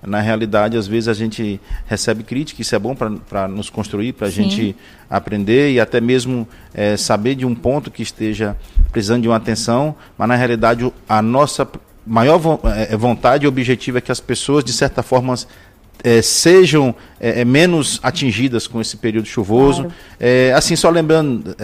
É, 0.08 0.10
na 0.10 0.22
realidade, 0.22 0.78
às 0.78 0.88
vezes 0.88 1.08
a 1.08 1.14
gente 1.14 1.60
recebe 1.86 2.24
crítica, 2.24 2.62
isso 2.62 2.76
é 2.76 2.80
bom 2.80 2.96
para 2.96 3.48
nos 3.48 3.70
construir, 3.70 4.14
para 4.14 4.28
a 4.28 4.32
gente 4.32 4.76
aprender 5.10 5.72
e 5.74 5.80
até 5.80 6.00
mesmo 6.02 6.48
é, 6.74 6.98
saber 6.98 7.36
de 7.36 7.46
um 7.46 7.54
ponto 7.54 7.92
que 7.92 8.02
esteja 8.02 8.56
precisando 8.92 9.22
de 9.22 9.28
uma 9.28 9.36
atenção, 9.36 9.96
mas 10.18 10.28
na 10.28 10.36
realidade 10.36 10.92
a 11.08 11.22
nossa 11.22 11.68
maior 12.06 12.40
é, 12.76 12.96
vontade 12.96 13.46
e 13.46 13.48
objetivo 13.48 13.98
é 13.98 14.02
que 14.02 14.12
as 14.12 14.20
pessoas, 14.20 14.64
de 14.64 14.72
certa 14.72 15.04
forma, 15.04 15.36
é, 16.04 16.22
sejam 16.22 16.96
é, 17.20 17.42
é, 17.42 17.46
menos 17.46 18.00
atingidas 18.02 18.68
com 18.68 18.80
esse 18.80 18.98
período 18.98 19.28
chuvoso. 19.28 19.84
Claro. 19.84 19.96
É, 20.20 20.54
assim, 20.54 20.76
só 20.76 20.90
lembrando, 20.90 21.56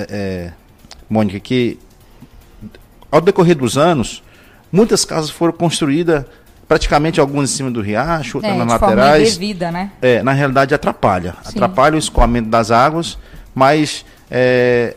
Mônica, 1.10 1.40
que 1.40 1.80
ao 3.12 3.22
decorrer 3.22 3.56
dos 3.56 3.78
anos, 3.78 4.24
muitas 4.72 5.06
casas 5.06 5.30
foram 5.30 5.54
construídas 5.54 6.26
praticamente 6.68 7.20
algumas 7.20 7.52
em 7.52 7.56
cima 7.56 7.72
do 7.72 7.82
riacho, 7.82 8.38
outras 8.38 8.54
é, 8.54 8.58
nas 8.58 8.68
laterais. 8.68 9.38
Devida, 9.38 9.72
né? 9.72 9.92
É, 10.02 10.24
na 10.24 10.32
realidade 10.32 10.74
atrapalha. 10.74 11.36
Sim. 11.44 11.50
Atrapalha 11.58 11.96
o 11.96 12.00
escoamento 12.00 12.50
das 12.50 12.72
águas, 12.72 13.18
mas 13.54 14.06
é, 14.30 14.96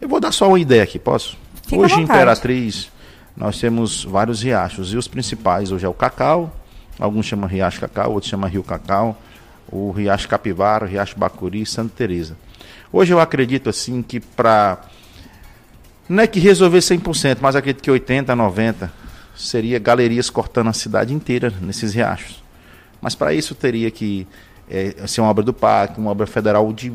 eu 0.00 0.08
vou 0.08 0.20
dar 0.20 0.32
só 0.32 0.48
uma 0.48 0.58
ideia 0.58 0.82
aqui, 0.82 0.98
posso? 0.98 1.36
Fica 1.66 1.82
hoje 1.82 1.94
em 1.94 2.02
Imperatriz 2.02 2.90
nós 3.36 3.60
temos 3.60 4.02
vários 4.04 4.42
riachos 4.42 4.94
e 4.94 4.96
os 4.96 5.06
principais 5.06 5.70
hoje 5.70 5.84
é 5.84 5.88
o 5.88 5.92
Cacau, 5.92 6.50
alguns 6.98 7.26
chamam 7.26 7.46
Riacho 7.46 7.80
Cacau, 7.80 8.12
outros 8.12 8.30
chamam 8.30 8.48
Rio 8.48 8.62
Cacau, 8.62 9.20
o 9.70 9.90
Riacho 9.90 10.26
Capivara, 10.26 10.86
o 10.86 10.88
Riacho 10.88 11.18
Bacuri 11.18 11.60
e 11.60 11.66
Santa 11.66 11.92
Teresa. 11.94 12.36
Hoje 12.90 13.12
eu 13.12 13.20
acredito 13.20 13.68
assim 13.68 14.00
que 14.00 14.20
para 14.20 14.78
não 16.08 16.22
é 16.22 16.26
que 16.26 16.40
resolver 16.40 16.78
100%, 16.78 17.38
mas 17.40 17.54
acredito 17.54 17.82
que 17.82 17.90
80, 17.90 18.34
90 18.34 18.90
seria 19.36 19.78
galerias 19.78 20.30
cortando 20.30 20.68
a 20.68 20.72
cidade 20.72 21.12
inteira 21.12 21.52
nesses 21.60 21.94
riachos. 21.94 22.42
Mas 23.00 23.14
para 23.14 23.34
isso 23.34 23.54
teria 23.54 23.90
que 23.90 24.26
é, 24.68 25.06
ser 25.06 25.20
uma 25.20 25.30
obra 25.30 25.44
do 25.44 25.52
parque, 25.52 26.00
uma 26.00 26.10
obra 26.10 26.26
federal 26.26 26.72
de, 26.72 26.92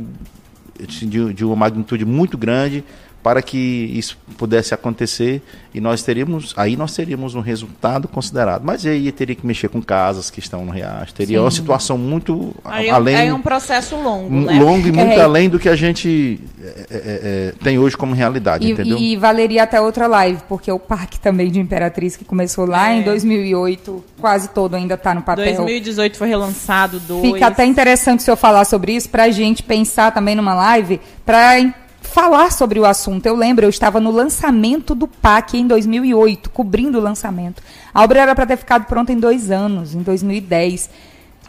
de, 0.80 1.34
de 1.34 1.46
uma 1.46 1.56
magnitude 1.56 2.04
muito 2.06 2.38
grande, 2.38 2.84
para 3.24 3.42
que 3.42 3.58
isso 3.94 4.18
pudesse 4.38 4.74
acontecer 4.74 5.42
e 5.74 5.80
nós 5.80 6.04
teríamos, 6.04 6.54
aí 6.58 6.76
nós 6.76 6.94
teríamos 6.94 7.36
um 7.36 7.40
resultado 7.40 8.08
considerado. 8.08 8.64
Mas 8.64 8.86
aí 8.86 9.12
teria 9.12 9.36
que 9.36 9.46
mexer 9.46 9.70
com 9.70 9.82
casas 9.82 10.30
que 10.30 10.40
estão 10.40 10.66
no 10.66 10.72
riacho, 10.72 11.14
teria 11.14 11.38
Sim. 11.38 11.44
uma 11.44 11.52
situação 11.52 11.98
muito 11.98 12.54
aí 12.66 12.90
além. 12.90 13.16
É 13.16 13.34
um 13.34 13.42
processo 13.42 13.96
longo, 13.96 14.30
né? 14.30 14.60
Longo 14.60 14.88
e 14.88 14.92
muito 14.92 15.14
é. 15.14 15.22
além 15.22 15.50
do 15.50 15.60
que 15.60 15.70
a 15.70 15.76
gente 15.76 16.40
é, 16.62 16.68
é, 16.68 16.86
é, 16.92 17.54
tem 17.64 17.80
hoje 17.80 17.96
como 17.96 18.14
realidade, 18.14 18.68
e, 18.68 18.72
entendeu? 18.72 18.98
E 18.98 19.16
valeria 19.16 19.64
até 19.64 19.80
outra 19.80 20.08
live, 20.08 20.42
porque 20.50 20.72
o 20.72 20.80
parque 20.80 21.20
também 21.20 21.52
de 21.52 21.60
Imperatriz 21.60 22.18
que 22.18 22.26
começou 22.26 22.66
lá 22.66 22.94
em 22.94 23.04
2008, 23.04 24.04
é. 24.18 24.22
quase 24.22 24.50
todo 24.50 24.76
ainda 24.76 24.96
está 24.96 25.14
no 25.14 25.22
papel. 25.22 25.56
2018 25.56 26.18
foi 26.18 26.28
relançado 26.28 27.00
dois. 27.00 27.22
Fica 27.22 27.48
até 27.48 27.66
interessante 27.66 28.20
o 28.20 28.24
senhor 28.24 28.38
falar 28.38 28.66
sobre 28.66 28.94
isso 28.94 29.10
para 29.10 29.24
a 29.24 29.30
gente 29.30 29.64
pensar 29.64 30.12
também 30.12 30.36
numa 30.36 30.54
live 30.54 31.00
para 31.26 31.58
falar 32.02 32.52
sobre 32.52 32.80
o 32.80 32.86
assunto. 32.86 33.26
Eu 33.26 33.36
lembro, 33.36 33.66
eu 33.66 33.70
estava 33.70 34.00
no 34.00 34.12
lançamento 34.12 34.94
do 34.94 35.08
PAC 35.08 35.58
em 35.58 35.68
2008, 35.68 36.50
cobrindo 36.50 36.98
o 36.98 37.02
lançamento. 37.02 37.64
A 37.94 38.04
obra 38.04 38.22
era 38.22 38.36
para 38.36 38.46
ter 38.46 38.58
ficado 38.58 38.86
pronta 38.86 39.14
em 39.14 39.18
dois 39.18 39.50
anos, 39.50 39.96
em 39.96 40.02
2010. 40.02 40.90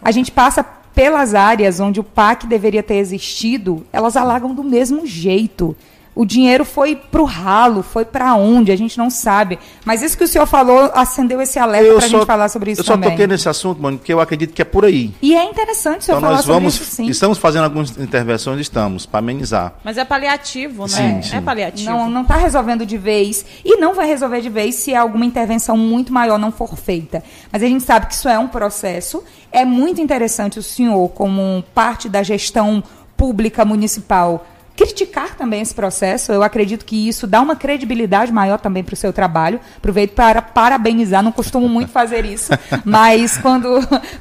A 0.00 0.11
gente 0.11 0.30
passa 0.30 0.62
pelas 0.94 1.34
áreas 1.34 1.80
onde 1.80 2.00
o 2.00 2.05
PAC 2.05 2.46
deveria 2.46 2.82
ter 2.82 2.96
existido, 2.96 3.84
elas 3.92 4.16
alagam 4.16 4.55
do 4.55 4.62
mesmo 4.62 5.07
jeito. 5.07 5.74
O 6.14 6.26
dinheiro 6.26 6.64
foi 6.64 6.94
para 6.94 7.22
o 7.22 7.24
ralo, 7.24 7.82
foi 7.82 8.04
para 8.04 8.34
onde? 8.34 8.70
A 8.70 8.76
gente 8.76 8.98
não 8.98 9.08
sabe. 9.08 9.58
Mas 9.84 10.02
isso 10.02 10.16
que 10.16 10.24
o 10.24 10.28
senhor 10.28 10.46
falou 10.46 10.90
acendeu 10.94 11.40
esse 11.40 11.58
alerta 11.58 11.94
para 11.94 12.04
a 12.04 12.08
gente 12.08 12.26
falar 12.26 12.48
sobre 12.50 12.72
isso 12.72 12.82
eu 12.82 12.84
também. 12.84 13.04
Eu 13.04 13.10
só 13.10 13.10
toquei 13.12 13.26
nesse 13.26 13.48
assunto, 13.48 13.80
mano, 13.80 13.96
porque 13.96 14.12
eu 14.12 14.20
acredito 14.20 14.52
que 14.52 14.60
é 14.60 14.64
por 14.64 14.84
aí. 14.84 15.14
E 15.22 15.34
é 15.34 15.42
interessante 15.42 16.00
o 16.00 16.02
senhor 16.02 16.18
então, 16.18 16.20
falar 16.20 16.36
nós 16.36 16.44
vamos, 16.44 16.74
sobre 16.74 16.86
isso, 16.86 16.96
sim. 16.96 17.06
Estamos 17.06 17.38
fazendo 17.38 17.64
algumas 17.64 17.96
intervenções, 17.96 18.60
estamos, 18.60 19.06
para 19.06 19.20
amenizar. 19.20 19.74
Mas 19.82 19.96
é 19.96 20.04
paliativo, 20.04 20.82
né? 20.82 20.88
Sim, 20.88 21.22
sim. 21.22 21.36
É 21.36 21.40
paliativo. 21.40 21.90
Não 22.10 22.22
está 22.22 22.36
resolvendo 22.36 22.84
de 22.84 22.98
vez. 22.98 23.46
E 23.64 23.76
não 23.78 23.94
vai 23.94 24.06
resolver 24.06 24.42
de 24.42 24.50
vez 24.50 24.74
se 24.74 24.94
alguma 24.94 25.24
intervenção 25.24 25.78
muito 25.78 26.12
maior 26.12 26.38
não 26.38 26.52
for 26.52 26.76
feita. 26.76 27.22
Mas 27.50 27.62
a 27.62 27.66
gente 27.66 27.84
sabe 27.84 28.06
que 28.06 28.14
isso 28.14 28.28
é 28.28 28.38
um 28.38 28.48
processo. 28.48 29.24
É 29.50 29.64
muito 29.64 30.00
interessante 30.00 30.58
o 30.58 30.62
senhor, 30.62 31.08
como 31.10 31.64
parte 31.74 32.08
da 32.08 32.22
gestão 32.22 32.82
pública 33.16 33.64
municipal, 33.64 34.46
criticar 34.76 35.36
também 35.36 35.60
esse 35.60 35.74
processo. 35.74 36.32
Eu 36.32 36.42
acredito 36.42 36.84
que 36.84 37.08
isso 37.08 37.26
dá 37.26 37.40
uma 37.40 37.56
credibilidade 37.56 38.32
maior 38.32 38.58
também 38.58 38.82
para 38.82 38.94
o 38.94 38.96
seu 38.96 39.12
trabalho. 39.12 39.60
Aproveito 39.76 40.12
para 40.12 40.40
parabenizar, 40.42 41.22
não 41.22 41.32
costumo 41.32 41.68
muito 41.68 41.90
fazer 41.90 42.24
isso, 42.24 42.52
mas 42.84 43.36
quando, 43.38 43.68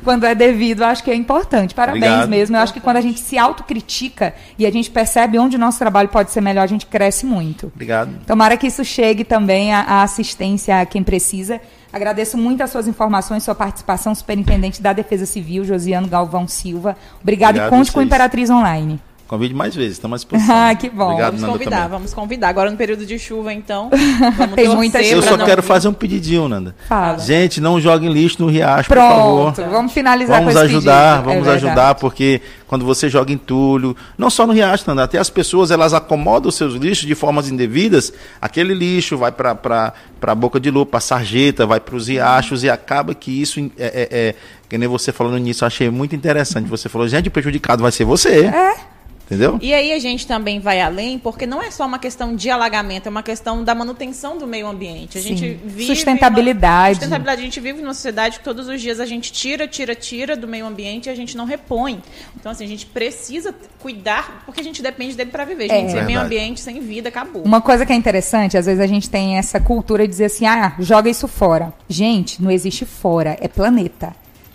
quando 0.03 0.25
é 0.25 0.35
devido, 0.35 0.83
acho 0.83 1.03
que 1.03 1.11
é 1.11 1.15
importante. 1.15 1.73
Parabéns 1.73 2.03
Obrigado. 2.03 2.29
mesmo. 2.29 2.55
Eu 2.55 2.61
acho 2.61 2.73
que 2.73 2.79
quando 2.79 2.97
a 2.97 3.01
gente 3.01 3.19
se 3.19 3.37
autocritica 3.37 4.33
e 4.57 4.65
a 4.65 4.71
gente 4.71 4.89
percebe 4.89 5.37
onde 5.39 5.55
o 5.55 5.59
nosso 5.59 5.79
trabalho 5.79 6.09
pode 6.09 6.31
ser 6.31 6.41
melhor, 6.41 6.63
a 6.63 6.67
gente 6.67 6.85
cresce 6.85 7.25
muito. 7.25 7.67
Obrigado. 7.73 8.11
Tomara 8.25 8.57
que 8.57 8.67
isso 8.67 8.83
chegue 8.83 9.23
também 9.23 9.73
à 9.73 10.03
assistência 10.03 10.81
a 10.81 10.85
quem 10.85 11.03
precisa. 11.03 11.59
Agradeço 11.93 12.37
muito 12.37 12.61
as 12.61 12.69
suas 12.69 12.87
informações, 12.87 13.43
sua 13.43 13.55
participação, 13.55 14.15
superintendente 14.15 14.81
da 14.81 14.93
Defesa 14.93 15.25
Civil, 15.25 15.65
Josiano 15.65 16.07
Galvão 16.07 16.47
Silva. 16.47 16.95
Obrigado, 17.21 17.57
Obrigado 17.57 17.73
e 17.73 17.77
conte 17.77 17.91
com 17.91 18.01
Imperatriz 18.01 18.49
Online. 18.49 18.99
Convide 19.32 19.53
mais 19.53 19.73
vezes, 19.73 19.93
estamos 19.93 20.15
à 20.15 20.17
disposição. 20.19 20.53
ah, 20.53 20.75
que 20.75 20.89
bom. 20.89 21.05
Obrigado, 21.05 21.27
vamos 21.27 21.41
Nanda, 21.41 21.53
convidar, 21.53 21.75
também. 21.77 21.89
vamos 21.89 22.13
convidar. 22.13 22.49
Agora 22.49 22.69
no 22.69 22.75
período 22.75 23.05
de 23.05 23.17
chuva, 23.17 23.53
então. 23.53 23.89
Vamos 24.38 24.55
Tem 24.55 24.67
muita 24.67 25.01
Eu 25.01 25.21
só 25.21 25.38
quero 25.38 25.61
vir. 25.61 25.67
fazer 25.69 25.88
um 25.88 25.93
pedidinho, 25.93 26.49
Nanda. 26.49 26.75
Fala. 26.86 27.17
Gente, 27.17 27.61
não 27.61 27.79
joguem 27.79 28.11
lixo 28.11 28.41
no 28.41 28.49
riacho, 28.49 28.89
Pronto, 28.89 29.55
por 29.55 29.55
favor. 29.55 29.71
Vamos 29.71 29.93
finalizar 29.93 30.39
vamos 30.39 30.53
com 30.53 30.59
ajudar, 30.59 31.23
pedido. 31.23 31.34
Vamos 31.34 31.47
é 31.47 31.51
ajudar, 31.51 31.95
porque 31.95 32.41
quando 32.67 32.84
você 32.84 33.07
joga 33.09 33.32
entulho, 33.32 33.95
não 34.17 34.29
só 34.29 34.45
no 34.45 34.51
riacho, 34.51 34.84
Nanda, 34.86 35.03
até 35.03 35.17
as 35.17 35.29
pessoas 35.29 35.71
elas 35.71 35.93
acomodam 35.93 36.49
os 36.49 36.55
seus 36.55 36.73
lixos 36.73 37.07
de 37.07 37.15
formas 37.15 37.49
indevidas. 37.49 38.11
Aquele 38.41 38.73
lixo 38.73 39.17
vai 39.17 39.32
para 39.32 39.93
a 40.21 40.36
boca 40.36 40.59
de 40.59 40.69
lua, 40.69 40.86
para 40.86 40.97
a 40.97 41.01
sarjeta, 41.01 41.65
vai 41.65 41.79
para 41.79 41.95
os 41.95 42.09
riachos 42.09 42.65
e 42.65 42.69
acaba 42.69 43.15
que 43.15 43.41
isso 43.41 43.61
é, 43.77 43.86
é, 43.86 44.07
é, 44.11 44.36
que 44.67 44.77
nem 44.77 44.89
você 44.89 45.13
falando 45.13 45.38
nisso, 45.38 45.63
eu 45.63 45.67
achei 45.67 45.89
muito 45.89 46.13
interessante. 46.13 46.67
Você 46.69 46.89
falou, 46.89 47.07
gente, 47.07 47.29
o 47.29 47.32
prejudicado 47.32 47.82
vai 47.82 47.93
ser 47.93 48.03
você. 48.03 48.45
É. 48.45 48.90
Entendeu? 49.32 49.57
E 49.61 49.73
aí 49.73 49.93
a 49.93 49.99
gente 49.99 50.27
também 50.27 50.59
vai 50.59 50.82
além, 50.82 51.17
porque 51.17 51.45
não 51.45 51.63
é 51.63 51.71
só 51.71 51.86
uma 51.86 51.97
questão 51.97 52.36
de 52.36 52.49
alagamento, 52.49 53.07
é 53.07 53.09
uma 53.09 53.23
questão 53.23 53.63
da 53.63 53.73
manutenção 53.73 54.38
do 54.38 54.45
meio 54.45 54.67
ambiente. 54.67 55.17
A 55.17 55.21
Sim. 55.21 55.29
gente 55.29 55.57
vive 55.63 55.86
sustentabilidade. 55.86 56.95
Uma, 56.95 56.95
sustentabilidade. 56.95 57.39
A 57.39 57.43
gente 57.45 57.59
vive 57.61 57.82
numa 57.82 57.93
sociedade 57.93 58.39
que 58.39 58.43
todos 58.43 58.67
os 58.67 58.82
dias 58.82 58.99
a 58.99 59.05
gente 59.05 59.32
tira, 59.32 59.69
tira, 59.69 59.95
tira 59.95 60.36
do 60.36 60.49
meio 60.49 60.65
ambiente 60.65 61.05
e 61.05 61.09
a 61.09 61.15
gente 61.15 61.38
não 61.38 61.45
repõe. 61.45 62.03
Então, 62.38 62.51
assim, 62.51 62.65
a 62.65 62.67
gente 62.67 62.86
precisa 62.86 63.55
cuidar, 63.79 64.43
porque 64.45 64.59
a 64.59 64.63
gente 64.63 64.82
depende 64.84 65.15
dele 65.15 65.32
para 65.32 65.45
viver. 65.45 65.69
Gente, 65.69 65.88
é. 65.88 65.91
sem 65.91 66.03
meio 66.03 66.19
ambiente, 66.19 66.59
sem 66.59 66.82
vida, 66.82 67.07
acabou. 67.07 67.41
Uma 67.43 67.61
coisa 67.61 67.86
que 67.86 67.93
é 67.93 67.95
interessante, 67.95 68.57
às 68.57 68.65
vezes 68.65 68.82
a 68.82 68.88
gente 68.88 69.09
tem 69.09 69.38
essa 69.38 69.61
cultura 69.61 70.03
de 70.03 70.09
dizer 70.09 70.25
assim, 70.25 70.45
ah, 70.45 70.75
joga 70.77 71.09
isso 71.09 71.29
fora. 71.29 71.73
Gente, 71.88 72.43
não 72.43 72.51
existe 72.51 72.84
fora, 72.86 73.38
é 73.39 73.47
planeta 73.47 74.13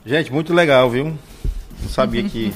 Gente, 0.05 0.31
muito 0.31 0.53
legal, 0.53 0.89
viu? 0.89 1.13
Não 1.81 1.89
sabia 1.89 2.23
que 2.23 2.51